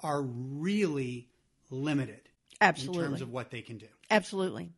are 0.03 0.21
really 0.21 1.27
limited 1.69 2.21
Absolutely. 2.61 3.03
in 3.03 3.09
terms 3.09 3.21
of 3.21 3.31
what 3.31 3.51
they 3.51 3.61
can 3.61 3.77
do. 3.77 3.87
Absolutely. 4.09 4.71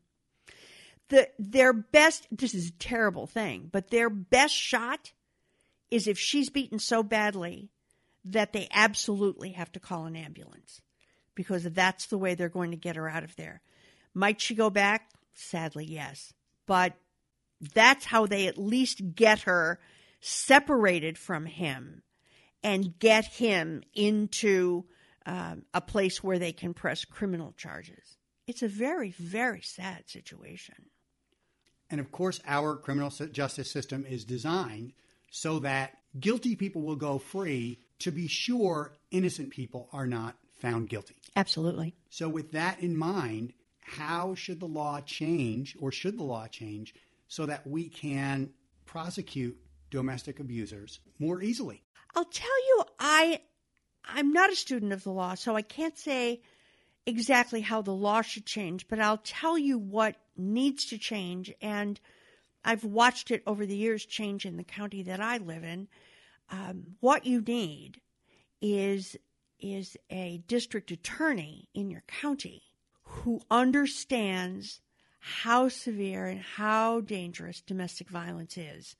The, 1.10 1.30
their 1.40 1.74
best, 1.74 2.28
this 2.32 2.54
is 2.54 2.70
a 2.70 2.74
terrible 2.74 3.28
thing, 3.28 3.70
but 3.72 3.90
their 3.90 4.10
best 4.10 4.56
shot 4.56 5.12
is 5.90 6.08
if 6.08 6.18
she's 6.18 6.50
beaten 6.50 6.80
so 6.80 7.04
badly 7.04 7.70
that 8.26 8.54
they 8.54 8.68
absolutely 8.72 9.52
have 9.52 9.72
to 9.74 9.80
call 9.80 10.06
an 10.06 10.16
ambulance 10.16 10.82
because 11.36 11.64
that's 11.64 12.08
the 12.08 12.18
way 12.18 12.36
they're 12.36 12.50
going 12.50 12.72
to 12.72 12.78
get 12.78 12.96
her 12.96 13.10
out 13.10 13.24
of 13.24 13.36
there. 13.36 13.62
Might 14.14 14.40
she 14.42 14.56
go 14.56 14.70
back? 14.70 15.10
Sadly, 15.34 15.86
yes. 15.86 16.34
But 16.66 16.94
that's 17.74 18.06
how 18.06 18.26
they 18.26 18.48
at 18.48 18.58
least 18.58 19.16
get 19.16 19.42
her 19.42 19.80
separated 20.20 21.18
from 21.18 21.46
him 21.46 22.04
and 22.64 22.98
get 23.00 23.26
him 23.26 23.84
into 23.94 24.86
um, 25.26 25.64
a 25.74 25.82
place 25.82 26.24
where 26.24 26.40
they 26.40 26.52
can 26.52 26.74
press 26.74 27.06
criminal 27.06 27.54
charges. 27.58 28.18
It's 28.48 28.64
a 28.64 28.68
very, 28.68 29.12
very 29.12 29.62
sad 29.62 30.10
situation. 30.10 30.76
And 31.90 32.00
of 32.00 32.12
course, 32.12 32.40
our 32.48 32.76
criminal 32.76 33.10
justice 33.10 33.72
system 33.72 34.06
is 34.08 34.24
designed 34.24 34.94
so 35.30 35.60
that 35.60 35.98
guilty 36.20 36.56
people 36.56 36.82
will 36.82 36.96
go 36.96 37.18
free 37.18 37.80
to 38.00 38.12
be 38.12 38.28
sure 38.28 38.94
innocent 39.12 39.52
people 39.52 39.90
are 39.92 40.08
not 40.08 40.36
found 40.60 40.90
guilty. 40.90 41.16
Absolutely. 41.36 41.96
So, 42.10 42.30
with 42.30 42.52
that 42.54 42.82
in 42.82 42.98
mind, 42.98 43.54
how 43.82 44.36
should 44.36 44.60
the 44.60 44.68
law 44.68 45.02
change, 45.02 45.76
or 45.80 45.92
should 45.92 46.18
the 46.18 46.24
law 46.24 46.48
change, 46.48 46.94
so 47.32 47.46
that 47.46 47.66
we 47.66 47.88
can 47.88 48.50
prosecute 48.86 49.58
domestic 49.90 50.42
abusers 50.42 51.00
more 51.18 51.42
easily? 51.42 51.82
I'll 52.14 52.26
tell 52.26 52.68
you, 52.68 52.84
I 53.00 53.40
I'm 54.04 54.34
not 54.34 54.52
a 54.52 54.56
student 54.56 54.92
of 54.92 55.06
the 55.06 55.14
law, 55.14 55.36
so 55.36 55.56
I 55.56 55.62
can't 55.62 55.98
say 55.98 56.42
exactly 57.06 57.62
how 57.62 57.82
the 57.82 57.94
law 57.94 58.22
should 58.22 58.46
change, 58.46 58.90
but 58.90 59.00
I'll 59.00 59.22
tell 59.24 59.58
you 59.58 59.80
what 59.80 60.18
needs 60.36 60.88
to 60.88 60.98
change. 60.98 61.54
And 61.62 62.02
I've 62.66 62.84
watched 62.84 63.32
it 63.32 63.44
over 63.48 63.66
the 63.66 63.78
years 63.78 64.06
change 64.06 64.46
in 64.46 64.58
the 64.58 64.66
county 64.66 65.02
that 65.04 65.22
I 65.22 65.38
live 65.38 65.64
in. 65.64 65.88
Um, 66.50 66.98
what 67.00 67.26
you 67.26 67.40
need 67.40 68.02
is 68.62 69.16
is 69.58 69.96
a 70.10 70.44
district 70.48 70.92
attorney 70.92 71.70
in 71.74 71.90
your 71.90 72.04
county 72.08 72.64
who 73.04 73.40
understands 73.50 74.82
how 75.22 75.70
severe 75.70 76.26
and 76.26 76.42
how 76.42 77.00
dangerous 77.02 77.62
domestic 77.62 78.10
violence 78.10 78.58
is 78.58 78.96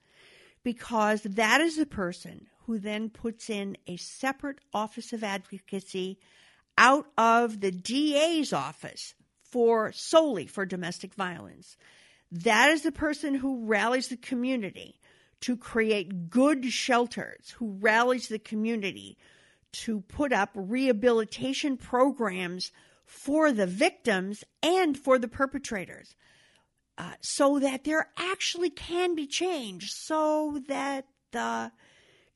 because 0.64 1.24
that 1.24 1.60
is 1.60 1.78
the 1.78 1.86
person 1.86 2.48
who 2.66 2.78
then 2.78 3.10
puts 3.10 3.50
in 3.50 3.76
a 3.88 3.98
separate 3.98 4.60
office 4.72 5.14
of 5.14 5.24
advocacy 5.24 6.20
out 6.78 7.08
of 7.18 7.60
the 7.60 7.72
DA's 7.72 8.54
office 8.54 9.16
for 9.42 9.92
solely 9.92 10.46
for 10.46 10.64
domestic 10.66 11.16
violence. 11.16 11.76
That 12.32 12.70
is 12.70 12.84
the 12.84 12.92
person 12.92 13.34
who 13.34 13.66
rallies 13.66 14.08
the 14.08 14.18
community 14.18 15.00
to 15.42 15.58
create 15.58 16.30
good 16.30 16.66
shelters, 16.72 17.50
who 17.58 17.78
rallies 17.80 18.28
the 18.28 18.40
community 18.40 19.18
to 19.72 20.02
put 20.02 20.32
up 20.32 20.52
rehabilitation 20.54 21.78
programs 21.78 22.72
for 23.12 23.52
the 23.52 23.68
victims 23.68 24.42
and 24.64 24.98
for 24.98 25.20
the 25.20 25.28
perpetrators 25.28 26.16
uh, 26.98 27.12
so 27.20 27.60
that 27.60 27.84
there 27.84 28.08
actually 28.18 28.70
can 28.70 29.16
be 29.16 29.28
change, 29.28 29.92
so 29.92 30.62
that 30.70 31.06
the 31.32 31.72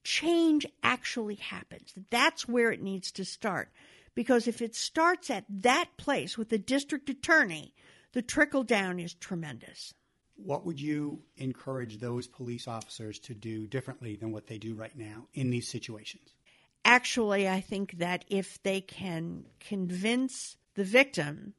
change 0.03 0.65
actually 0.83 1.35
happens. 1.35 1.93
That's 2.09 2.47
where 2.47 2.71
it 2.71 2.81
needs 2.81 3.11
to 3.13 3.23
start. 3.23 3.71
Because 4.15 4.47
if 4.47 4.61
it 4.61 4.75
starts 4.75 5.29
at 5.29 5.45
that 5.49 5.89
place 5.97 6.37
with 6.37 6.49
the 6.49 6.57
district 6.57 7.09
attorney, 7.09 7.73
the 8.11 8.21
trickle 8.21 8.63
down 8.63 8.99
is 8.99 9.13
tremendous. 9.13 9.93
What 10.35 10.65
would 10.65 10.79
you 10.79 11.21
encourage 11.37 11.99
those 11.99 12.27
police 12.27 12.67
officers 12.67 13.17
to 13.19 13.33
do 13.33 13.65
differently 13.65 14.17
than 14.17 14.33
what 14.33 14.47
they 14.47 14.57
do 14.57 14.75
right 14.75 14.95
now 14.95 15.27
in 15.33 15.51
these 15.51 15.69
situations? 15.69 16.33
Actually, 16.83 17.47
I 17.47 17.61
think 17.61 17.93
that 17.99 18.25
if 18.27 18.61
they 18.63 18.81
can 18.81 19.45
convince 19.59 20.57
the 20.75 20.83
victim, 20.83 21.53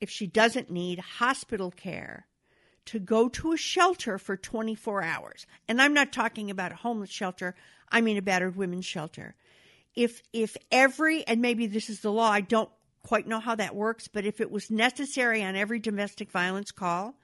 if 0.00 0.10
she 0.10 0.26
doesn't 0.26 0.70
need 0.70 0.98
hospital 0.98 1.70
care, 1.70 2.26
to 2.86 2.98
go 2.98 3.28
to 3.28 3.52
a 3.52 3.56
shelter 3.56 4.18
for 4.18 4.36
24 4.36 5.02
hours. 5.02 5.46
And 5.68 5.80
I'm 5.80 5.94
not 5.94 6.12
talking 6.12 6.50
about 6.50 6.72
a 6.72 6.76
homeless 6.76 7.10
shelter, 7.10 7.54
I 7.88 8.00
mean 8.00 8.16
a 8.16 8.22
battered 8.22 8.56
women's 8.56 8.86
shelter. 8.86 9.34
If 9.94 10.22
if 10.32 10.56
every 10.70 11.26
and 11.26 11.42
maybe 11.42 11.66
this 11.66 11.90
is 11.90 12.00
the 12.00 12.12
law, 12.12 12.30
I 12.30 12.40
don't 12.40 12.70
quite 13.02 13.26
know 13.26 13.40
how 13.40 13.54
that 13.56 13.74
works, 13.74 14.08
but 14.08 14.24
if 14.24 14.40
it 14.40 14.50
was 14.50 14.70
necessary 14.70 15.42
on 15.42 15.56
every 15.56 15.78
domestic 15.78 16.30
violence 16.30 16.70
call 16.70 17.14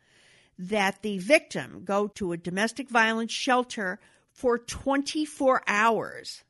that 0.59 1.03
the 1.03 1.19
victim 1.19 1.83
go 1.85 2.09
to 2.09 2.33
a 2.33 2.37
domestic 2.37 2.89
violence 2.89 3.33
shelter 3.33 4.01
for 4.33 4.59
24 4.59 5.63
hours 5.67 6.45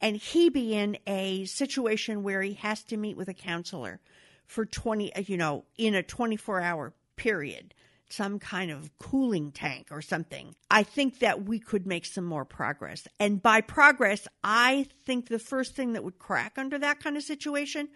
and 0.00 0.16
he 0.16 0.48
be 0.48 0.74
in 0.74 0.98
a 1.06 1.44
situation 1.44 2.22
where 2.22 2.42
he 2.42 2.54
has 2.54 2.82
to 2.84 2.96
meet 2.96 3.16
with 3.16 3.28
a 3.28 3.34
counselor 3.34 4.00
for 4.46 4.64
20 4.64 5.14
uh, 5.14 5.20
you 5.26 5.36
know 5.36 5.64
in 5.76 5.94
a 5.94 6.02
24 6.02 6.60
hour 6.60 6.92
period, 7.18 7.74
some 8.08 8.38
kind 8.38 8.70
of 8.70 8.96
cooling 8.98 9.52
tank 9.52 9.88
or 9.90 10.00
something, 10.00 10.54
I 10.70 10.82
think 10.82 11.18
that 11.18 11.44
we 11.44 11.58
could 11.58 11.86
make 11.86 12.06
some 12.06 12.24
more 12.24 12.46
progress. 12.46 13.06
And 13.20 13.42
by 13.42 13.60
progress, 13.60 14.26
I 14.42 14.86
think 15.04 15.28
the 15.28 15.38
first 15.38 15.74
thing 15.74 15.92
that 15.92 16.04
would 16.04 16.18
crack 16.18 16.56
under 16.56 16.78
that 16.78 17.00
kind 17.00 17.18
of 17.18 17.22
situation 17.22 17.88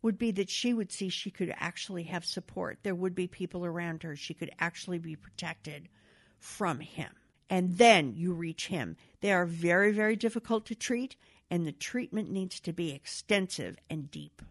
would 0.00 0.16
be 0.16 0.30
that 0.30 0.48
she 0.48 0.72
would 0.72 0.90
see 0.90 1.10
she 1.10 1.30
could 1.30 1.52
actually 1.58 2.04
have 2.04 2.24
support. 2.24 2.78
There 2.82 2.94
would 2.94 3.14
be 3.14 3.26
people 3.26 3.66
around 3.66 4.02
her. 4.02 4.16
She 4.16 4.32
could 4.32 4.50
actually 4.58 4.98
be 4.98 5.14
protected 5.14 5.90
from 6.38 6.80
him. 6.80 7.10
And 7.50 7.76
then 7.76 8.14
you 8.16 8.32
reach 8.32 8.68
him. 8.68 8.96
They 9.20 9.32
are 9.32 9.44
very, 9.44 9.92
very 9.92 10.16
difficult 10.16 10.64
to 10.66 10.74
treat. 10.74 11.16
And 11.50 11.66
the 11.66 11.72
treatment 11.72 12.30
needs 12.30 12.60
to 12.60 12.72
be 12.72 12.92
extensive 12.92 13.76
and 13.88 14.10
deep. 14.10 14.42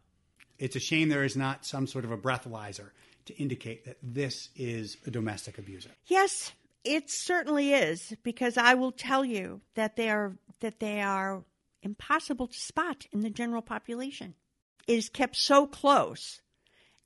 It's 0.58 0.76
a 0.76 0.80
shame 0.80 1.10
there 1.10 1.24
is 1.24 1.38
not 1.38 1.66
some 1.66 1.88
sort 1.88 2.06
of 2.06 2.12
a 2.12 2.18
breathalyzer 2.18 2.90
to 3.26 3.38
indicate 3.38 3.86
that 3.86 3.98
this 4.04 4.50
is 4.56 4.98
a 5.06 5.12
domestic 5.12 5.58
abuser. 5.58 5.92
Yes, 6.08 6.52
it 6.84 7.10
certainly 7.10 7.74
is 7.74 8.14
because 8.24 8.58
I 8.58 8.74
will 8.74 8.92
tell 8.92 9.24
you 9.24 9.62
that 9.76 9.96
they 9.96 10.10
are 10.10 10.34
that 10.60 10.80
they 10.80 11.02
are 11.02 11.44
impossible 11.82 12.48
to 12.48 12.60
spot 12.60 13.06
in 13.12 13.22
the 13.22 13.30
general 13.30 13.62
population. 13.62 14.34
It 14.88 14.98
is 14.98 15.10
kept 15.10 15.38
so 15.38 15.68
close 15.68 16.42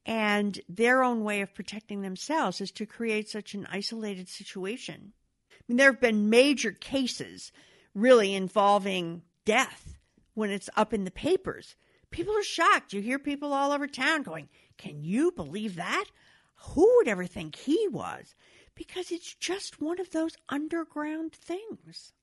and 0.06 0.60
their 0.68 1.04
own 1.04 1.24
way 1.24 1.41
of 1.41 1.54
protecting 1.54 2.02
themselves 2.02 2.60
is 2.60 2.72
to 2.72 2.86
create 2.86 3.30
such 3.30 3.54
an 3.54 3.68
isolated 3.72 4.28
situation. 4.28 5.14
I 5.52 5.56
mean, 5.68 5.78
there 5.78 5.91
have 5.91 6.02
been 6.02 6.30
major 6.30 6.72
cases 6.72 7.52
really 7.96 8.34
involving 8.34 9.22
death 9.46 9.98
when 10.34 10.50
it's 10.50 10.70
up 10.76 10.94
in 10.94 11.04
the 11.04 11.12
papers. 11.12 11.76
People 12.12 12.38
are 12.38 12.44
shocked. 12.44 12.94
You 12.94 13.02
hear 13.02 13.20
people 13.20 13.54
all 13.54 13.72
over 13.72 13.88
town 13.88 14.24
going, 14.24 14.50
Can 14.78 15.04
you 15.04 15.32
believe 15.32 15.76
that? 15.76 16.06
Who 16.56 16.98
would 16.98 17.08
ever 17.08 17.26
think 17.26 17.56
he 17.56 17.88
was? 17.89 18.36
Because 18.76 19.12
it's 19.12 19.34
just 19.36 19.82
one 19.82 20.00
of 20.00 20.12
those 20.12 20.38
underground 20.50 21.34
things. 21.34 22.14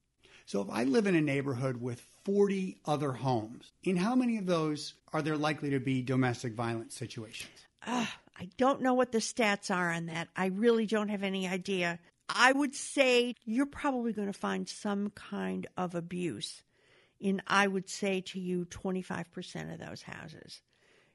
So 0.47 0.61
if 0.62 0.71
I 0.71 0.85
live 0.85 1.07
in 1.07 1.14
a 1.14 1.21
neighborhood 1.21 1.77
with 1.77 2.01
40 2.25 2.79
other 2.85 3.12
homes, 3.12 3.73
in 3.85 3.97
how 3.97 4.16
many 4.16 4.37
of 4.37 4.47
those 4.47 4.95
are 5.12 5.23
there 5.23 5.37
likely 5.37 5.71
to 5.71 5.79
be 5.81 6.03
domestic 6.03 6.55
violence 6.55 6.97
situations? 6.97 7.51
Uh, 7.87 8.07
I 8.39 8.49
don't 8.57 8.83
know 8.83 8.95
what 8.95 9.12
the 9.12 9.18
stats 9.18 9.75
are 9.75 9.91
on 9.93 10.07
that. 10.07 10.29
I 10.35 10.47
really 10.47 10.87
don't 10.87 11.09
have 11.09 11.23
any 11.23 11.47
idea. 11.47 11.99
I 12.29 12.53
would 12.53 12.75
say 12.75 13.35
you're 13.45 13.66
probably 13.66 14.12
going 14.12 14.33
to 14.33 14.39
find 14.39 14.68
some 14.68 15.11
kind 15.11 15.66
of 15.77 15.95
abuse 15.95 16.62
in, 17.21 17.43
I 17.47 17.66
would 17.66 17.89
say 17.89 18.21
to 18.23 18.41
you, 18.41 18.64
25% 18.66 19.73
of 19.73 19.79
those 19.79 20.03
houses. 20.03 20.62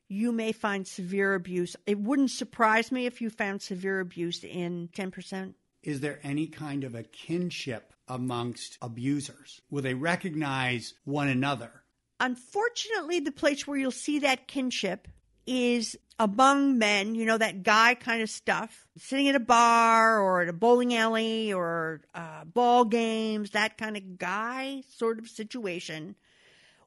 You 0.08 0.32
may 0.32 0.52
find 0.52 0.88
severe 0.88 1.34
abuse. 1.34 1.76
It 1.88 2.00
wouldn't 2.00 2.32
surprise 2.32 2.92
me 2.92 3.06
if 3.08 3.22
you 3.22 3.30
found 3.30 3.62
severe 3.62 4.00
abuse 4.00 4.44
in 4.44 4.90
10%. 4.96 5.56
Is 5.82 6.00
there 6.00 6.20
any 6.24 6.48
kind 6.48 6.84
of 6.84 6.96
a 6.96 7.04
kinship 7.04 7.94
amongst 8.08 8.78
abusers? 8.82 9.62
Will 9.70 9.82
they 9.82 9.94
recognize 9.94 10.94
one 11.06 11.28
another? 11.28 11.72
Unfortunately, 12.20 13.20
the 13.20 13.32
place 13.32 13.68
where 13.68 13.78
you'll 13.78 13.92
see 13.92 14.20
that 14.20 14.48
kinship 14.48 15.08
is 15.46 15.98
among 16.20 16.78
men, 16.78 17.16
you 17.16 17.26
know, 17.26 17.38
that 17.38 17.64
guy 17.64 17.96
kind 17.96 18.22
of 18.22 18.30
stuff, 18.30 18.88
sitting 18.98 19.28
at 19.28 19.36
a 19.36 19.40
bar 19.40 20.20
or 20.20 20.42
at 20.42 20.50
a 20.50 20.54
bowling 20.54 20.96
alley 20.96 21.52
or 21.52 22.02
uh, 22.14 22.46
ball 22.46 22.86
games, 22.86 23.52
that 23.52 23.78
kind 23.78 23.98
of 23.98 24.18
guy 24.18 24.82
sort 24.96 25.20
of 25.20 25.28
situation 25.28 26.16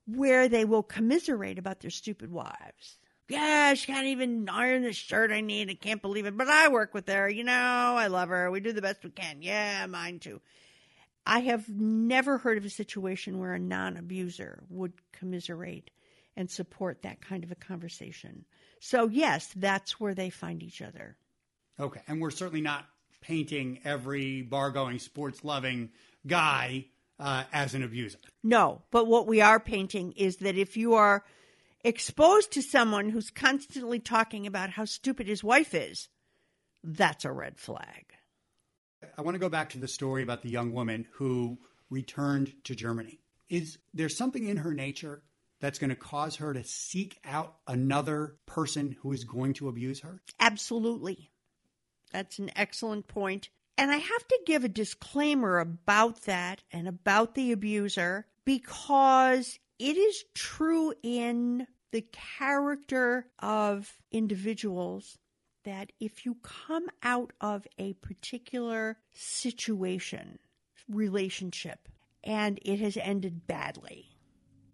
where 0.06 0.48
they 0.48 0.64
will 0.64 0.82
commiserate 0.82 1.58
about 1.58 1.80
their 1.80 1.90
stupid 1.90 2.32
wives. 2.32 2.96
Yeah, 3.28 3.74
she 3.74 3.92
can't 3.92 4.06
even 4.06 4.48
iron 4.48 4.82
the 4.82 4.94
shirt 4.94 5.30
I 5.30 5.42
need. 5.42 5.68
I 5.68 5.74
can't 5.74 6.00
believe 6.00 6.24
it. 6.24 6.36
But 6.36 6.48
I 6.48 6.68
work 6.68 6.94
with 6.94 7.06
her. 7.08 7.28
You 7.28 7.44
know, 7.44 7.52
I 7.52 8.06
love 8.06 8.30
her. 8.30 8.50
We 8.50 8.60
do 8.60 8.72
the 8.72 8.80
best 8.80 9.04
we 9.04 9.10
can. 9.10 9.42
Yeah, 9.42 9.84
mine 9.86 10.18
too. 10.18 10.40
I 11.26 11.40
have 11.40 11.68
never 11.68 12.38
heard 12.38 12.56
of 12.56 12.64
a 12.64 12.70
situation 12.70 13.38
where 13.38 13.52
a 13.52 13.58
non 13.58 13.98
abuser 13.98 14.62
would 14.70 14.94
commiserate 15.12 15.90
and 16.38 16.48
support 16.48 17.02
that 17.02 17.20
kind 17.20 17.42
of 17.42 17.50
a 17.50 17.56
conversation. 17.56 18.44
So, 18.80 19.08
yes, 19.08 19.50
that's 19.56 19.98
where 19.98 20.14
they 20.14 20.30
find 20.30 20.62
each 20.62 20.80
other. 20.80 21.16
Okay. 21.80 22.00
And 22.06 22.20
we're 22.20 22.30
certainly 22.30 22.60
not 22.60 22.86
painting 23.20 23.80
every 23.84 24.42
bar 24.42 24.70
going, 24.70 25.00
sports 25.00 25.42
loving 25.42 25.90
guy 26.26 26.86
uh, 27.18 27.42
as 27.52 27.74
an 27.74 27.82
abuser. 27.82 28.20
No, 28.44 28.82
but 28.92 29.08
what 29.08 29.26
we 29.26 29.40
are 29.40 29.58
painting 29.58 30.12
is 30.12 30.36
that 30.36 30.56
if 30.56 30.76
you 30.76 30.94
are 30.94 31.24
exposed 31.82 32.52
to 32.52 32.62
someone 32.62 33.10
who's 33.10 33.30
constantly 33.30 33.98
talking 33.98 34.46
about 34.46 34.70
how 34.70 34.84
stupid 34.84 35.26
his 35.26 35.42
wife 35.42 35.74
is, 35.74 36.08
that's 36.84 37.24
a 37.24 37.32
red 37.32 37.58
flag. 37.58 38.14
I 39.16 39.22
want 39.22 39.34
to 39.34 39.40
go 39.40 39.48
back 39.48 39.70
to 39.70 39.78
the 39.78 39.88
story 39.88 40.22
about 40.22 40.42
the 40.42 40.50
young 40.50 40.72
woman 40.72 41.06
who 41.14 41.58
returned 41.90 42.52
to 42.64 42.76
Germany. 42.76 43.18
Is 43.48 43.78
there 43.92 44.08
something 44.08 44.46
in 44.46 44.58
her 44.58 44.72
nature 44.72 45.22
that's 45.60 45.78
going 45.78 45.90
to 45.90 45.96
cause 45.96 46.36
her 46.36 46.52
to 46.52 46.62
seek 46.64 47.18
out 47.24 47.56
another 47.66 48.36
person 48.46 48.96
who 49.00 49.12
is 49.12 49.24
going 49.24 49.54
to 49.54 49.68
abuse 49.68 50.00
her? 50.00 50.22
Absolutely. 50.40 51.30
That's 52.12 52.38
an 52.38 52.50
excellent 52.56 53.08
point. 53.08 53.50
And 53.76 53.90
I 53.90 53.96
have 53.96 54.28
to 54.28 54.40
give 54.46 54.64
a 54.64 54.68
disclaimer 54.68 55.58
about 55.58 56.22
that 56.22 56.62
and 56.72 56.88
about 56.88 57.34
the 57.34 57.52
abuser 57.52 58.26
because 58.44 59.58
it 59.78 59.96
is 59.96 60.24
true 60.34 60.92
in 61.02 61.66
the 61.92 62.04
character 62.12 63.26
of 63.38 63.96
individuals 64.10 65.18
that 65.64 65.92
if 66.00 66.24
you 66.24 66.36
come 66.42 66.86
out 67.02 67.32
of 67.40 67.66
a 67.78 67.92
particular 67.94 68.98
situation, 69.12 70.38
relationship, 70.88 71.88
and 72.24 72.58
it 72.62 72.80
has 72.80 72.96
ended 72.96 73.46
badly, 73.46 74.16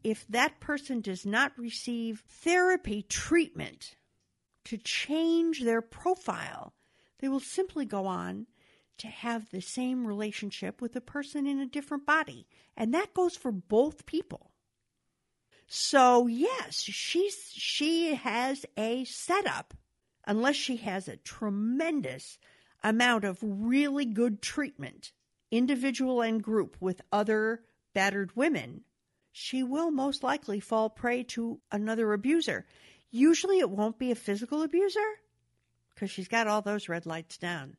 if 0.04 0.26
that 0.28 0.60
person 0.60 1.00
does 1.00 1.24
not 1.24 1.58
receive 1.58 2.22
therapy 2.28 3.02
treatment 3.02 3.96
to 4.66 4.76
change 4.76 5.62
their 5.62 5.80
profile, 5.80 6.74
they 7.18 7.28
will 7.28 7.40
simply 7.40 7.86
go 7.86 8.06
on 8.06 8.46
to 8.98 9.08
have 9.08 9.50
the 9.50 9.62
same 9.62 10.06
relationship 10.06 10.80
with 10.80 10.94
a 10.94 11.00
person 11.00 11.46
in 11.46 11.58
a 11.58 11.66
different 11.66 12.06
body. 12.06 12.46
And 12.76 12.92
that 12.94 13.14
goes 13.14 13.34
for 13.34 13.50
both 13.50 14.06
people. 14.06 14.52
So 15.66 16.26
yes, 16.26 16.82
she's 16.82 17.50
she 17.52 18.14
has 18.14 18.66
a 18.76 19.04
setup 19.04 19.74
unless 20.26 20.56
she 20.56 20.76
has 20.76 21.08
a 21.08 21.16
tremendous 21.16 22.38
amount 22.82 23.24
of 23.24 23.38
really 23.40 24.04
good 24.04 24.42
treatment, 24.42 25.12
individual 25.50 26.20
and 26.20 26.42
group 26.42 26.76
with 26.80 27.00
other 27.10 27.62
battered 27.94 28.36
women 28.36 28.82
she 29.36 29.64
will 29.64 29.90
most 29.90 30.22
likely 30.22 30.60
fall 30.60 30.88
prey 30.88 31.24
to 31.24 31.60
another 31.72 32.12
abuser. 32.12 32.64
Usually 33.10 33.58
it 33.58 33.68
won't 33.68 33.98
be 33.98 34.12
a 34.12 34.14
physical 34.14 34.62
abuser 34.62 35.00
because 35.92 36.08
she's 36.08 36.28
got 36.28 36.46
all 36.46 36.62
those 36.62 36.88
red 36.88 37.04
lights 37.04 37.36
down. 37.36 37.76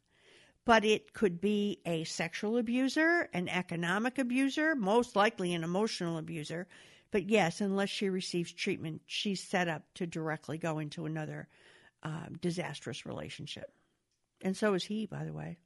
But 0.65 0.83
it 0.83 1.13
could 1.13 1.39
be 1.39 1.79
a 1.85 2.03
sexual 2.03 2.57
abuser, 2.57 3.29
an 3.31 3.47
economic 3.47 4.17
abuser, 4.17 4.75
most 4.75 5.15
likely 5.15 5.53
an 5.53 5.63
emotional 5.63 6.17
abuser. 6.17 6.67
But 7.09 7.29
yes, 7.29 7.61
unless 7.61 7.89
she 7.89 8.09
receives 8.09 8.51
treatment, 8.51 9.03
she's 9.05 9.41
set 9.41 9.69
up 9.69 9.83
to 9.93 10.05
directly 10.05 10.57
go 10.57 10.79
into 10.79 11.05
another 11.05 11.47
um, 12.03 12.35
disastrous 12.41 13.05
relationship. 13.05 13.71
And 14.41 14.57
so 14.57 14.73
is 14.73 14.83
he, 14.83 15.05
by 15.05 15.23
the 15.23 15.33
way. 15.33 15.57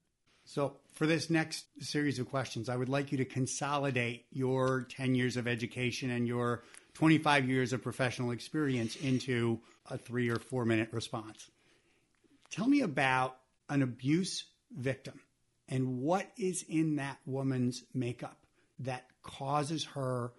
So, 0.49 0.77
for 0.93 1.05
this 1.05 1.29
next 1.29 1.65
series 1.79 2.17
of 2.17 2.27
questions, 2.27 2.69
I 2.69 2.75
would 2.75 2.89
like 2.89 3.11
you 3.11 3.19
to 3.19 3.25
consolidate 3.25 4.25
your 4.31 4.87
10 4.89 5.13
years 5.13 5.37
of 5.37 5.47
education 5.47 6.09
and 6.09 6.27
your 6.27 6.63
25 6.95 7.47
years 7.47 7.71
of 7.71 7.83
professional 7.83 8.31
experience 8.31 8.95
into 8.95 9.59
a 9.91 9.95
three 9.95 10.27
or 10.27 10.37
four 10.37 10.65
minute 10.65 10.89
response. 10.91 11.51
Tell 12.49 12.65
me 12.65 12.81
about 12.81 13.37
an 13.69 13.83
abuse 13.83 14.45
victim 14.75 15.19
and 15.67 15.99
what 15.99 16.31
is 16.35 16.65
in 16.67 16.95
that 16.95 17.19
woman's 17.27 17.83
makeup 17.93 18.39
that 18.79 19.05
causes 19.21 19.85
her 19.93 20.31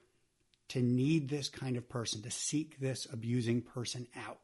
to 0.71 0.83
need 0.83 1.29
this 1.29 1.49
kind 1.49 1.77
of 1.77 1.89
person, 1.89 2.21
to 2.23 2.33
seek 2.33 2.81
this 2.81 3.07
abusing 3.13 3.63
person 3.63 4.09
out. 4.27 4.41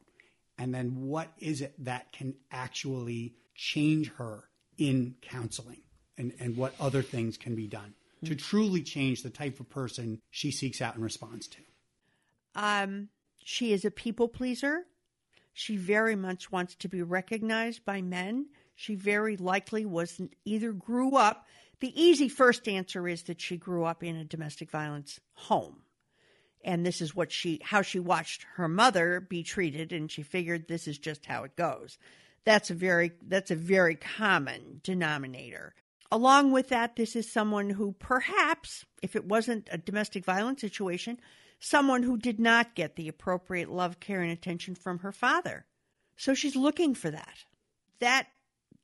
And 0.57 0.73
then 0.73 1.07
what 1.07 1.27
is 1.39 1.59
it 1.59 1.73
that 1.83 2.13
can 2.13 2.35
actually 2.53 3.35
change 3.53 4.13
her 4.13 4.45
in 4.77 5.15
counseling 5.21 5.81
and, 6.17 6.33
and 6.39 6.57
what 6.57 6.73
other 6.79 7.01
things 7.01 7.37
can 7.37 7.55
be 7.55 7.67
done 7.67 7.93
to 8.25 8.35
truly 8.35 8.81
change 8.81 9.21
the 9.21 9.29
type 9.29 9.59
of 9.59 9.69
person 9.69 10.19
she 10.31 10.51
seeks 10.51 10.81
out 10.81 10.95
and 10.95 11.03
responds 11.03 11.47
to? 11.47 11.59
Um, 12.55 13.09
she 13.43 13.71
is 13.71 13.85
a 13.85 13.91
people 13.91 14.27
pleaser. 14.27 14.85
She 15.53 15.77
very 15.77 16.15
much 16.15 16.51
wants 16.51 16.75
to 16.75 16.89
be 16.89 17.01
recognized 17.01 17.85
by 17.85 18.01
men. 18.01 18.47
She 18.75 18.95
very 18.95 19.37
likely 19.37 19.85
was 19.85 20.19
either 20.45 20.71
grew 20.71 21.15
up. 21.15 21.47
The 21.79 21.99
easy 21.99 22.29
first 22.29 22.67
answer 22.67 23.07
is 23.07 23.23
that 23.23 23.41
she 23.41 23.57
grew 23.57 23.83
up 23.83 24.03
in 24.03 24.15
a 24.15 24.23
domestic 24.23 24.71
violence 24.71 25.19
home. 25.33 25.83
And 26.63 26.85
this 26.85 27.01
is 27.01 27.15
what 27.15 27.31
she 27.31 27.61
how 27.63 27.81
she 27.81 27.99
watched 27.99 28.45
her 28.55 28.67
mother 28.67 29.19
be 29.19 29.43
treated 29.43 29.93
and 29.93 30.11
she 30.11 30.23
figured 30.23 30.67
this 30.67 30.87
is 30.87 30.97
just 30.97 31.25
how 31.25 31.43
it 31.43 31.55
goes. 31.55 31.97
That's 32.47 32.69
a 32.69 32.75
very 32.75 33.11
that's 33.27 33.51
a 33.51 33.55
very 33.55 33.95
common 33.95 34.79
denominator. 34.81 35.75
Along 36.09 36.53
with 36.53 36.69
that, 36.69 36.95
this 36.95 37.13
is 37.13 37.29
someone 37.29 37.71
who 37.71 37.91
perhaps, 37.99 38.85
if 39.03 39.17
it 39.17 39.25
wasn't 39.25 39.67
a 39.69 39.77
domestic 39.77 40.23
violence 40.23 40.61
situation, 40.61 41.19
someone 41.59 42.03
who 42.03 42.15
did 42.15 42.39
not 42.39 42.73
get 42.73 42.95
the 42.95 43.09
appropriate 43.09 43.67
love, 43.67 43.99
care, 43.99 44.21
and 44.21 44.31
attention 44.31 44.75
from 44.75 44.99
her 44.99 45.11
father. 45.11 45.65
So 46.15 46.33
she's 46.33 46.55
looking 46.55 46.95
for 46.95 47.11
that. 47.11 47.43
That 47.99 48.27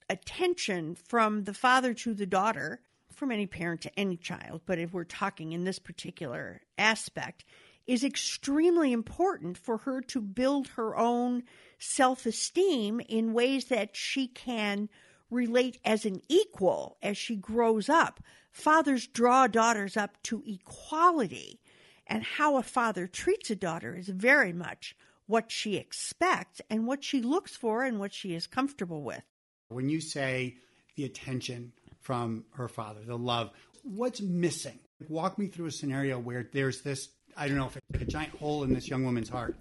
attention 0.10 0.96
from 0.96 1.46
the 1.46 1.54
father 1.54 1.94
to 1.94 2.14
the 2.14 2.26
daughter, 2.26 2.82
from 3.14 3.32
any 3.32 3.48
parent 3.48 3.80
to 3.84 3.98
any 3.98 4.18
child, 4.18 4.64
but 4.66 4.78
if 4.78 4.92
we're 4.92 5.06
talking 5.06 5.54
in 5.54 5.64
this 5.64 5.80
particular 5.80 6.60
aspect, 6.78 7.46
is 7.86 8.04
extremely 8.04 8.92
important 8.92 9.58
for 9.58 9.78
her 9.80 10.02
to 10.02 10.22
build 10.22 10.68
her 10.70 10.98
own 10.98 11.44
self 11.80 12.26
esteem 12.26 13.02
in 13.02 13.34
ways 13.34 13.66
that 13.66 13.96
she 13.96 14.28
can 14.28 14.90
relate 15.30 15.80
as 15.84 16.06
an 16.06 16.22
equal 16.30 16.98
as 17.02 17.18
she 17.18 17.36
grows 17.36 17.90
up. 17.90 18.20
Fathers 18.52 19.08
draw 19.08 19.48
daughters 19.48 19.98
up 19.98 20.22
to 20.24 20.44
equality, 20.46 21.60
and 22.06 22.24
how 22.24 22.58
a 22.58 22.64
father 22.64 23.08
treats 23.08 23.50
a 23.50 23.56
daughter 23.56 23.96
is 23.96 24.08
very 24.08 24.54
much 24.54 24.96
what 25.26 25.52
she 25.52 25.76
expects 25.76 26.62
and 26.70 26.86
what 26.86 27.04
she 27.04 27.22
looks 27.22 27.56
for 27.56 27.84
and 27.84 28.00
what 28.00 28.14
she 28.14 28.36
is 28.36 28.46
comfortable 28.46 29.02
with. 29.02 29.24
When 29.70 29.90
you 29.90 30.02
say 30.02 30.58
the 30.96 31.06
attention 31.06 31.72
from 32.02 32.46
her 32.52 32.68
father, 32.68 33.02
the 33.06 33.18
love, 33.18 33.52
what's 33.84 34.22
missing? 34.22 34.80
Walk 35.10 35.40
me 35.40 35.48
through 35.48 35.68
a 35.68 35.72
scenario 35.72 36.20
where 36.20 36.48
there's 36.52 36.82
this, 36.82 37.10
I 37.38 37.48
don't 37.48 37.58
know 37.58 37.68
if 37.68 37.78
it's 37.78 37.86
like 37.92 38.02
a 38.02 38.06
giant 38.06 38.36
hole 38.38 38.64
in 38.64 38.74
this 38.74 38.88
young 38.88 39.04
woman's 39.04 39.30
heart. 39.30 39.56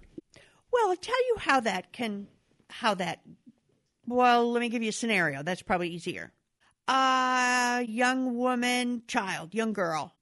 Well, 0.71 0.89
I'll 0.89 0.95
tell 0.95 1.27
you 1.27 1.35
how 1.39 1.59
that 1.61 1.91
can, 1.91 2.27
how 2.69 2.95
that, 2.95 3.21
well, 4.07 4.51
let 4.51 4.61
me 4.61 4.69
give 4.69 4.83
you 4.83 4.89
a 4.89 4.93
scenario. 4.93 5.43
That's 5.43 5.61
probably 5.61 5.89
easier. 5.89 6.31
A 6.87 7.85
young 7.87 8.35
woman, 8.37 9.03
child, 9.07 9.53
young 9.53 9.73
girl. 9.73 10.13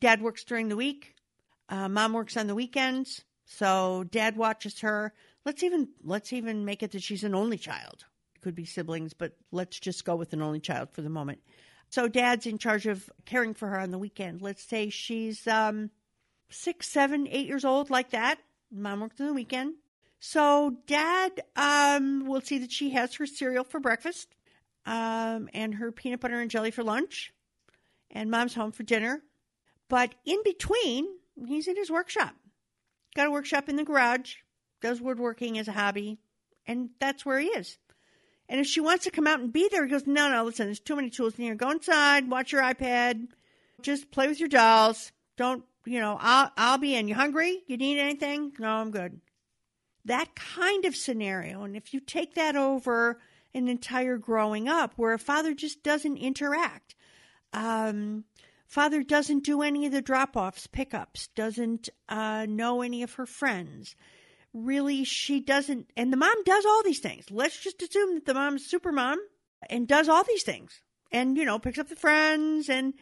Dad 0.00 0.20
works 0.20 0.44
during 0.44 0.68
the 0.68 0.76
week. 0.76 1.14
Uh, 1.68 1.88
mom 1.88 2.12
works 2.12 2.36
on 2.36 2.46
the 2.46 2.54
weekends. 2.54 3.24
So 3.44 4.04
dad 4.10 4.36
watches 4.36 4.80
her. 4.80 5.14
Let's 5.44 5.62
even 5.62 5.88
let's 6.04 6.32
even 6.34 6.66
make 6.66 6.82
it 6.82 6.92
that 6.92 7.02
she's 7.02 7.24
an 7.24 7.34
only 7.34 7.56
child. 7.56 8.04
Could 8.42 8.54
be 8.54 8.66
siblings, 8.66 9.14
but 9.14 9.36
let's 9.50 9.80
just 9.80 10.04
go 10.04 10.14
with 10.14 10.32
an 10.34 10.42
only 10.42 10.60
child 10.60 10.90
for 10.92 11.00
the 11.00 11.08
moment. 11.08 11.40
So 11.88 12.06
dad's 12.06 12.46
in 12.46 12.58
charge 12.58 12.86
of 12.86 13.08
caring 13.24 13.54
for 13.54 13.68
her 13.68 13.80
on 13.80 13.90
the 13.90 13.98
weekend. 13.98 14.42
Let's 14.42 14.62
say 14.62 14.90
she's 14.90 15.46
um, 15.46 15.90
six, 16.50 16.88
seven, 16.88 17.28
eight 17.30 17.46
years 17.46 17.64
old, 17.64 17.90
like 17.90 18.10
that. 18.10 18.38
Mom 18.70 19.00
works 19.00 19.20
on 19.20 19.26
the 19.26 19.34
weekend. 19.34 19.74
So 20.20 20.76
dad 20.86 21.42
um, 21.56 22.26
will 22.26 22.40
see 22.40 22.58
that 22.58 22.72
she 22.72 22.90
has 22.90 23.14
her 23.16 23.26
cereal 23.26 23.64
for 23.64 23.80
breakfast 23.80 24.34
um, 24.84 25.48
and 25.54 25.74
her 25.74 25.92
peanut 25.92 26.20
butter 26.20 26.40
and 26.40 26.50
jelly 26.50 26.70
for 26.70 26.82
lunch, 26.82 27.32
and 28.10 28.30
mom's 28.30 28.54
home 28.54 28.72
for 28.72 28.82
dinner. 28.82 29.22
But 29.88 30.14
in 30.24 30.42
between, 30.44 31.06
he's 31.46 31.68
in 31.68 31.76
his 31.76 31.90
workshop. 31.90 32.34
Got 33.14 33.28
a 33.28 33.30
workshop 33.30 33.68
in 33.68 33.76
the 33.76 33.84
garage, 33.84 34.36
does 34.80 35.00
woodworking 35.00 35.58
as 35.58 35.68
a 35.68 35.72
hobby, 35.72 36.18
and 36.66 36.90
that's 37.00 37.24
where 37.24 37.38
he 37.38 37.48
is. 37.48 37.78
And 38.48 38.60
if 38.60 38.66
she 38.66 38.80
wants 38.80 39.04
to 39.04 39.10
come 39.10 39.26
out 39.26 39.40
and 39.40 39.52
be 39.52 39.68
there, 39.70 39.84
he 39.84 39.90
goes, 39.90 40.06
No, 40.06 40.30
no, 40.30 40.44
listen, 40.44 40.66
there's 40.66 40.80
too 40.80 40.96
many 40.96 41.10
tools 41.10 41.34
in 41.38 41.44
here. 41.44 41.54
Go 41.54 41.70
inside, 41.70 42.30
watch 42.30 42.52
your 42.52 42.62
iPad, 42.62 43.28
just 43.82 44.10
play 44.10 44.26
with 44.26 44.40
your 44.40 44.48
dolls. 44.48 45.12
Don't, 45.36 45.64
you 45.88 46.00
know, 46.00 46.18
I'll, 46.20 46.50
I'll 46.56 46.78
be 46.78 46.94
in. 46.94 47.08
You 47.08 47.14
hungry? 47.14 47.62
You 47.66 47.76
need 47.76 47.98
anything? 47.98 48.52
No, 48.58 48.68
I'm 48.68 48.90
good. 48.90 49.20
That 50.04 50.34
kind 50.34 50.84
of 50.84 50.96
scenario. 50.96 51.62
And 51.62 51.76
if 51.76 51.92
you 51.92 52.00
take 52.00 52.34
that 52.34 52.56
over 52.56 53.18
an 53.54 53.68
entire 53.68 54.18
growing 54.18 54.68
up 54.68 54.92
where 54.96 55.14
a 55.14 55.18
father 55.18 55.54
just 55.54 55.82
doesn't 55.82 56.18
interact, 56.18 56.94
um, 57.52 58.24
father 58.66 59.02
doesn't 59.02 59.44
do 59.44 59.62
any 59.62 59.86
of 59.86 59.92
the 59.92 60.02
drop 60.02 60.36
offs, 60.36 60.66
pickups, 60.66 61.28
doesn't 61.28 61.88
uh, 62.08 62.46
know 62.48 62.82
any 62.82 63.02
of 63.02 63.14
her 63.14 63.26
friends 63.26 63.96
really 64.54 65.04
she 65.04 65.40
doesn't 65.40 65.90
and 65.96 66.12
the 66.12 66.16
mom 66.16 66.42
does 66.44 66.64
all 66.64 66.82
these 66.82 67.00
things 67.00 67.26
let's 67.30 67.60
just 67.60 67.82
assume 67.82 68.14
that 68.14 68.24
the 68.24 68.32
mom's 68.34 68.64
super 68.64 68.90
mom 68.90 69.18
and 69.68 69.86
does 69.86 70.08
all 70.08 70.24
these 70.24 70.42
things 70.42 70.80
and 71.12 71.36
you 71.36 71.44
know 71.44 71.58
picks 71.58 71.78
up 71.78 71.88
the 71.88 71.94
friends 71.94 72.68
and 72.68 72.94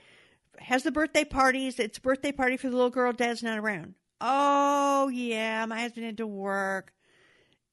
has 0.60 0.82
the 0.82 0.92
birthday 0.92 1.24
parties. 1.24 1.78
It's 1.78 1.98
a 1.98 2.00
birthday 2.00 2.32
party 2.32 2.56
for 2.56 2.68
the 2.68 2.76
little 2.76 2.90
girl. 2.90 3.12
Dad's 3.12 3.42
not 3.42 3.58
around. 3.58 3.94
Oh 4.20 5.08
yeah. 5.08 5.64
My 5.66 5.80
husband 5.80 6.06
had 6.06 6.16
to 6.18 6.26
work. 6.26 6.92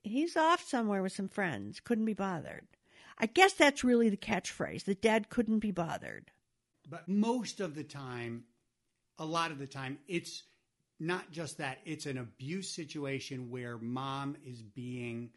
He's 0.04 0.36
off 0.36 0.68
somewhere 0.68 1.02
with 1.02 1.14
some 1.14 1.30
friends. 1.30 1.80
Couldn't 1.80 2.06
be 2.06 2.14
bothered. 2.14 2.68
I 3.18 3.28
guess 3.28 3.54
that's 3.54 3.84
really 3.84 4.10
the 4.10 4.18
catchphrase 4.18 4.84
that 4.86 5.02
dad 5.02 5.30
couldn't 5.30 5.60
be 5.60 5.72
bothered. 5.72 6.32
But 6.90 7.08
most 7.08 7.60
of 7.60 7.76
the 7.76 7.84
time 7.84 8.44
a 9.20 9.26
lot 9.26 9.52
of 9.52 9.60
the 9.60 9.68
time 9.68 10.00
it's 10.08 10.44
not 11.00 11.32
just 11.32 11.58
that, 11.58 11.80
it's 11.86 12.06
an 12.06 12.18
abuse 12.18 12.70
situation 12.70 13.50
where 13.50 13.78
mom 13.78 14.38
is 14.46 14.62
being 14.62 15.30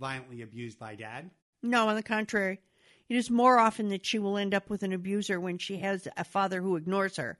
violently 0.00 0.42
abused 0.42 0.78
by 0.78 0.94
dad. 0.96 1.30
No, 1.62 1.88
on 1.88 1.94
the 1.94 2.02
contrary. 2.02 2.60
It 3.08 3.16
is 3.16 3.30
more 3.30 3.58
often 3.58 3.88
that 3.88 4.06
she 4.06 4.18
will 4.18 4.38
end 4.38 4.54
up 4.54 4.70
with 4.70 4.82
an 4.82 4.92
abuser 4.92 5.40
when 5.40 5.58
she 5.58 5.78
has 5.78 6.08
a 6.16 6.24
father 6.24 6.62
who 6.62 6.76
ignores 6.76 7.16
her 7.16 7.38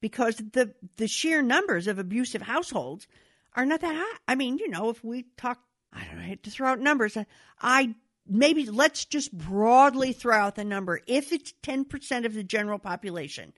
because 0.00 0.36
the 0.36 0.74
the 0.96 1.08
sheer 1.08 1.42
numbers 1.42 1.86
of 1.86 1.98
abusive 1.98 2.42
households 2.42 3.06
are 3.54 3.66
not 3.66 3.80
that 3.80 3.94
high. 3.94 4.18
I 4.28 4.34
mean, 4.34 4.58
you 4.58 4.68
know, 4.68 4.90
if 4.90 5.04
we 5.04 5.26
talk 5.36 5.60
I 5.92 6.04
don't 6.04 6.16
know, 6.16 6.22
I 6.22 6.26
hate 6.26 6.42
to 6.44 6.50
throw 6.50 6.68
out 6.68 6.80
numbers. 6.80 7.16
I 7.60 7.94
maybe 8.26 8.66
let's 8.66 9.04
just 9.04 9.32
broadly 9.32 10.12
throw 10.12 10.36
out 10.36 10.54
the 10.54 10.64
number. 10.64 11.00
If 11.06 11.32
it's 11.32 11.52
10% 11.62 12.24
of 12.24 12.34
the 12.34 12.44
general 12.44 12.78
population, 12.78 13.52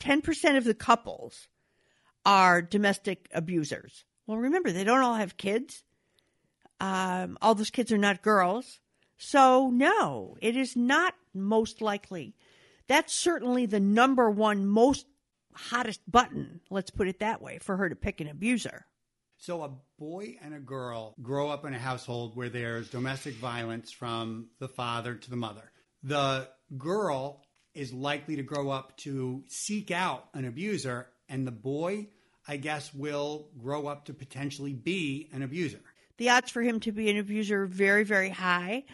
10% 0.00 0.56
of 0.56 0.64
the 0.64 0.74
couples 0.74 1.48
are 2.24 2.60
domestic 2.60 3.28
abusers. 3.32 4.04
Well, 4.26 4.38
remember, 4.38 4.70
they 4.70 4.84
don't 4.84 5.00
all 5.00 5.14
have 5.14 5.38
kids. 5.38 5.82
Um, 6.78 7.38
all 7.40 7.54
those 7.54 7.70
kids 7.70 7.90
are 7.90 7.98
not 7.98 8.22
girls. 8.22 8.80
So, 9.18 9.70
no, 9.70 10.36
it 10.40 10.56
is 10.56 10.76
not 10.76 11.14
most 11.34 11.80
likely. 11.80 12.34
That's 12.86 13.12
certainly 13.12 13.66
the 13.66 13.80
number 13.80 14.30
one 14.30 14.66
most 14.66 15.06
hottest 15.52 16.00
button, 16.10 16.60
let's 16.70 16.90
put 16.90 17.08
it 17.08 17.18
that 17.20 17.42
way, 17.42 17.58
for 17.58 17.76
her 17.76 17.88
to 17.88 17.96
pick 17.96 18.20
an 18.20 18.28
abuser. 18.28 18.86
So, 19.36 19.62
a 19.62 19.70
boy 19.98 20.36
and 20.42 20.54
a 20.54 20.60
girl 20.60 21.14
grow 21.20 21.48
up 21.48 21.64
in 21.64 21.74
a 21.74 21.78
household 21.78 22.36
where 22.36 22.48
there's 22.48 22.90
domestic 22.90 23.34
violence 23.34 23.92
from 23.92 24.48
the 24.58 24.68
father 24.68 25.14
to 25.14 25.30
the 25.30 25.36
mother. 25.36 25.70
The 26.02 26.48
girl 26.76 27.44
is 27.74 27.92
likely 27.92 28.36
to 28.36 28.42
grow 28.42 28.70
up 28.70 28.96
to 28.98 29.44
seek 29.48 29.90
out 29.90 30.28
an 30.34 30.44
abuser, 30.44 31.08
and 31.28 31.46
the 31.46 31.52
boy 31.52 32.08
I 32.48 32.56
guess, 32.56 32.92
will 32.94 33.50
grow 33.58 33.86
up 33.86 34.06
to 34.06 34.14
potentially 34.14 34.72
be 34.72 35.28
an 35.32 35.42
abuser. 35.42 35.80
The 36.16 36.30
odds 36.30 36.50
for 36.50 36.62
him 36.62 36.80
to 36.80 36.92
be 36.92 37.10
an 37.10 37.18
abuser 37.18 37.64
are 37.64 37.66
very, 37.66 38.04
very 38.04 38.30
high. 38.30 38.84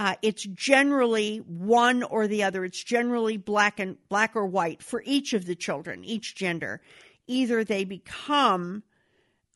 Uh, 0.00 0.14
it's 0.22 0.44
generally 0.44 1.38
one 1.38 2.02
or 2.02 2.26
the 2.26 2.42
other. 2.42 2.64
It's 2.64 2.82
generally 2.82 3.36
black 3.36 3.78
and 3.78 3.98
black 4.08 4.34
or 4.34 4.46
white 4.46 4.82
for 4.82 5.02
each 5.04 5.34
of 5.34 5.44
the 5.44 5.54
children, 5.54 6.04
each 6.04 6.34
gender. 6.34 6.80
Either 7.26 7.64
they 7.64 7.84
become 7.84 8.82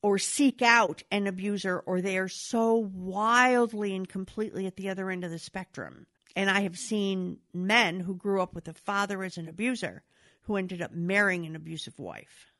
or 0.03 0.18
seek 0.18 0.61
out 0.61 1.03
an 1.11 1.26
abuser, 1.26 1.78
or 1.78 2.03
they 2.03 2.18
are 2.18 2.28
so 2.28 2.90
wildly 2.92 3.97
and 3.97 4.07
completely 4.07 4.66
at 4.66 4.76
the 4.76 4.90
other 4.90 5.11
end 5.11 5.24
of 5.24 5.30
the 5.30 5.38
spectrum. 5.38 6.07
And 6.36 6.51
I 6.51 6.61
have 6.61 6.76
seen 6.76 7.38
men 7.55 8.01
who 8.01 8.14
grew 8.14 8.42
up 8.42 8.55
with 8.55 8.68
a 8.68 8.74
father 8.74 9.24
as 9.24 9.38
an 9.38 9.49
abuser 9.49 10.03
who 10.42 10.57
ended 10.57 10.82
up 10.82 10.92
marrying 10.92 11.47
an 11.47 11.57
abusive 11.57 11.99
wife 11.99 12.53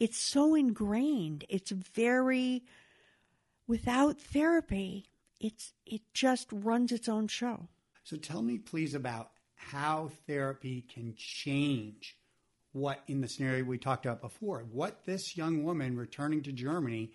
it's 0.00 0.18
so 0.18 0.54
ingrained. 0.54 1.44
It's 1.48 1.70
very 1.70 2.64
without 3.66 4.20
therapy, 4.20 5.06
it's 5.44 5.74
it 5.84 6.00
just 6.14 6.48
runs 6.50 6.90
its 6.90 7.06
own 7.06 7.28
show. 7.28 7.68
So 8.02 8.16
tell 8.16 8.40
me 8.40 8.56
please 8.56 8.94
about 8.94 9.30
how 9.54 10.10
therapy 10.26 10.86
can 10.92 11.14
change 11.16 12.16
what 12.72 13.02
in 13.06 13.20
the 13.20 13.28
scenario 13.28 13.62
we 13.64 13.78
talked 13.78 14.06
about 14.06 14.22
before, 14.22 14.64
what 14.72 15.04
this 15.04 15.36
young 15.36 15.62
woman 15.62 15.96
returning 15.96 16.42
to 16.42 16.52
Germany 16.52 17.10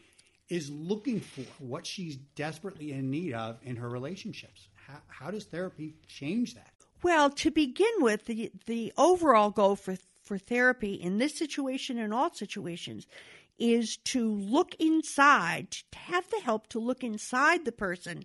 is 0.47 0.69
looking 0.69 1.19
for, 1.19 1.41
what 1.57 1.85
she's 1.85 2.15
desperately 2.15 2.91
in 2.91 3.09
need 3.09 3.33
of 3.33 3.57
in 3.63 3.75
her 3.75 3.89
relationships. 3.89 4.67
How, 4.87 5.01
how 5.07 5.31
does 5.31 5.45
therapy 5.45 5.95
change 6.07 6.53
that? 6.53 6.71
Well, 7.01 7.29
to 7.31 7.49
begin 7.49 7.91
with, 7.97 8.25
the 8.25 8.51
the 8.67 8.93
overall 8.95 9.49
goal 9.49 9.75
for 9.75 9.95
for 10.21 10.37
therapy 10.37 10.93
in 10.93 11.17
this 11.17 11.35
situation 11.35 11.97
and 11.97 12.13
all 12.13 12.31
situations 12.31 13.07
is 13.59 13.97
to 13.97 14.33
look 14.33 14.75
inside, 14.79 15.71
to 15.71 15.97
have 15.97 16.29
the 16.29 16.39
help 16.39 16.67
to 16.69 16.79
look 16.79 17.03
inside 17.03 17.65
the 17.65 17.71
person 17.71 18.23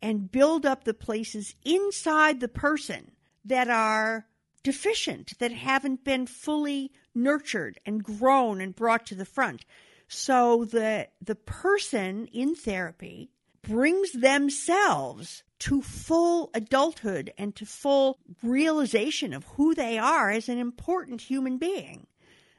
and 0.00 0.30
build 0.30 0.64
up 0.64 0.84
the 0.84 0.94
places 0.94 1.54
inside 1.64 2.40
the 2.40 2.48
person 2.48 3.12
that 3.44 3.68
are 3.68 4.26
deficient, 4.62 5.38
that 5.38 5.52
haven't 5.52 6.04
been 6.04 6.26
fully 6.26 6.92
nurtured 7.14 7.78
and 7.86 8.02
grown 8.02 8.60
and 8.60 8.74
brought 8.74 9.06
to 9.06 9.14
the 9.14 9.24
front. 9.24 9.64
So 10.08 10.64
the 10.64 11.08
the 11.20 11.34
person 11.34 12.26
in 12.26 12.54
therapy 12.54 13.30
brings 13.62 14.12
themselves 14.12 15.42
to 15.58 15.82
full 15.82 16.50
adulthood 16.54 17.32
and 17.38 17.54
to 17.56 17.66
full 17.66 18.18
realization 18.42 19.32
of 19.32 19.44
who 19.56 19.74
they 19.74 19.98
are 19.98 20.30
as 20.30 20.48
an 20.48 20.58
important 20.58 21.22
human 21.22 21.58
being. 21.58 22.06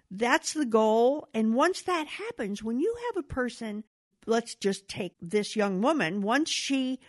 That's 0.10 0.54
the 0.54 0.66
goal. 0.66 1.28
And 1.34 1.54
once 1.54 1.82
that 1.84 2.08
happens, 2.08 2.64
when 2.64 2.80
you 2.80 2.96
have 3.08 3.18
a 3.18 3.28
person, 3.28 3.84
let's 4.26 4.56
just 4.56 4.88
take 4.88 5.16
this 5.22 5.56
young 5.56 5.82
woman, 5.82 6.22
once 6.22 6.50
she 6.50 7.00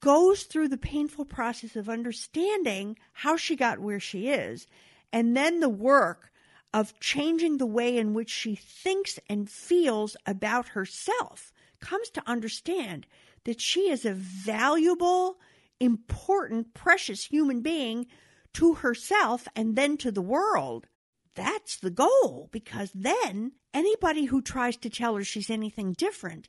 goes 0.00 0.42
through 0.42 0.68
the 0.68 0.76
painful 0.76 1.24
process 1.24 1.76
of 1.76 1.88
understanding 1.88 2.98
how 3.12 3.36
she 3.36 3.54
got 3.54 3.78
where 3.78 4.00
she 4.00 4.28
is, 4.28 4.66
and 5.12 5.36
then 5.36 5.60
the 5.60 5.68
work 5.68 6.32
of 6.74 6.98
changing 6.98 7.58
the 7.58 7.66
way 7.66 7.96
in 7.96 8.14
which 8.14 8.30
she 8.30 8.54
thinks 8.54 9.18
and 9.28 9.48
feels 9.48 10.16
about 10.26 10.68
herself, 10.68 11.52
comes 11.80 12.10
to 12.10 12.22
understand 12.26 13.06
that 13.44 13.60
she 13.60 13.90
is 13.90 14.04
a 14.04 14.14
valuable, 14.14 15.38
important, 15.80 16.74
precious 16.74 17.24
human 17.24 17.60
being 17.60 18.06
to 18.54 18.74
herself 18.74 19.46
and 19.54 19.76
then 19.76 19.96
to 19.96 20.10
the 20.10 20.22
world. 20.22 20.86
That's 21.34 21.76
the 21.78 21.90
goal 21.90 22.48
because 22.52 22.90
then 22.94 23.52
anybody 23.72 24.26
who 24.26 24.42
tries 24.42 24.76
to 24.78 24.90
tell 24.90 25.16
her 25.16 25.24
she's 25.24 25.50
anything 25.50 25.94
different 25.94 26.48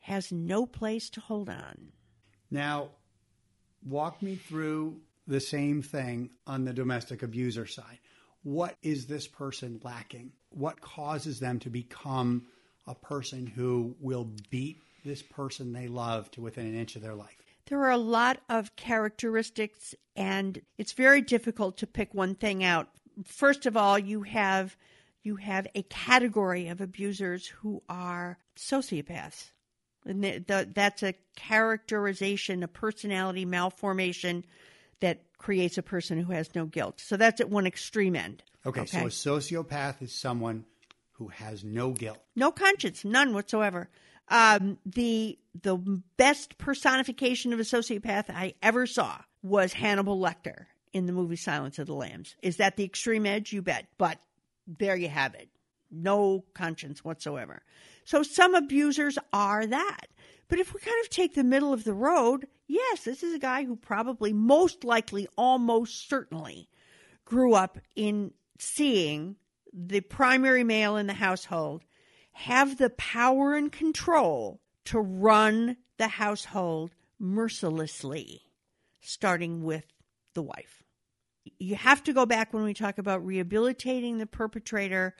has 0.00 0.32
no 0.32 0.66
place 0.66 1.10
to 1.10 1.20
hold 1.20 1.48
on. 1.48 1.92
Now, 2.50 2.90
walk 3.84 4.22
me 4.22 4.36
through 4.36 5.00
the 5.26 5.40
same 5.40 5.82
thing 5.82 6.30
on 6.46 6.64
the 6.64 6.72
domestic 6.72 7.22
abuser 7.22 7.66
side. 7.66 7.98
What 8.42 8.76
is 8.82 9.06
this 9.06 9.28
person 9.28 9.80
lacking? 9.82 10.32
What 10.50 10.80
causes 10.80 11.38
them 11.40 11.58
to 11.60 11.70
become 11.70 12.46
a 12.86 12.94
person 12.94 13.46
who 13.46 13.94
will 14.00 14.28
beat 14.50 14.82
this 15.04 15.22
person 15.22 15.72
they 15.72 15.88
love 15.88 16.30
to 16.32 16.40
within 16.40 16.66
an 16.66 16.74
inch 16.74 16.96
of 16.96 17.02
their 17.02 17.14
life? 17.14 17.42
There 17.66 17.80
are 17.84 17.90
a 17.90 17.96
lot 17.96 18.40
of 18.48 18.74
characteristics, 18.74 19.94
and 20.16 20.60
it's 20.78 20.92
very 20.92 21.22
difficult 21.22 21.76
to 21.78 21.86
pick 21.86 22.12
one 22.12 22.34
thing 22.34 22.64
out. 22.64 22.88
First 23.24 23.66
of 23.66 23.76
all, 23.76 23.98
you 23.98 24.22
have 24.22 24.76
you 25.22 25.36
have 25.36 25.66
a 25.74 25.82
category 25.82 26.68
of 26.68 26.80
abusers 26.80 27.46
who 27.46 27.82
are 27.88 28.38
sociopaths. 28.56 29.50
And 30.04 30.24
the, 30.24 30.38
the, 30.38 30.68
that's 30.74 31.02
a 31.02 31.14
characterization, 31.36 32.62
a 32.62 32.68
personality 32.68 33.44
malformation 33.44 34.44
that 35.00 35.20
creates 35.38 35.78
a 35.78 35.82
person 35.82 36.20
who 36.20 36.32
has 36.32 36.54
no 36.54 36.66
guilt. 36.66 37.00
So 37.00 37.16
that's 37.16 37.40
at 37.40 37.50
one 37.50 37.66
extreme 37.66 38.16
end. 38.16 38.42
Okay, 38.66 38.80
okay, 38.82 39.10
so 39.10 39.32
a 39.32 39.36
sociopath 39.38 40.02
is 40.02 40.12
someone 40.12 40.64
who 41.12 41.28
has 41.28 41.64
no 41.64 41.90
guilt, 41.90 42.18
no 42.36 42.50
conscience, 42.52 43.04
none 43.04 43.34
whatsoever. 43.34 43.90
Um, 44.28 44.78
the 44.86 45.38
the 45.60 45.76
best 46.16 46.58
personification 46.58 47.52
of 47.52 47.58
a 47.58 47.64
sociopath 47.64 48.30
I 48.30 48.54
ever 48.62 48.86
saw 48.86 49.18
was 49.42 49.72
Hannibal 49.72 50.18
Lecter 50.18 50.66
in 50.92 51.06
the 51.06 51.12
movie 51.12 51.36
Silence 51.36 51.78
of 51.78 51.86
the 51.86 51.94
Lambs. 51.94 52.36
Is 52.42 52.56
that 52.56 52.76
the 52.76 52.84
extreme 52.84 53.26
edge? 53.26 53.52
You 53.52 53.62
bet. 53.62 53.86
But 53.98 54.18
there 54.66 54.96
you 54.96 55.08
have 55.08 55.34
it. 55.34 55.48
No 55.90 56.44
conscience 56.54 57.04
whatsoever. 57.04 57.62
So 58.04 58.22
some 58.22 58.54
abusers 58.54 59.18
are 59.32 59.66
that. 59.66 60.06
But 60.48 60.58
if 60.58 60.74
we 60.74 60.80
kind 60.80 60.96
of 61.02 61.10
take 61.10 61.34
the 61.34 61.44
middle 61.44 61.72
of 61.72 61.84
the 61.84 61.94
road, 61.94 62.46
yes, 62.66 63.04
this 63.04 63.22
is 63.22 63.34
a 63.34 63.38
guy 63.38 63.64
who 63.64 63.76
probably, 63.76 64.32
most 64.32 64.84
likely, 64.84 65.28
almost 65.36 66.08
certainly 66.08 66.68
grew 67.24 67.54
up 67.54 67.78
in 67.96 68.32
seeing 68.58 69.36
the 69.72 70.00
primary 70.00 70.64
male 70.64 70.96
in 70.96 71.06
the 71.06 71.14
household 71.14 71.84
have 72.32 72.78
the 72.78 72.90
power 72.90 73.54
and 73.54 73.72
control 73.72 74.60
to 74.84 75.00
run 75.00 75.76
the 75.98 76.08
household 76.08 76.94
mercilessly, 77.18 78.42
starting 79.00 79.62
with 79.62 79.86
the 80.34 80.42
wife. 80.42 80.81
You 81.58 81.74
have 81.76 82.02
to 82.04 82.12
go 82.12 82.26
back 82.26 82.52
when 82.52 82.64
we 82.64 82.74
talk 82.74 82.98
about 82.98 83.24
rehabilitating 83.24 84.18
the 84.18 84.26
perpetrator 84.26 85.14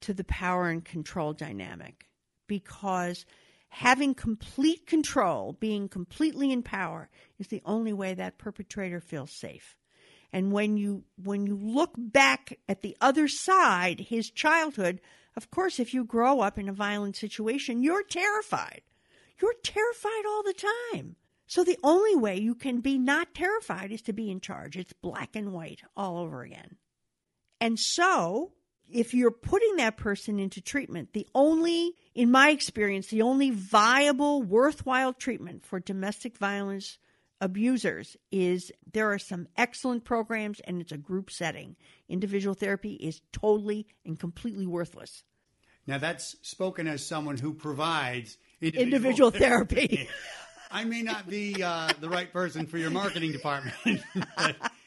to 0.00 0.14
the 0.14 0.24
power 0.24 0.68
and 0.68 0.84
control 0.84 1.32
dynamic 1.32 2.08
because 2.46 3.24
having 3.68 4.14
complete 4.14 4.86
control, 4.86 5.56
being 5.60 5.88
completely 5.88 6.50
in 6.52 6.62
power, 6.62 7.08
is 7.38 7.48
the 7.48 7.62
only 7.64 7.92
way 7.92 8.14
that 8.14 8.38
perpetrator 8.38 9.00
feels 9.00 9.30
safe. 9.30 9.76
And 10.32 10.52
when 10.52 10.76
you 10.76 11.04
when 11.22 11.46
you 11.46 11.56
look 11.56 11.94
back 11.96 12.58
at 12.68 12.82
the 12.82 12.96
other 13.00 13.28
side, 13.28 14.00
his 14.00 14.30
childhood, 14.30 15.00
of 15.36 15.50
course, 15.50 15.80
if 15.80 15.94
you 15.94 16.04
grow 16.04 16.40
up 16.40 16.58
in 16.58 16.68
a 16.68 16.72
violent 16.72 17.16
situation, 17.16 17.82
you're 17.82 18.02
terrified. 18.02 18.82
You're 19.40 19.54
terrified 19.62 20.26
all 20.26 20.42
the 20.42 20.66
time. 20.92 21.16
So 21.48 21.64
the 21.64 21.78
only 21.82 22.14
way 22.14 22.36
you 22.36 22.54
can 22.54 22.80
be 22.80 22.98
not 22.98 23.34
terrified 23.34 23.90
is 23.90 24.02
to 24.02 24.12
be 24.12 24.30
in 24.30 24.38
charge. 24.38 24.76
It's 24.76 24.92
black 24.92 25.34
and 25.34 25.52
white 25.52 25.80
all 25.96 26.18
over 26.18 26.42
again. 26.42 26.76
And 27.58 27.78
so, 27.78 28.52
if 28.90 29.14
you're 29.14 29.30
putting 29.30 29.76
that 29.76 29.96
person 29.96 30.38
into 30.38 30.60
treatment, 30.60 31.14
the 31.14 31.26
only, 31.34 31.94
in 32.14 32.30
my 32.30 32.50
experience, 32.50 33.08
the 33.08 33.22
only 33.22 33.48
viable, 33.48 34.42
worthwhile 34.42 35.14
treatment 35.14 35.64
for 35.64 35.80
domestic 35.80 36.36
violence 36.36 36.98
abusers 37.40 38.16
is 38.30 38.70
there 38.92 39.10
are 39.10 39.18
some 39.18 39.48
excellent 39.56 40.04
programs 40.04 40.60
and 40.60 40.82
it's 40.82 40.92
a 40.92 40.98
group 40.98 41.30
setting. 41.30 41.76
Individual 42.10 42.54
therapy 42.54 42.92
is 42.92 43.22
totally 43.32 43.86
and 44.04 44.20
completely 44.20 44.66
worthless. 44.66 45.24
Now, 45.86 45.96
that's 45.96 46.36
spoken 46.42 46.86
as 46.86 47.04
someone 47.06 47.38
who 47.38 47.54
provides 47.54 48.36
individual, 48.60 48.84
individual 48.84 49.30
therapy. 49.30 50.08
I 50.70 50.84
may 50.84 51.02
not 51.02 51.28
be 51.28 51.62
uh, 51.62 51.92
the 52.00 52.08
right 52.08 52.32
person 52.32 52.66
for 52.66 52.78
your 52.78 52.90
marketing 52.90 53.32
department. 53.32 53.74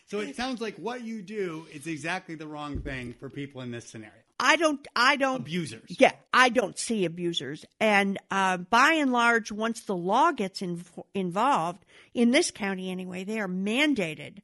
so 0.08 0.20
it 0.20 0.36
sounds 0.36 0.62
like 0.62 0.76
what 0.78 1.02
you 1.02 1.22
do 1.22 1.66
is 1.74 1.88
exactly 1.88 2.36
the 2.36 2.48
wrong 2.48 2.82
thing 2.82 3.14
for 3.20 3.30
people 3.30 3.62
in 3.62 3.72
this 3.72 3.86
scenario. 3.86 4.14
I 4.40 4.56
don't. 4.56 4.86
I 4.96 5.18
don't. 5.18 5.42
Abusers. 5.42 6.00
Yeah, 6.00 6.14
I 6.34 6.50
don't 6.50 6.78
see 6.78 7.06
abusers, 7.06 7.64
and 7.80 8.18
uh, 8.32 8.58
by 8.58 8.94
and 8.94 9.12
large, 9.12 9.52
once 9.52 9.82
the 9.82 9.96
law 9.96 10.32
gets 10.32 10.64
in, 10.64 10.84
involved 11.14 11.86
in 12.16 12.32
this 12.32 12.50
county, 12.50 12.90
anyway, 12.90 13.24
they 13.24 13.40
are 13.40 13.48
mandated 13.48 14.40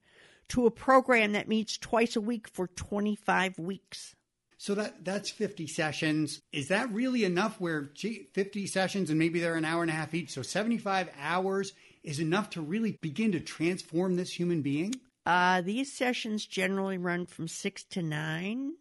to 0.49 0.67
a 0.67 0.71
program 0.71 1.31
that 1.31 1.47
meets 1.47 1.79
twice 1.79 2.15
a 2.15 2.21
week 2.21 2.47
for 2.47 2.67
25 2.67 3.57
weeks. 3.57 4.15
So 4.57 4.73
that 4.75 5.05
that's 5.05 5.29
50 5.29 5.67
sessions. 5.67 6.41
Is 6.51 6.67
that 6.69 6.91
really 6.91 7.23
enough? 7.23 7.59
Where 7.59 7.89
gee, 7.93 8.27
50 8.33 8.67
sessions 8.67 9.09
and 9.09 9.19
maybe 9.19 9.39
they're 9.39 9.55
an 9.55 9.65
hour 9.65 9.81
and 9.81 9.91
a 9.91 9.93
half 9.93 10.13
each, 10.13 10.31
so 10.31 10.41
75 10.41 11.09
hours 11.19 11.73
is 12.03 12.19
enough 12.19 12.49
to 12.51 12.61
really 12.61 12.97
begin 13.01 13.31
to 13.33 13.39
transform 13.39 14.15
this 14.15 14.31
human 14.31 14.61
being. 14.61 14.93
Uh, 15.25 15.61
these 15.61 15.95
sessions 15.95 16.45
generally 16.45 16.97
run 16.97 17.25
from 17.25 17.47
six 17.47 17.83
to 17.83 18.01
nine 18.01 18.73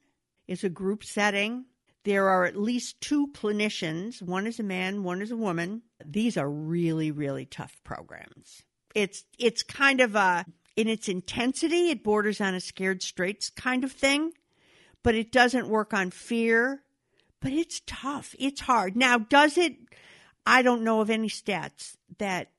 It's 0.46 0.64
a 0.64 0.68
group 0.68 1.02
setting. 1.04 1.66
There 2.04 2.28
are 2.28 2.44
at 2.44 2.56
least 2.56 3.00
two 3.00 3.26
clinicians. 3.32 4.22
One 4.22 4.46
is 4.46 4.60
a 4.60 4.62
man, 4.62 5.02
one 5.02 5.20
is 5.20 5.32
a 5.32 5.36
woman. 5.36 5.82
These 6.04 6.36
are 6.36 6.48
really, 6.48 7.10
really 7.10 7.46
tough 7.46 7.80
programs. 7.82 8.62
It's 8.94 9.24
it's 9.38 9.64
kind 9.64 10.00
of 10.00 10.14
a 10.14 10.46
in 10.76 10.88
its 10.88 11.08
intensity, 11.08 11.90
it 11.90 12.04
borders 12.04 12.40
on 12.40 12.54
a 12.54 12.60
scared 12.60 13.02
straight 13.02 13.50
kind 13.56 13.82
of 13.82 13.90
thing, 13.90 14.32
but 15.03 15.14
it 15.14 15.32
doesn't 15.32 15.68
work 15.68 15.94
on 15.94 16.11
fear. 16.11 16.82
But 17.40 17.53
it's 17.53 17.82
tough. 17.86 18.34
It's 18.38 18.62
hard. 18.62 18.97
Now, 18.97 19.18
does 19.18 19.59
it? 19.59 19.76
I 20.47 20.62
don't 20.62 20.84
know 20.84 21.01
of 21.01 21.11
any 21.11 21.28
stats 21.28 21.97
that 22.18 22.51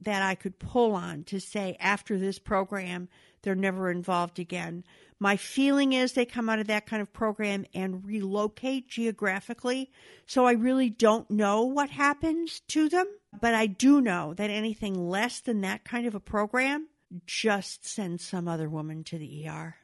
that 0.00 0.22
I 0.22 0.34
could 0.34 0.58
pull 0.58 0.94
on 0.94 1.24
to 1.24 1.38
say 1.40 1.76
after 1.78 2.18
this 2.18 2.38
program 2.38 3.08
they're 3.42 3.54
never 3.54 3.90
involved 3.90 4.38
again. 4.38 4.84
My 5.18 5.36
feeling 5.36 5.92
is 5.92 6.12
they 6.12 6.24
come 6.24 6.48
out 6.48 6.58
of 6.58 6.68
that 6.68 6.86
kind 6.86 7.02
of 7.02 7.12
program 7.12 7.64
and 7.74 8.04
relocate 8.04 8.88
geographically. 8.88 9.90
So 10.26 10.46
I 10.46 10.52
really 10.52 10.90
don't 10.90 11.30
know 11.30 11.62
what 11.62 11.90
happens 11.90 12.60
to 12.68 12.88
them, 12.88 13.06
but 13.40 13.54
I 13.54 13.66
do 13.66 14.00
know 14.00 14.34
that 14.34 14.50
anything 14.50 15.08
less 15.08 15.40
than 15.40 15.60
that 15.60 15.84
kind 15.84 16.06
of 16.06 16.14
a 16.14 16.20
program 16.20 16.88
just 17.26 17.86
sends 17.86 18.24
some 18.24 18.48
other 18.48 18.68
woman 18.68 19.04
to 19.04 19.18
the 19.18 19.48
ER. 19.48 19.76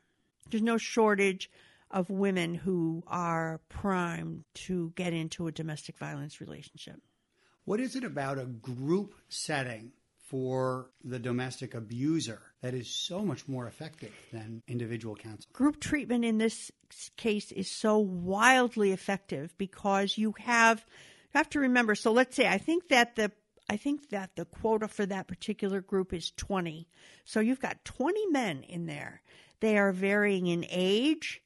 There's 0.51 0.63
no 0.63 0.79
shortage 0.79 1.51
of 1.91 2.11
women 2.11 2.55
who 2.55 3.03
are 3.07 3.61
primed 3.69 4.45
to 4.55 4.93
get 4.97 5.13
into 5.13 5.47
a 5.47 5.53
domestic 5.53 5.99
violence 5.99 6.41
relationship. 6.41 7.01
What 7.65 7.81
is 7.81 7.97
it 7.97 8.05
about 8.05 8.39
a 8.39 8.47
group 8.47 9.15
setting 9.29 9.93
for 10.29 10.91
the 11.05 11.19
domestic 11.19 11.75
abuser 11.75 12.41
that 12.61 12.75
is 12.75 12.89
so 12.89 13.23
much 13.23 13.49
more 13.49 13.67
effective 13.67 14.13
than 14.31 14.63
individual 14.69 15.17
counseling. 15.17 15.53
Group 15.55 15.81
treatment 15.81 16.23
in 16.23 16.37
this 16.37 16.71
case 17.17 17.51
is 17.51 17.71
so 17.71 17.99
wildly 17.99 18.93
effective 18.93 19.57
because 19.57 20.19
you 20.19 20.35
have 20.41 20.85
you 21.33 21.39
have 21.39 21.49
to 21.51 21.61
remember 21.61 21.95
so 21.95 22.13
let's 22.13 22.37
say 22.37 22.47
I 22.47 22.59
think 22.59 22.89
that 22.89 23.17
the 23.17 23.33
I 23.71 23.77
think 23.77 24.11
that 24.11 24.31
the 24.37 24.45
quota 24.45 24.89
for 24.89 25.07
that 25.07 25.29
particular 25.29 25.83
group 25.83 26.15
is 26.15 26.31
20. 26.37 26.89
So 27.25 27.41
you've 27.41 27.61
got 27.61 27.85
20 27.85 28.27
men 28.29 28.63
in 28.63 28.87
there. 28.87 29.21
They 29.61 29.77
are 29.77 29.93
varying 29.93 30.47
in 30.47 30.65
age, 30.71 31.43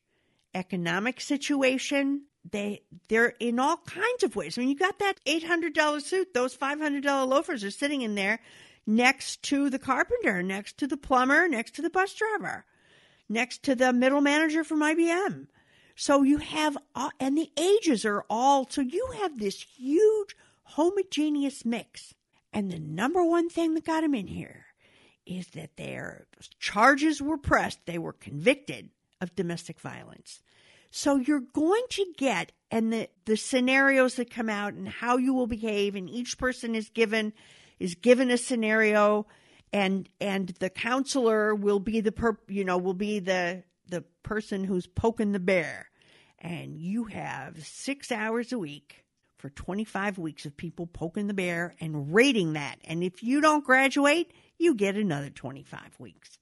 economic 0.54 1.20
situation, 1.20 2.22
they 2.50 2.82
they're 3.08 3.34
in 3.40 3.58
all 3.58 3.78
kinds 3.78 4.22
of 4.22 4.36
ways. 4.36 4.56
I 4.56 4.62
mean, 4.62 4.70
you 4.70 4.76
got 4.76 4.98
that 4.98 5.20
eight 5.26 5.44
hundred 5.44 5.74
dollar 5.74 6.00
suit; 6.00 6.34
those 6.34 6.54
five 6.54 6.78
hundred 6.78 7.04
dollar 7.04 7.26
loafers 7.26 7.64
are 7.64 7.70
sitting 7.70 8.02
in 8.02 8.14
there 8.14 8.40
next 8.86 9.42
to 9.44 9.70
the 9.70 9.78
carpenter, 9.78 10.42
next 10.42 10.78
to 10.78 10.86
the 10.86 10.96
plumber, 10.96 11.48
next 11.48 11.74
to 11.76 11.82
the 11.82 11.90
bus 11.90 12.14
driver, 12.14 12.64
next 13.28 13.62
to 13.64 13.74
the 13.74 13.92
middle 13.92 14.20
manager 14.20 14.64
from 14.64 14.80
IBM. 14.80 15.46
So 15.94 16.22
you 16.22 16.38
have, 16.38 16.76
uh, 16.94 17.10
and 17.20 17.36
the 17.36 17.50
ages 17.56 18.04
are 18.04 18.24
all, 18.30 18.66
so 18.68 18.80
you 18.80 19.10
have 19.20 19.38
this 19.38 19.62
huge 19.76 20.36
homogeneous 20.62 21.64
mix. 21.64 22.14
And 22.52 22.70
the 22.70 22.78
number 22.78 23.24
one 23.24 23.48
thing 23.48 23.74
that 23.74 23.84
got 23.84 24.00
them 24.00 24.14
in 24.14 24.26
here 24.26 24.66
is 25.26 25.48
that 25.48 25.76
their 25.76 26.26
charges 26.58 27.22
were 27.22 27.38
pressed, 27.38 27.86
they 27.86 27.98
were 27.98 28.12
convicted 28.14 28.90
of 29.22 29.34
domestic 29.34 29.80
violence. 29.80 30.42
So 30.90 31.16
you're 31.16 31.40
going 31.40 31.84
to 31.90 32.06
get 32.18 32.52
and 32.70 32.92
the 32.92 33.08
the 33.24 33.36
scenarios 33.36 34.16
that 34.16 34.30
come 34.30 34.50
out 34.50 34.74
and 34.74 34.88
how 34.88 35.16
you 35.16 35.32
will 35.32 35.46
behave 35.46 35.94
and 35.94 36.10
each 36.10 36.36
person 36.36 36.74
is 36.74 36.90
given 36.90 37.32
is 37.78 37.94
given 37.94 38.30
a 38.30 38.36
scenario 38.36 39.26
and 39.72 40.08
and 40.20 40.48
the 40.60 40.68
counselor 40.68 41.54
will 41.54 41.80
be 41.80 42.00
the 42.00 42.12
per, 42.12 42.36
you 42.48 42.64
know 42.64 42.76
will 42.76 42.92
be 42.92 43.20
the 43.20 43.62
the 43.88 44.02
person 44.22 44.64
who's 44.64 44.86
poking 44.86 45.32
the 45.32 45.40
bear. 45.40 45.88
And 46.38 46.76
you 46.76 47.04
have 47.04 47.64
6 47.64 48.10
hours 48.10 48.52
a 48.52 48.58
week 48.58 49.04
for 49.38 49.48
25 49.50 50.18
weeks 50.18 50.44
of 50.44 50.56
people 50.56 50.86
poking 50.86 51.28
the 51.28 51.34
bear 51.34 51.76
and 51.80 52.12
rating 52.12 52.54
that. 52.54 52.78
And 52.84 53.04
if 53.04 53.22
you 53.22 53.40
don't 53.40 53.64
graduate 53.64 54.32
you 54.58 54.74
get 54.74 54.96
another 54.96 55.30
25 55.30 55.98
weeks 55.98 56.38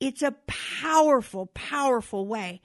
it's 0.00 0.22
a 0.22 0.34
powerful 0.46 1.46
powerful 1.54 2.26
way 2.26 2.60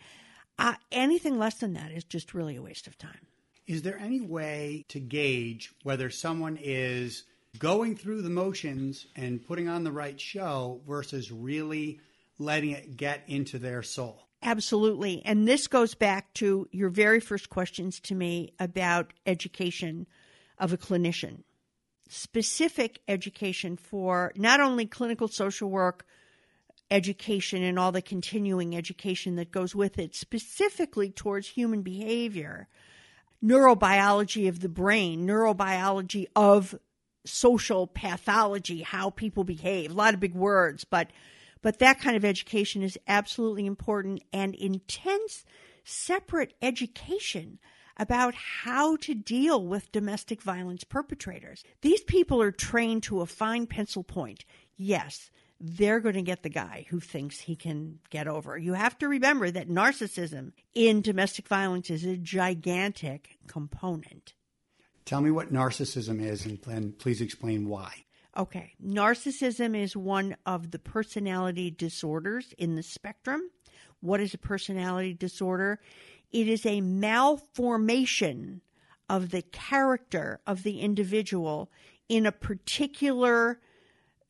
uh, 0.60 0.76
anything 0.92 1.38
less 1.38 1.56
than 1.56 1.74
that 1.74 1.92
is 1.92 2.04
just 2.04 2.34
really 2.34 2.56
a 2.56 2.62
waste 2.62 2.88
of 2.88 2.98
time 2.98 3.28
is 3.66 3.82
there 3.82 3.98
any 3.98 4.22
way 4.22 4.86
to 4.90 5.00
gauge 5.00 5.72
whether 5.84 6.10
someone 6.10 6.58
is 6.62 7.24
going 7.60 7.96
through 7.96 8.22
the 8.22 8.30
motions 8.30 9.08
and 9.16 9.46
putting 9.46 9.68
on 9.68 9.84
the 9.84 9.92
right 9.92 10.20
show 10.20 10.82
versus 10.88 11.32
really 11.32 12.00
letting 12.40 12.72
it 12.72 12.98
get 12.98 13.24
into 13.28 13.60
their 13.60 13.84
soul. 13.84 14.28
Absolutely. 14.42 15.22
And 15.24 15.48
this 15.48 15.68
goes 15.68 15.96
back 15.96 16.34
to 16.36 16.68
your 16.72 16.90
very 16.90 17.20
first 17.20 17.50
questions 17.50 18.00
to 18.02 18.16
me 18.16 18.54
about 18.60 19.14
education 19.26 20.08
of 20.58 20.74
a 20.74 20.78
clinician. 20.78 21.44
Specific 22.10 23.00
education 23.08 23.78
for 23.78 24.34
not 24.36 24.60
only 24.60 24.86
clinical 24.86 25.28
social 25.28 25.70
work 25.70 26.06
education 26.92 27.64
and 27.64 27.80
all 27.80 27.92
the 27.92 28.02
continuing 28.02 28.76
education 28.76 29.36
that 29.36 29.52
goes 29.52 29.76
with 29.76 29.98
it, 29.98 30.16
specifically 30.16 31.10
towards 31.10 31.50
human 31.50 31.82
behavior, 31.82 32.68
neurobiology 33.44 34.48
of 34.48 34.60
the 34.60 34.70
brain, 34.70 35.28
neurobiology 35.28 36.28
of 36.36 36.76
social 37.26 37.88
pathology, 37.88 38.82
how 38.82 39.10
people 39.10 39.44
behave. 39.44 39.92
A 39.92 39.96
lot 39.96 40.14
of 40.14 40.20
big 40.20 40.36
words, 40.36 40.84
but 40.84 41.12
but 41.62 41.80
that 41.80 42.00
kind 42.00 42.18
of 42.18 42.26
education 42.26 42.84
is 42.84 43.00
absolutely 43.08 43.66
important 43.66 44.22
and 44.34 44.54
intense 44.54 45.46
separate 45.86 46.54
education 46.62 47.58
about 47.98 48.34
how 48.34 48.98
to 48.98 49.14
deal 49.14 49.66
with 49.66 49.92
domestic 49.92 50.42
violence 50.42 50.84
perpetrators. 50.84 51.64
These 51.82 52.04
people 52.04 52.42
are 52.42 52.52
trained 52.52 53.04
to 53.04 53.22
a 53.22 53.26
fine 53.26 53.68
pencil 53.68 54.04
point. 54.04 54.46
Yes, 54.76 55.32
they're 55.60 56.00
going 56.00 56.16
to 56.16 56.22
get 56.22 56.44
the 56.44 56.50
guy 56.50 56.86
who 56.90 57.00
thinks 57.00 57.40
he 57.40 57.56
can 57.56 58.00
get 58.10 58.28
over. 58.28 58.58
You 58.58 58.74
have 58.74 58.98
to 59.00 59.08
remember 59.08 59.50
that 59.52 59.70
narcissism 59.70 60.52
in 60.74 61.02
domestic 61.02 61.48
violence 61.48 61.90
is 61.90 62.04
a 62.04 62.18
gigantic 62.18 63.38
component. 63.48 64.34
Tell 65.06 65.22
me 65.22 65.32
what 65.32 65.54
narcissism 65.54 66.22
is 66.22 66.46
and 66.46 66.60
then 66.62 66.94
please 66.94 67.22
explain 67.22 67.68
why. 67.68 68.06
Okay. 68.36 68.74
Narcissism 68.84 69.78
is 69.80 69.96
one 69.96 70.36
of 70.46 70.72
the 70.72 70.80
personality 70.80 71.70
disorders 71.70 72.54
in 72.58 72.76
the 72.76 72.84
spectrum. 72.84 73.50
What 74.00 74.20
is 74.20 74.34
a 74.34 74.40
personality 74.40 75.14
disorder? 75.14 75.80
It 76.32 76.48
is 76.48 76.66
a 76.66 76.82
malformation 76.82 78.62
of 79.10 79.30
the 79.30 79.44
character 79.44 80.40
of 80.48 80.64
the 80.64 80.80
individual 80.80 81.72
in 82.10 82.26
a 82.26 82.32
particular 82.32 83.60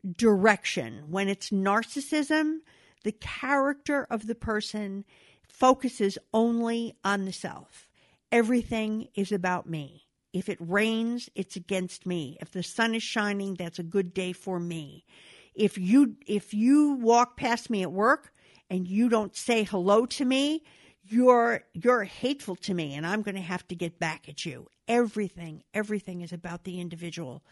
direction. 0.10 1.06
When 1.10 1.30
it's 1.30 1.50
narcissism, 1.50 2.60
the 3.04 3.12
character 3.12 4.08
of 4.10 4.28
the 4.28 4.36
person 4.36 5.06
focuses 5.48 6.18
only 6.34 6.96
on 7.04 7.26
the 7.26 7.34
self. 7.34 7.88
Everything 8.32 9.10
is 9.16 9.32
about 9.32 9.70
me. 9.70 10.08
If 10.34 10.50
it 10.50 10.58
rains, 10.60 11.30
it's 11.36 11.56
against 11.56 12.08
me. 12.08 12.38
If 12.42 12.52
the 12.52 12.64
sun 12.64 12.96
is 12.96 13.04
shining, 13.04 13.54
that's 13.54 13.78
a 13.78 13.84
good 13.84 14.14
day 14.14 14.34
for 14.34 14.60
me. 14.60 15.06
If 15.54 15.78
you 15.78 16.16
if 16.26 16.54
you 16.54 16.94
walk 16.94 17.38
past 17.38 17.70
me 17.70 17.84
at 17.84 17.92
work 17.92 18.34
and 18.70 18.88
you 18.88 19.10
don't 19.10 19.36
say 19.36 19.64
hello 19.64 20.08
to 20.08 20.26
me, 20.26 20.64
you're 21.04 21.64
you're 21.74 22.04
hateful 22.04 22.56
to 22.56 22.74
me 22.74 22.96
and 22.96 23.06
I'm 23.06 23.22
going 23.22 23.36
to 23.36 23.42
have 23.42 23.68
to 23.68 23.76
get 23.76 24.00
back 24.00 24.28
at 24.28 24.46
you. 24.46 24.68
Everything, 24.88 25.64
everything 25.74 26.22
is 26.22 26.34
about 26.34 26.64
the 26.64 26.82
individual. 26.82 27.44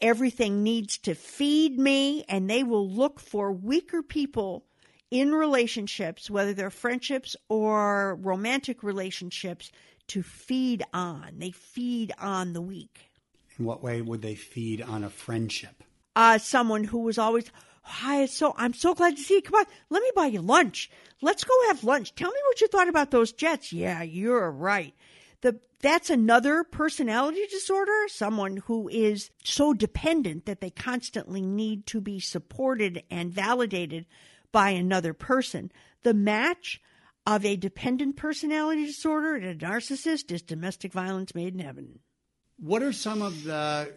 Everything 0.00 0.62
needs 0.62 0.98
to 0.98 1.14
feed 1.14 1.78
me 1.78 2.24
and 2.28 2.48
they 2.48 2.62
will 2.62 2.88
look 2.88 3.18
for 3.20 3.50
weaker 3.52 4.02
people 4.02 4.64
in 5.10 5.32
relationships, 5.32 6.30
whether 6.30 6.52
they're 6.52 6.70
friendships 6.70 7.36
or 7.48 8.16
romantic 8.16 8.82
relationships, 8.82 9.70
to 10.08 10.22
feed 10.22 10.82
on. 10.92 11.38
They 11.38 11.50
feed 11.50 12.12
on 12.18 12.52
the 12.52 12.60
weak. 12.60 13.10
In 13.58 13.64
what 13.64 13.82
way 13.82 14.02
would 14.02 14.22
they 14.22 14.34
feed 14.34 14.82
on 14.82 15.04
a 15.04 15.10
friendship? 15.10 15.82
Uh, 16.14 16.38
someone 16.38 16.84
who 16.84 16.98
was 16.98 17.18
always, 17.18 17.50
hi, 17.82 18.26
so 18.26 18.54
I'm 18.56 18.74
so 18.74 18.94
glad 18.94 19.16
to 19.16 19.22
see 19.22 19.34
you. 19.34 19.42
Come 19.42 19.60
on, 19.60 19.66
let 19.90 20.02
me 20.02 20.10
buy 20.14 20.26
you 20.26 20.42
lunch. 20.42 20.90
Let's 21.22 21.44
go 21.44 21.54
have 21.68 21.84
lunch. 21.84 22.14
Tell 22.14 22.30
me 22.30 22.38
what 22.48 22.60
you 22.60 22.68
thought 22.68 22.88
about 22.88 23.10
those 23.10 23.32
jets. 23.32 23.72
Yeah, 23.72 24.02
you're 24.02 24.50
right. 24.50 24.94
The 25.42 25.60
that's 25.80 26.10
another 26.10 26.64
personality 26.64 27.42
disorder. 27.50 28.08
Someone 28.08 28.58
who 28.66 28.88
is 28.88 29.30
so 29.44 29.74
dependent 29.74 30.46
that 30.46 30.60
they 30.60 30.70
constantly 30.70 31.42
need 31.42 31.86
to 31.86 32.00
be 32.00 32.18
supported 32.18 33.02
and 33.10 33.32
validated 33.32 34.06
by 34.52 34.70
another 34.70 35.12
person. 35.12 35.70
The 36.02 36.14
match 36.14 36.80
of 37.26 37.44
a 37.44 37.56
dependent 37.56 38.16
personality 38.16 38.86
disorder 38.86 39.34
and 39.34 39.44
a 39.44 39.54
narcissist 39.54 40.30
is 40.30 40.42
domestic 40.42 40.92
violence 40.92 41.34
made 41.34 41.52
in 41.52 41.60
heaven. 41.60 41.98
What 42.58 42.82
are 42.82 42.92
some 42.92 43.20
of 43.20 43.44
the 43.44 43.92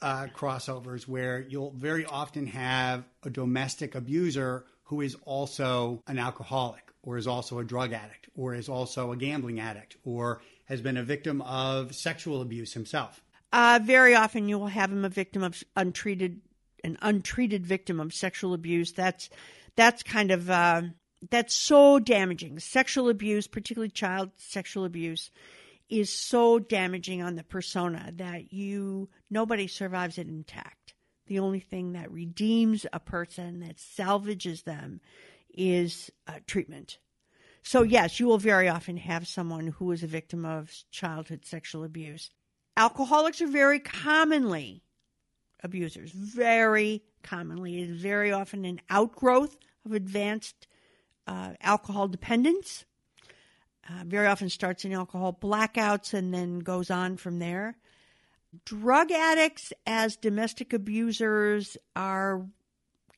uh, 0.00 0.26
crossovers 0.34 1.06
where 1.06 1.46
you'll 1.48 1.70
very 1.72 2.04
often 2.04 2.46
have 2.48 3.04
a 3.22 3.30
domestic 3.30 3.94
abuser 3.94 4.64
who 4.84 5.00
is 5.00 5.16
also 5.24 6.02
an 6.08 6.18
alcoholic 6.18 6.90
or 7.02 7.16
is 7.16 7.26
also 7.26 7.58
a 7.58 7.64
drug 7.64 7.92
addict 7.92 8.28
or 8.34 8.54
is 8.54 8.68
also 8.68 9.12
a 9.12 9.16
gambling 9.16 9.60
addict 9.60 9.96
or 10.04 10.40
has 10.66 10.80
been 10.80 10.96
a 10.96 11.02
victim 11.02 11.42
of 11.42 11.94
sexual 11.94 12.40
abuse 12.40 12.72
himself? 12.74 13.22
Uh, 13.52 13.78
very 13.82 14.14
often 14.14 14.48
you 14.48 14.58
will 14.58 14.68
have 14.68 14.90
him 14.90 15.04
a 15.04 15.10
victim 15.10 15.42
of 15.42 15.62
untreated 15.76 16.40
an 16.84 16.98
untreated 17.02 17.64
victim 17.66 18.00
of 18.00 18.12
sexual 18.12 18.54
abuse. 18.54 18.92
That's 18.92 19.30
that's 19.76 20.02
kind 20.02 20.30
of 20.30 20.50
uh, 20.50 20.82
that's 21.30 21.54
so 21.54 21.98
damaging. 21.98 22.58
Sexual 22.58 23.08
abuse, 23.08 23.46
particularly 23.46 23.90
child 23.90 24.30
sexual 24.36 24.84
abuse, 24.84 25.30
is 25.88 26.10
so 26.10 26.58
damaging 26.58 27.22
on 27.22 27.36
the 27.36 27.44
persona 27.44 28.12
that 28.16 28.52
you 28.52 29.08
nobody 29.30 29.66
survives 29.66 30.18
it 30.18 30.26
intact. 30.26 30.94
The 31.26 31.38
only 31.38 31.60
thing 31.60 31.92
that 31.92 32.10
redeems 32.10 32.84
a 32.92 33.00
person, 33.00 33.60
that 33.60 33.78
salvages 33.78 34.62
them, 34.62 35.00
is 35.54 36.10
uh, 36.26 36.40
treatment. 36.46 36.98
So 37.62 37.82
yes, 37.82 38.18
you 38.18 38.26
will 38.26 38.38
very 38.38 38.68
often 38.68 38.96
have 38.96 39.26
someone 39.26 39.68
who 39.68 39.92
is 39.92 40.02
a 40.02 40.08
victim 40.08 40.44
of 40.44 40.72
childhood 40.90 41.44
sexual 41.44 41.84
abuse. 41.84 42.30
Alcoholics 42.76 43.40
are 43.40 43.46
very 43.46 43.78
commonly 43.78 44.82
abusers. 45.62 46.10
Very 46.10 47.02
commonly, 47.22 47.80
it 47.80 47.90
is 47.90 48.00
very 48.00 48.32
often 48.32 48.64
an 48.64 48.80
outgrowth 48.90 49.56
of 49.84 49.92
advanced 49.92 50.66
uh, 51.26 51.52
alcohol 51.60 52.08
dependence. 52.08 52.84
Uh, 53.88 54.04
very 54.06 54.26
often 54.26 54.48
starts 54.48 54.84
in 54.84 54.92
alcohol 54.92 55.36
blackouts 55.40 56.14
and 56.14 56.32
then 56.32 56.60
goes 56.60 56.90
on 56.90 57.16
from 57.16 57.38
there. 57.38 57.76
Drug 58.64 59.10
addicts 59.10 59.72
as 59.86 60.16
domestic 60.16 60.72
abusers 60.72 61.76
are 61.96 62.46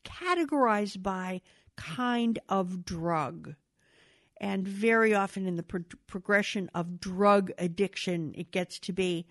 categorized 0.03 1.01
by 1.01 1.41
kind 1.75 2.39
of 2.47 2.85
drug. 2.85 3.55
And 4.41 4.67
very 4.67 5.13
often 5.13 5.47
in 5.47 5.55
the 5.55 5.63
pro- 5.63 5.83
progression 6.07 6.69
of 6.75 6.99
drug 6.99 7.51
addiction, 7.57 8.33
it 8.35 8.51
gets 8.51 8.79
to 8.79 8.93
be 8.93 9.27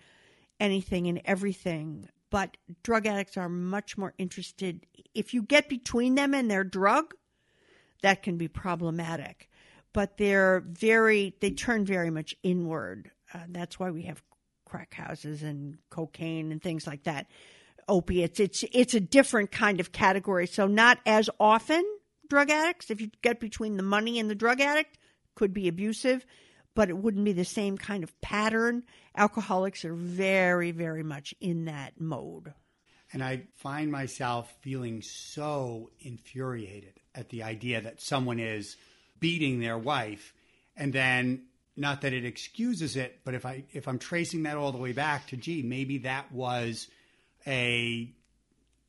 anything 0.59 1.07
and 1.07 1.21
everything. 1.25 2.09
But 2.31 2.57
drug 2.83 3.05
addicts 3.05 3.37
are 3.37 3.49
much 3.49 3.97
more 3.97 4.13
interested. 4.17 4.85
If 5.13 5.33
you 5.33 5.43
get 5.43 5.69
between 5.69 6.15
them 6.15 6.33
and 6.33 6.49
their 6.49 6.63
drug, 6.63 7.13
that 8.01 8.23
can 8.23 8.37
be 8.37 8.47
problematic. 8.47 9.49
But 9.93 10.17
they're 10.17 10.63
very, 10.65 11.35
they 11.39 11.51
turn 11.51 11.85
very 11.85 12.09
much 12.09 12.35
inward. 12.43 13.11
Uh, 13.33 13.39
that's 13.49 13.79
why 13.79 13.91
we 13.91 14.03
have 14.03 14.21
crack 14.65 14.93
houses 14.93 15.43
and 15.43 15.77
cocaine 15.89 16.51
and 16.51 16.61
things 16.61 16.85
like 16.85 17.03
that. 17.03 17.27
Opiates. 17.87 18.39
It's 18.39 18.63
it's 18.73 18.95
a 18.95 18.99
different 18.99 19.51
kind 19.51 19.79
of 19.79 19.91
category. 19.91 20.47
So 20.47 20.67
not 20.67 20.97
as 21.05 21.29
often 21.39 21.85
drug 22.29 22.49
addicts. 22.49 22.91
If 22.91 23.01
you 23.01 23.09
get 23.21 23.39
between 23.39 23.77
the 23.77 23.83
money 23.83 24.19
and 24.19 24.29
the 24.29 24.35
drug 24.35 24.61
addict, 24.61 24.97
could 25.35 25.53
be 25.53 25.67
abusive, 25.67 26.25
but 26.73 26.89
it 26.89 26.97
wouldn't 26.97 27.25
be 27.25 27.33
the 27.33 27.45
same 27.45 27.77
kind 27.77 28.03
of 28.03 28.19
pattern. 28.21 28.83
Alcoholics 29.15 29.85
are 29.85 29.93
very, 29.93 30.71
very 30.71 31.03
much 31.03 31.33
in 31.39 31.65
that 31.65 31.99
mode. 31.99 32.53
And 33.13 33.23
I 33.23 33.43
find 33.55 33.91
myself 33.91 34.53
feeling 34.61 35.01
so 35.01 35.91
infuriated 35.99 36.99
at 37.13 37.29
the 37.29 37.43
idea 37.43 37.81
that 37.81 38.01
someone 38.01 38.39
is 38.39 38.75
beating 39.19 39.59
their 39.59 39.77
wife 39.77 40.33
and 40.75 40.91
then 40.91 41.43
not 41.77 42.01
that 42.01 42.13
it 42.13 42.25
excuses 42.25 42.95
it, 42.95 43.19
but 43.23 43.33
if 43.33 43.45
I 43.45 43.65
if 43.71 43.87
I'm 43.87 43.99
tracing 43.99 44.43
that 44.43 44.57
all 44.57 44.71
the 44.71 44.77
way 44.77 44.93
back 44.93 45.27
to 45.27 45.37
gee, 45.37 45.61
maybe 45.61 45.99
that 45.99 46.31
was 46.31 46.87
a 47.45 48.13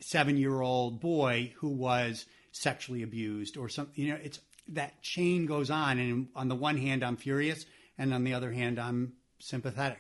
seven 0.00 0.36
year 0.36 0.60
old 0.60 1.00
boy 1.00 1.52
who 1.56 1.68
was 1.68 2.26
sexually 2.56 3.02
abused 3.02 3.56
or 3.56 3.68
something. 3.68 4.04
You 4.04 4.12
know, 4.12 4.20
it's 4.22 4.40
that 4.68 5.02
chain 5.02 5.46
goes 5.46 5.70
on, 5.70 5.98
and 5.98 6.28
on 6.34 6.48
the 6.48 6.54
one 6.54 6.76
hand, 6.76 7.04
I'm 7.04 7.16
furious, 7.16 7.66
and 7.98 8.12
on 8.12 8.24
the 8.24 8.34
other 8.34 8.52
hand, 8.52 8.78
I'm 8.78 9.12
sympathetic. 9.38 9.98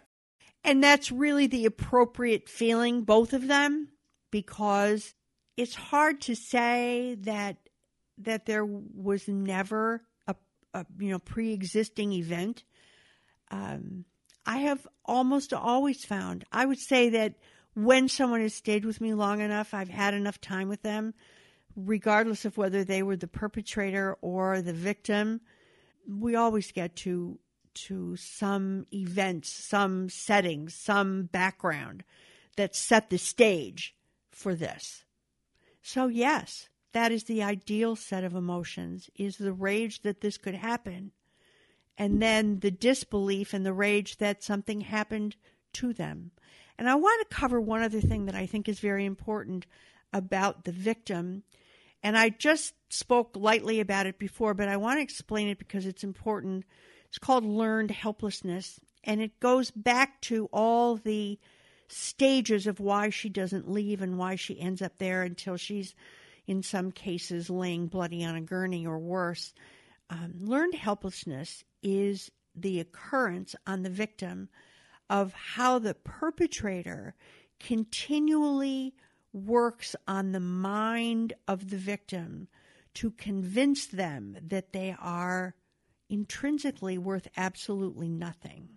And 0.64 0.82
that's 0.82 1.12
really 1.12 1.46
the 1.46 1.66
appropriate 1.66 2.48
feeling, 2.48 3.02
both 3.02 3.32
of 3.32 3.46
them, 3.46 3.88
because 4.32 5.14
it's 5.56 5.74
hard 5.74 6.20
to 6.22 6.34
say 6.34 7.16
that 7.20 7.56
that 8.18 8.46
there 8.46 8.64
was 8.64 9.28
never 9.28 10.02
a, 10.26 10.34
a 10.74 10.86
you 10.98 11.10
know 11.10 11.18
pre-existing 11.18 12.12
event. 12.12 12.64
Um, 13.50 14.04
I 14.44 14.58
have 14.58 14.86
almost 15.04 15.52
always 15.52 16.04
found. 16.04 16.44
I 16.50 16.66
would 16.66 16.78
say 16.78 17.10
that 17.10 17.34
when 17.74 18.08
someone 18.08 18.40
has 18.40 18.54
stayed 18.54 18.84
with 18.84 19.00
me 19.00 19.12
long 19.14 19.40
enough, 19.40 19.74
I've 19.74 19.88
had 19.88 20.14
enough 20.14 20.40
time 20.40 20.68
with 20.68 20.82
them, 20.82 21.14
regardless 21.76 22.44
of 22.44 22.56
whether 22.56 22.82
they 22.82 23.02
were 23.02 23.16
the 23.16 23.28
perpetrator 23.28 24.16
or 24.20 24.62
the 24.62 24.72
victim. 24.72 25.40
We 26.08 26.34
always 26.34 26.72
get 26.72 26.96
to 26.96 27.38
to 27.74 28.16
some 28.16 28.86
events, 28.92 29.50
some 29.50 30.08
settings, 30.08 30.72
some 30.72 31.24
background 31.24 32.02
that 32.56 32.74
set 32.74 33.10
the 33.10 33.18
stage 33.18 33.94
for 34.30 34.54
this. 34.54 35.04
So 35.82 36.06
yes, 36.06 36.70
that 36.92 37.12
is 37.12 37.24
the 37.24 37.42
ideal 37.42 37.94
set 37.94 38.24
of 38.24 38.34
emotions 38.34 39.10
is 39.14 39.36
the 39.36 39.52
rage 39.52 40.00
that 40.02 40.22
this 40.22 40.38
could 40.38 40.54
happen 40.54 41.12
and 41.98 42.22
then 42.22 42.60
the 42.60 42.70
disbelief 42.70 43.52
and 43.52 43.64
the 43.64 43.72
rage 43.72 44.18
that 44.18 44.42
something 44.42 44.80
happened 44.80 45.36
to 45.74 45.92
them. 45.92 46.30
And 46.78 46.88
I 46.88 46.94
want 46.94 47.28
to 47.28 47.34
cover 47.34 47.60
one 47.60 47.82
other 47.82 48.00
thing 48.00 48.26
that 48.26 48.34
I 48.34 48.46
think 48.46 48.68
is 48.68 48.80
very 48.80 49.04
important 49.04 49.66
about 50.12 50.64
the 50.64 50.72
victim. 50.72 51.42
And 52.02 52.16
I 52.16 52.28
just 52.28 52.74
spoke 52.88 53.36
lightly 53.36 53.80
about 53.80 54.06
it 54.06 54.18
before, 54.18 54.54
but 54.54 54.68
I 54.68 54.76
want 54.76 54.98
to 54.98 55.02
explain 55.02 55.48
it 55.48 55.58
because 55.58 55.86
it's 55.86 56.04
important. 56.04 56.64
It's 57.08 57.18
called 57.18 57.44
learned 57.44 57.90
helplessness, 57.90 58.80
and 59.04 59.20
it 59.20 59.40
goes 59.40 59.70
back 59.70 60.20
to 60.22 60.48
all 60.52 60.96
the 60.96 61.38
stages 61.88 62.66
of 62.66 62.80
why 62.80 63.10
she 63.10 63.28
doesn't 63.28 63.70
leave 63.70 64.02
and 64.02 64.18
why 64.18 64.36
she 64.36 64.60
ends 64.60 64.82
up 64.82 64.98
there 64.98 65.22
until 65.22 65.56
she's, 65.56 65.94
in 66.46 66.62
some 66.62 66.92
cases, 66.92 67.48
laying 67.48 67.86
bloody 67.86 68.24
on 68.24 68.36
a 68.36 68.40
gurney 68.40 68.86
or 68.86 68.98
worse. 68.98 69.52
Um, 70.10 70.34
learned 70.40 70.74
helplessness 70.74 71.64
is 71.82 72.30
the 72.54 72.80
occurrence 72.80 73.54
on 73.66 73.82
the 73.82 73.90
victim 73.90 74.48
of 75.08 75.32
how 75.32 75.78
the 75.78 75.94
perpetrator 75.94 77.14
continually 77.60 78.94
works 79.36 79.94
on 80.08 80.32
the 80.32 80.40
mind 80.40 81.34
of 81.46 81.70
the 81.70 81.76
victim 81.76 82.48
to 82.94 83.10
convince 83.10 83.86
them 83.86 84.36
that 84.40 84.72
they 84.72 84.96
are 84.98 85.54
intrinsically 86.08 86.96
worth 86.96 87.28
absolutely 87.36 88.08
nothing 88.08 88.68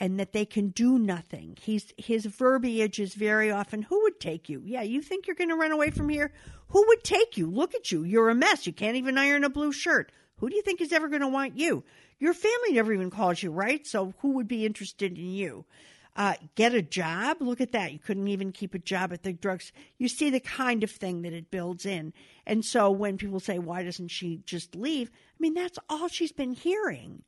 and 0.00 0.20
that 0.20 0.32
they 0.32 0.44
can 0.44 0.68
do 0.68 0.98
nothing. 0.98 1.56
He's, 1.60 1.92
his 1.96 2.26
verbiage 2.26 3.00
is 3.00 3.14
very 3.14 3.50
often, 3.50 3.82
Who 3.82 4.02
would 4.02 4.20
take 4.20 4.48
you? 4.48 4.62
Yeah, 4.64 4.82
you 4.82 5.02
think 5.02 5.26
you're 5.26 5.36
going 5.36 5.48
to 5.48 5.56
run 5.56 5.72
away 5.72 5.90
from 5.90 6.08
here? 6.08 6.32
Who 6.68 6.86
would 6.88 7.02
take 7.02 7.36
you? 7.36 7.50
Look 7.50 7.74
at 7.74 7.90
you. 7.90 8.04
You're 8.04 8.28
a 8.28 8.34
mess. 8.34 8.66
You 8.66 8.72
can't 8.72 8.96
even 8.96 9.18
iron 9.18 9.44
a 9.44 9.48
blue 9.48 9.72
shirt. 9.72 10.12
Who 10.36 10.48
do 10.48 10.54
you 10.56 10.62
think 10.62 10.80
is 10.80 10.92
ever 10.92 11.08
going 11.08 11.22
to 11.22 11.28
want 11.28 11.58
you? 11.58 11.82
Your 12.20 12.34
family 12.34 12.72
never 12.72 12.92
even 12.92 13.10
calls 13.10 13.42
you, 13.42 13.50
right? 13.50 13.86
So 13.86 14.14
who 14.18 14.32
would 14.32 14.46
be 14.46 14.66
interested 14.66 15.16
in 15.16 15.30
you? 15.30 15.64
Uh, 16.18 16.34
get 16.56 16.74
a 16.74 16.82
job. 16.82 17.36
Look 17.40 17.60
at 17.60 17.70
that. 17.70 17.92
You 17.92 18.00
couldn't 18.00 18.26
even 18.26 18.50
keep 18.50 18.74
a 18.74 18.80
job 18.80 19.12
at 19.12 19.22
the 19.22 19.32
drugs. 19.32 19.70
You 19.98 20.08
see 20.08 20.30
the 20.30 20.40
kind 20.40 20.82
of 20.82 20.90
thing 20.90 21.22
that 21.22 21.32
it 21.32 21.48
builds 21.48 21.86
in. 21.86 22.12
And 22.44 22.64
so 22.64 22.90
when 22.90 23.18
people 23.18 23.38
say, 23.38 23.60
why 23.60 23.84
doesn't 23.84 24.08
she 24.08 24.42
just 24.44 24.74
leave? 24.74 25.12
I 25.12 25.36
mean, 25.38 25.54
that's 25.54 25.78
all 25.88 26.08
she's 26.08 26.32
been 26.32 26.54
hearing 26.54 27.22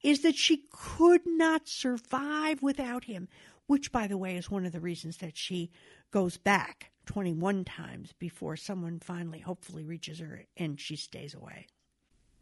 is 0.00 0.22
that 0.22 0.36
she 0.36 0.62
could 0.70 1.22
not 1.26 1.66
survive 1.66 2.62
without 2.62 3.02
him, 3.02 3.26
which, 3.66 3.90
by 3.90 4.06
the 4.06 4.16
way, 4.16 4.36
is 4.36 4.48
one 4.48 4.64
of 4.64 4.70
the 4.70 4.78
reasons 4.78 5.16
that 5.16 5.36
she 5.36 5.72
goes 6.12 6.36
back 6.36 6.92
21 7.06 7.64
times 7.64 8.12
before 8.20 8.56
someone 8.56 9.00
finally, 9.00 9.40
hopefully, 9.40 9.82
reaches 9.82 10.20
her 10.20 10.44
and 10.56 10.80
she 10.80 10.94
stays 10.94 11.34
away. 11.34 11.66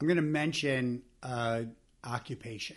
I'm 0.02 0.06
going 0.06 0.16
to 0.16 0.22
mention 0.22 1.00
uh, 1.22 1.62
occupation. 2.04 2.76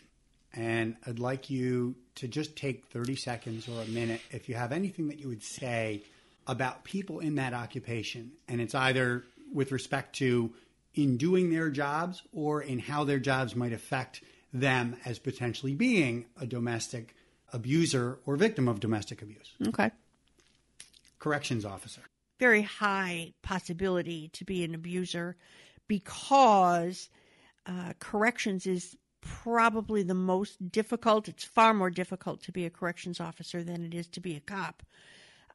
And 0.58 0.96
I'd 1.06 1.20
like 1.20 1.52
you 1.52 1.96
to 2.16 2.28
just 2.28 2.56
take 2.56 2.88
30 2.88 3.16
seconds 3.16 3.70
or 3.70 3.80
a 3.80 3.86
minute 3.86 4.22
if 4.32 4.50
you 4.50 4.56
have 4.56 4.72
anything 4.72 5.08
that 5.10 5.20
you 5.20 5.28
would 5.28 5.44
say 5.44 6.02
about 6.48 6.84
people 6.84 7.20
in 7.20 7.36
that 7.36 7.54
occupation. 7.54 8.32
And 8.48 8.60
it's 8.60 8.74
either 8.74 9.24
with 9.54 9.72
respect 9.72 10.16
to 10.18 10.52
in 10.96 11.18
doing 11.18 11.52
their 11.52 11.70
jobs 11.70 12.24
or 12.34 12.64
in 12.64 12.80
how 12.80 13.04
their 13.04 13.20
jobs 13.20 13.56
might 13.56 13.72
affect 13.72 14.24
them 14.52 14.98
as 15.06 15.20
potentially 15.20 15.76
being 15.76 16.26
a 16.42 16.48
domestic 16.48 17.14
abuser 17.54 18.18
or 18.26 18.36
victim 18.36 18.68
of 18.68 18.80
domestic 18.80 19.22
abuse. 19.22 19.54
Okay. 19.68 19.92
Corrections 21.20 21.66
officer. 21.66 22.02
Very 22.40 22.64
high 22.64 23.34
possibility 23.44 24.30
to 24.34 24.44
be 24.44 24.64
an 24.64 24.74
abuser 24.74 25.36
because 25.88 27.10
uh, 27.68 27.94
corrections 28.00 28.66
is 28.66 28.96
probably 29.44 30.04
the 30.04 30.14
most 30.14 30.72
difficult. 30.72 31.28
It's 31.28 31.44
far 31.44 31.74
more 31.74 31.90
difficult 31.90 32.42
to 32.44 32.52
be 32.52 32.66
a 32.66 32.70
corrections 32.70 33.20
officer 33.20 33.64
than 33.64 33.84
it 33.84 33.94
is 33.94 34.08
to 34.10 34.20
be 34.20 34.36
a 34.36 34.40
cop 34.40 34.84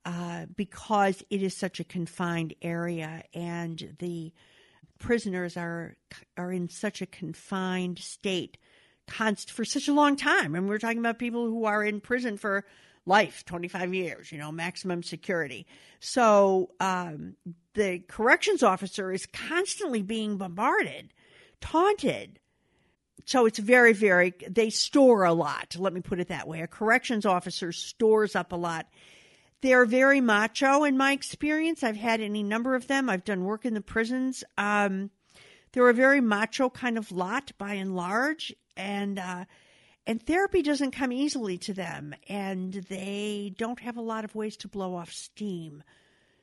uh, 0.04 0.46
because 0.54 1.22
it 1.30 1.42
is 1.42 1.56
such 1.56 1.80
a 1.80 1.84
confined 1.84 2.54
area 2.62 3.22
and 3.34 3.94
the 3.98 4.32
prisoners 4.98 5.56
are 5.56 5.96
are 6.36 6.52
in 6.52 6.68
such 6.68 7.02
a 7.02 7.06
confined 7.06 7.98
state 7.98 8.56
const 9.08 9.50
for 9.50 9.64
such 9.64 9.88
a 9.88 9.92
long 9.92 10.16
time. 10.16 10.54
And 10.54 10.68
we're 10.68 10.78
talking 10.78 10.98
about 10.98 11.18
people 11.18 11.46
who 11.46 11.64
are 11.64 11.84
in 11.84 12.00
prison 12.00 12.36
for 12.36 12.64
life, 13.04 13.44
25 13.44 13.94
years, 13.94 14.30
you 14.30 14.38
know, 14.38 14.52
maximum 14.52 15.02
security. 15.02 15.66
So 16.00 16.70
um, 16.78 17.34
the 17.74 17.98
corrections 18.00 18.62
officer 18.62 19.10
is 19.10 19.26
constantly 19.26 20.02
being 20.02 20.36
bombarded, 20.36 21.12
taunted. 21.60 22.38
So 23.24 23.46
it's 23.46 23.58
very, 23.58 23.92
very, 23.92 24.34
they 24.48 24.70
store 24.70 25.24
a 25.24 25.32
lot. 25.32 25.76
Let 25.78 25.92
me 25.92 26.00
put 26.00 26.20
it 26.20 26.28
that 26.28 26.48
way. 26.48 26.60
A 26.60 26.66
corrections 26.66 27.24
officer 27.24 27.72
stores 27.72 28.34
up 28.34 28.52
a 28.52 28.56
lot. 28.56 28.86
They're 29.60 29.84
very 29.84 30.20
macho 30.20 30.84
in 30.84 30.96
my 30.96 31.12
experience. 31.12 31.84
I've 31.84 31.96
had 31.96 32.20
any 32.20 32.42
number 32.42 32.74
of 32.74 32.88
them. 32.88 33.08
I've 33.08 33.24
done 33.24 33.44
work 33.44 33.64
in 33.64 33.74
the 33.74 33.80
prisons. 33.80 34.42
Um, 34.58 35.10
they're 35.72 35.88
a 35.88 35.94
very 35.94 36.20
macho 36.20 36.68
kind 36.68 36.98
of 36.98 37.12
lot 37.12 37.52
by 37.58 37.74
and 37.74 37.94
large. 37.94 38.52
And, 38.76 39.18
uh, 39.18 39.44
and 40.06 40.20
therapy 40.20 40.62
doesn't 40.62 40.90
come 40.90 41.12
easily 41.12 41.58
to 41.58 41.72
them, 41.72 42.14
and 42.28 42.72
they 42.74 43.54
don't 43.56 43.78
have 43.80 43.96
a 43.96 44.02
lot 44.02 44.24
of 44.24 44.34
ways 44.34 44.56
to 44.58 44.68
blow 44.68 44.96
off 44.96 45.12
steam. 45.12 45.84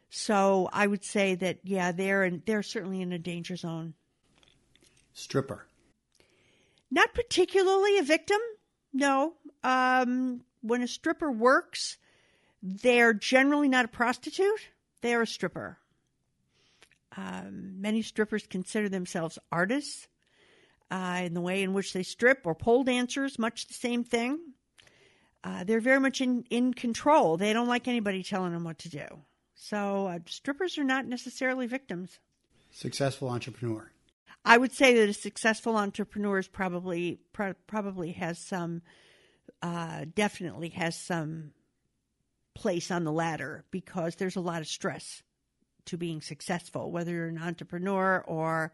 So 0.09 0.69
I 0.71 0.87
would 0.87 1.03
say 1.03 1.35
that 1.35 1.59
yeah, 1.63 1.91
they're 1.91 2.23
in, 2.23 2.41
they're 2.45 2.63
certainly 2.63 3.01
in 3.01 3.11
a 3.11 3.19
danger 3.19 3.55
zone. 3.55 3.95
Stripper. 5.13 5.67
Not 6.91 7.13
particularly 7.13 7.97
a 7.99 8.03
victim. 8.03 8.39
No. 8.93 9.33
Um, 9.63 10.41
when 10.61 10.81
a 10.81 10.87
stripper 10.87 11.31
works, 11.31 11.97
they're 12.61 13.13
generally 13.13 13.69
not 13.69 13.85
a 13.85 13.89
prostitute. 13.89 14.69
They're 15.01 15.21
a 15.21 15.27
stripper. 15.27 15.77
Um, 17.15 17.81
many 17.81 18.01
strippers 18.01 18.45
consider 18.47 18.89
themselves 18.89 19.39
artists 19.51 20.07
uh, 20.91 21.21
in 21.23 21.33
the 21.33 21.41
way 21.41 21.63
in 21.63 21.73
which 21.73 21.93
they 21.93 22.03
strip, 22.03 22.45
or 22.45 22.55
pole 22.55 22.83
dancers, 22.83 23.37
much 23.37 23.67
the 23.67 23.73
same 23.73 24.03
thing. 24.03 24.39
Uh, 25.43 25.63
they're 25.63 25.79
very 25.79 25.99
much 25.99 26.21
in, 26.21 26.43
in 26.49 26.73
control. 26.73 27.37
They 27.37 27.53
don't 27.53 27.67
like 27.67 27.87
anybody 27.87 28.23
telling 28.23 28.51
them 28.51 28.63
what 28.63 28.79
to 28.79 28.89
do. 28.89 29.05
So 29.55 30.07
uh, 30.07 30.19
strippers 30.25 30.77
are 30.77 30.83
not 30.83 31.05
necessarily 31.05 31.67
victims. 31.67 32.19
Successful 32.71 33.29
entrepreneur. 33.29 33.91
I 34.49 34.57
would 34.57 34.73
say 34.73 34.95
that 34.95 35.09
a 35.09 35.13
successful 35.13 35.77
entrepreneur 35.77 36.39
is 36.39 36.47
probably 36.47 37.19
pro- 37.33 37.53
probably 37.67 38.13
has 38.13 38.39
some, 38.39 38.81
uh, 39.61 40.05
definitely 40.15 40.69
has 40.69 40.97
some 40.97 41.51
place 42.55 42.89
on 42.89 43.03
the 43.03 43.11
ladder 43.11 43.63
because 43.69 44.15
there's 44.15 44.37
a 44.37 44.41
lot 44.41 44.61
of 44.61 44.67
stress 44.67 45.21
to 45.85 45.97
being 45.97 46.21
successful, 46.21 46.91
whether 46.91 47.11
you're 47.11 47.27
an 47.27 47.37
entrepreneur 47.37 48.23
or 48.27 48.73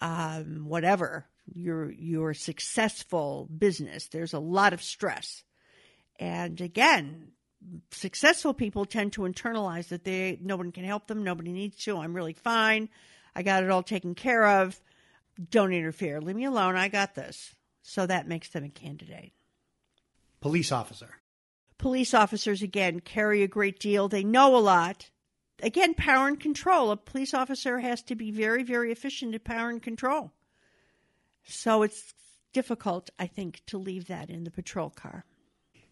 um, 0.00 0.66
whatever 0.68 1.26
your 1.52 1.90
your 1.90 2.32
successful 2.32 3.48
business. 3.58 4.06
There's 4.06 4.32
a 4.32 4.38
lot 4.38 4.72
of 4.72 4.80
stress, 4.80 5.42
and 6.20 6.60
again, 6.60 7.32
successful 7.90 8.54
people 8.54 8.84
tend 8.84 9.14
to 9.14 9.22
internalize 9.22 9.88
that 9.88 10.04
they 10.04 10.38
no 10.40 10.54
one 10.54 10.70
can 10.70 10.84
help 10.84 11.08
them, 11.08 11.24
nobody 11.24 11.50
needs 11.50 11.78
to. 11.78 11.98
I'm 11.98 12.14
really 12.14 12.34
fine. 12.34 12.88
I 13.34 13.42
got 13.42 13.64
it 13.64 13.70
all 13.70 13.82
taken 13.82 14.14
care 14.14 14.46
of. 14.46 14.80
Don't 15.48 15.72
interfere. 15.72 16.20
Leave 16.20 16.36
me 16.36 16.44
alone. 16.44 16.76
I 16.76 16.88
got 16.88 17.14
this. 17.14 17.54
So 17.82 18.06
that 18.06 18.28
makes 18.28 18.48
them 18.48 18.64
a 18.64 18.68
candidate. 18.68 19.32
Police 20.40 20.72
officer. 20.72 21.16
Police 21.78 22.12
officers, 22.12 22.62
again, 22.62 23.00
carry 23.00 23.42
a 23.42 23.48
great 23.48 23.78
deal. 23.78 24.08
They 24.08 24.24
know 24.24 24.56
a 24.56 24.58
lot. 24.58 25.10
Again, 25.62 25.94
power 25.94 26.28
and 26.28 26.38
control. 26.38 26.90
A 26.90 26.96
police 26.96 27.32
officer 27.32 27.78
has 27.78 28.02
to 28.04 28.14
be 28.14 28.30
very, 28.30 28.62
very 28.62 28.92
efficient 28.92 29.34
at 29.34 29.44
power 29.44 29.70
and 29.70 29.82
control. 29.82 30.32
So 31.44 31.82
it's 31.82 32.14
difficult, 32.52 33.10
I 33.18 33.26
think, 33.26 33.62
to 33.66 33.78
leave 33.78 34.06
that 34.08 34.30
in 34.30 34.44
the 34.44 34.50
patrol 34.50 34.90
car. 34.90 35.24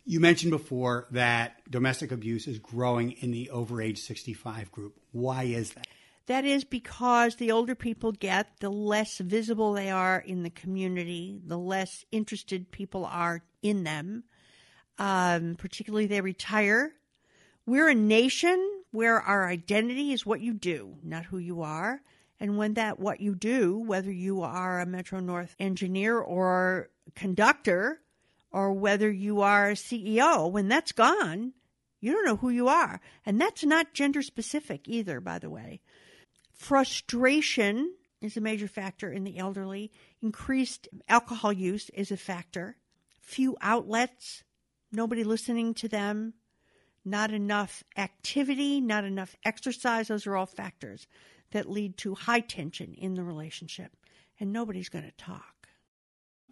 You 0.05 0.21
mentioned 0.21 0.53
before 0.53 1.07
that 1.11 1.71
domestic 1.71 2.13
abuse 2.13 2.47
is 2.47 2.59
growing 2.59 3.13
in 3.13 3.31
the 3.31 3.51
over 3.51 3.83
age 3.83 3.99
65 3.99 4.73
group. 4.73 4.99
Why 5.13 5.45
is 5.45 5.73
that? 5.73 5.87
That 6.29 6.45
is 6.45 6.63
because 6.63 7.37
the 7.37 7.53
older 7.53 7.75
people 7.75 8.13
get, 8.13 8.61
the 8.61 8.69
less 8.69 9.17
visible 9.17 9.73
they 9.73 9.89
are 9.89 10.19
in 10.19 10.43
the 10.43 10.51
community, 10.51 11.41
the 11.43 11.57
less 11.57 12.05
interested 12.13 12.71
people 12.71 13.07
are 13.07 13.43
in 13.63 13.83
them. 13.85 14.25
Um, 14.99 15.55
particularly, 15.57 16.07
they 16.07 16.21
retire. 16.21 16.93
We're 17.65 17.89
a 17.89 17.95
nation 17.95 18.83
where 18.91 19.19
our 19.23 19.49
identity 19.49 20.13
is 20.13 20.27
what 20.27 20.43
you 20.43 20.53
do, 20.53 20.99
not 21.03 21.25
who 21.25 21.39
you 21.39 21.63
are. 21.63 22.03
And 22.39 22.59
when 22.59 22.75
that 22.75 23.01
what 23.01 23.21
you 23.21 23.35
do, 23.35 23.79
whether 23.79 24.13
you 24.13 24.43
are 24.43 24.81
a 24.81 24.87
Metro 24.87 25.21
North 25.21 25.57
engineer 25.59 26.19
or 26.19 26.91
conductor, 27.15 28.03
or 28.51 28.75
whether 28.75 29.11
you 29.11 29.41
are 29.41 29.71
a 29.71 29.75
CEO, 29.75 30.51
when 30.51 30.69
that's 30.69 30.93
gone, 30.93 31.55
you 32.01 32.13
don't 32.13 32.27
know 32.27 32.37
who 32.37 32.51
you 32.51 32.69
are. 32.69 33.01
And 33.25 33.41
that's 33.41 33.65
not 33.65 33.95
gender 33.95 34.23
specific 34.23 34.87
either, 34.89 35.21
by 35.21 35.39
the 35.39 35.49
way. 35.51 35.81
Frustration 36.59 37.95
is 38.21 38.37
a 38.37 38.41
major 38.41 38.67
factor 38.67 39.13
in 39.13 39.23
the 39.23 39.39
elderly. 39.39 39.93
Increased 40.21 40.89
alcohol 41.09 41.53
use 41.53 41.89
is 41.91 42.11
a 42.11 42.17
factor. 42.17 42.77
Few 43.21 43.57
outlets, 43.61 44.43
nobody 44.91 45.23
listening 45.23 45.73
to 45.75 45.89
them, 45.89 46.35
not 47.05 47.33
enough 47.33 47.85
activity, 47.97 48.81
not 48.81 49.05
enough 49.05 49.37
exercise. 49.45 50.09
Those 50.09 50.27
are 50.27 50.37
all 50.37 50.47
factors 50.47 51.07
that 51.53 51.71
lead 51.71 51.97
to 51.99 52.17
high 52.17 52.41
tension 52.41 52.93
in 52.95 53.15
the 53.15 53.23
relationship. 53.23 53.93
And 54.41 54.53
nobody's 54.53 54.89
going 54.89 55.05
to 55.05 55.13
talk. 55.13 55.69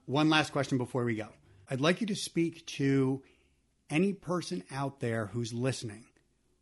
One 0.06 0.30
last 0.30 0.52
question 0.52 0.78
before 0.78 1.04
we 1.04 1.16
go. 1.16 1.28
I'd 1.68 1.80
like 1.80 2.00
you 2.00 2.06
to 2.06 2.16
speak 2.16 2.64
to 2.66 3.22
any 3.90 4.12
person 4.12 4.62
out 4.70 5.00
there 5.00 5.26
who's 5.26 5.52
listening 5.52 6.04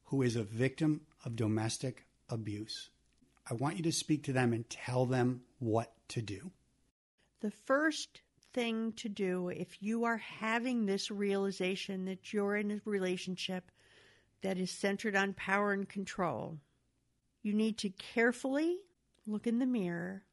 who 0.04 0.22
is 0.22 0.34
a 0.34 0.42
victim 0.42 1.02
of 1.24 1.36
domestic 1.36 2.06
abuse. 2.30 2.90
I 3.48 3.54
want 3.54 3.76
you 3.76 3.82
to 3.84 3.92
speak 3.92 4.24
to 4.24 4.32
them 4.32 4.52
and 4.52 4.68
tell 4.68 5.06
them 5.06 5.42
what 5.58 5.92
to 6.08 6.22
do. 6.22 6.50
The 7.40 7.50
first 7.50 8.22
thing 8.54 8.92
to 8.92 9.08
do 9.08 9.48
if 9.48 9.82
you 9.82 10.04
are 10.04 10.16
having 10.16 10.86
this 10.86 11.10
realization 11.10 12.04
that 12.06 12.32
you're 12.32 12.56
in 12.56 12.70
a 12.70 12.80
relationship 12.84 13.70
that 14.42 14.58
is 14.58 14.70
centered 14.70 15.16
on 15.16 15.34
power 15.34 15.72
and 15.72 15.88
control, 15.88 16.58
you 17.42 17.52
need 17.52 17.76
to 17.78 17.90
carefully 17.90 18.78
look 19.26 19.46
in 19.46 19.58
the 19.58 19.66
mirror 19.66 20.24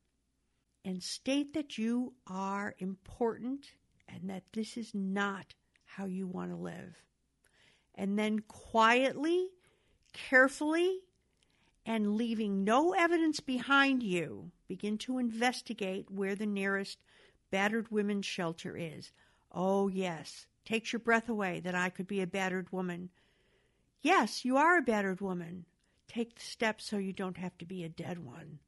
and 0.85 1.03
state 1.03 1.53
that 1.53 1.77
you 1.77 2.13
are 2.27 2.75
important 2.79 3.71
and 4.07 4.29
that 4.29 4.43
this 4.53 4.77
is 4.77 4.91
not 4.93 5.53
how 5.85 6.05
you 6.05 6.27
want 6.27 6.51
to 6.51 6.57
live. 6.57 7.03
And 7.95 8.17
then 8.17 8.39
quietly, 8.39 9.49
carefully, 10.13 10.99
and 11.85 12.15
leaving 12.15 12.63
no 12.63 12.93
evidence 12.93 13.39
behind 13.39 14.03
you, 14.03 14.51
begin 14.67 14.97
to 14.99 15.17
investigate 15.17 16.11
where 16.11 16.35
the 16.35 16.45
nearest 16.45 16.99
battered 17.49 17.91
women's 17.91 18.25
shelter 18.25 18.77
is. 18.77 19.11
Oh, 19.51 19.87
yes, 19.87 20.45
takes 20.63 20.93
your 20.93 20.99
breath 20.99 21.27
away 21.27 21.59
that 21.61 21.75
I 21.75 21.89
could 21.89 22.07
be 22.07 22.21
a 22.21 22.27
battered 22.27 22.71
woman. 22.71 23.09
Yes, 24.01 24.45
you 24.45 24.57
are 24.57 24.77
a 24.77 24.81
battered 24.81 25.21
woman. 25.21 25.65
Take 26.07 26.35
the 26.35 26.41
steps 26.41 26.85
so 26.85 26.97
you 26.97 27.13
don't 27.13 27.37
have 27.37 27.57
to 27.59 27.65
be 27.65 27.83
a 27.83 27.89
dead 27.89 28.19
one. 28.19 28.59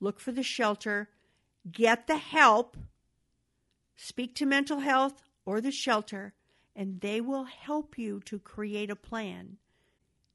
Look 0.00 0.20
for 0.20 0.32
the 0.32 0.42
shelter, 0.42 1.10
get 1.70 2.06
the 2.06 2.16
help, 2.16 2.76
speak 3.96 4.34
to 4.36 4.46
mental 4.46 4.80
health 4.80 5.22
or 5.44 5.60
the 5.60 5.70
shelter, 5.70 6.34
and 6.74 7.00
they 7.00 7.20
will 7.20 7.44
help 7.44 7.98
you 7.98 8.20
to 8.24 8.38
create 8.38 8.90
a 8.90 8.96
plan. 8.96 9.58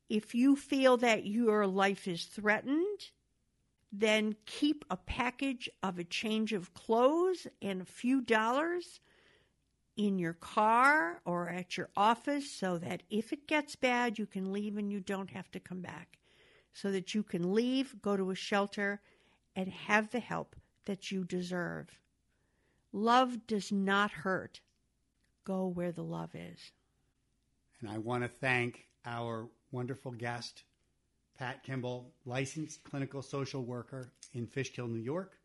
If 0.09 0.33
you 0.33 0.55
feel 0.55 0.97
that 0.97 1.25
your 1.25 1.67
life 1.67 2.07
is 2.07 2.25
threatened, 2.25 3.11
then 3.91 4.35
keep 4.45 4.85
a 4.89 4.97
package 4.97 5.69
of 5.83 5.97
a 5.97 6.03
change 6.03 6.53
of 6.53 6.73
clothes 6.73 7.47
and 7.61 7.81
a 7.81 7.85
few 7.85 8.21
dollars 8.21 8.99
in 9.95 10.19
your 10.19 10.33
car 10.33 11.19
or 11.25 11.49
at 11.49 11.75
your 11.75 11.89
office 11.97 12.51
so 12.51 12.77
that 12.77 13.03
if 13.09 13.33
it 13.33 13.47
gets 13.47 13.75
bad, 13.75 14.19
you 14.19 14.25
can 14.25 14.53
leave 14.53 14.77
and 14.77 14.91
you 14.91 14.99
don't 14.99 15.31
have 15.31 15.49
to 15.51 15.59
come 15.59 15.81
back. 15.81 16.19
So 16.73 16.91
that 16.91 17.15
you 17.15 17.23
can 17.23 17.53
leave, 17.53 17.95
go 18.03 18.15
to 18.15 18.29
a 18.29 18.35
shelter, 18.35 19.01
and 19.55 19.67
have 19.67 20.11
the 20.11 20.19
help 20.19 20.55
that 20.85 21.11
you 21.11 21.23
deserve. 21.23 21.99
Love 22.93 23.47
does 23.47 23.71
not 23.71 24.11
hurt. 24.11 24.61
Go 25.43 25.65
where 25.65 25.91
the 25.91 26.03
love 26.03 26.35
is. 26.35 26.71
And 27.81 27.89
I 27.89 27.97
want 27.97 28.23
to 28.23 28.29
thank 28.29 28.85
our 29.05 29.49
wonderful 29.71 30.11
guest, 30.11 30.63
Pat 31.37 31.63
Kimble, 31.63 32.13
licensed 32.25 32.83
clinical 32.83 33.21
social 33.21 33.63
worker 33.63 34.11
in 34.33 34.47
Fishkill, 34.47 34.87
New 34.87 34.99
York. 34.99 35.37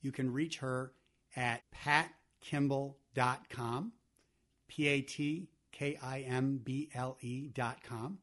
You 0.00 0.12
can 0.12 0.32
reach 0.32 0.58
her 0.58 0.92
at 1.36 1.62
patkimble.com, 1.72 3.92
P 4.68 4.88
A 4.88 5.00
T 5.02 5.48
K 5.72 5.98
I 6.02 6.20
M 6.20 6.60
B 6.62 6.88
L 6.94 7.16
E.com. 7.20 8.18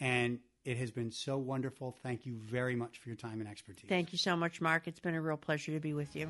And 0.00 0.38
it 0.64 0.76
has 0.76 0.90
been 0.90 1.10
so 1.10 1.38
wonderful. 1.38 1.96
Thank 2.02 2.26
you 2.26 2.36
very 2.36 2.76
much 2.76 2.98
for 2.98 3.08
your 3.08 3.16
time 3.16 3.40
and 3.40 3.48
expertise. 3.48 3.88
Thank 3.88 4.12
you 4.12 4.18
so 4.18 4.36
much, 4.36 4.60
Mark. 4.60 4.86
It's 4.86 5.00
been 5.00 5.14
a 5.14 5.22
real 5.22 5.36
pleasure 5.36 5.72
to 5.72 5.80
be 5.80 5.94
with 5.94 6.14
you. 6.14 6.28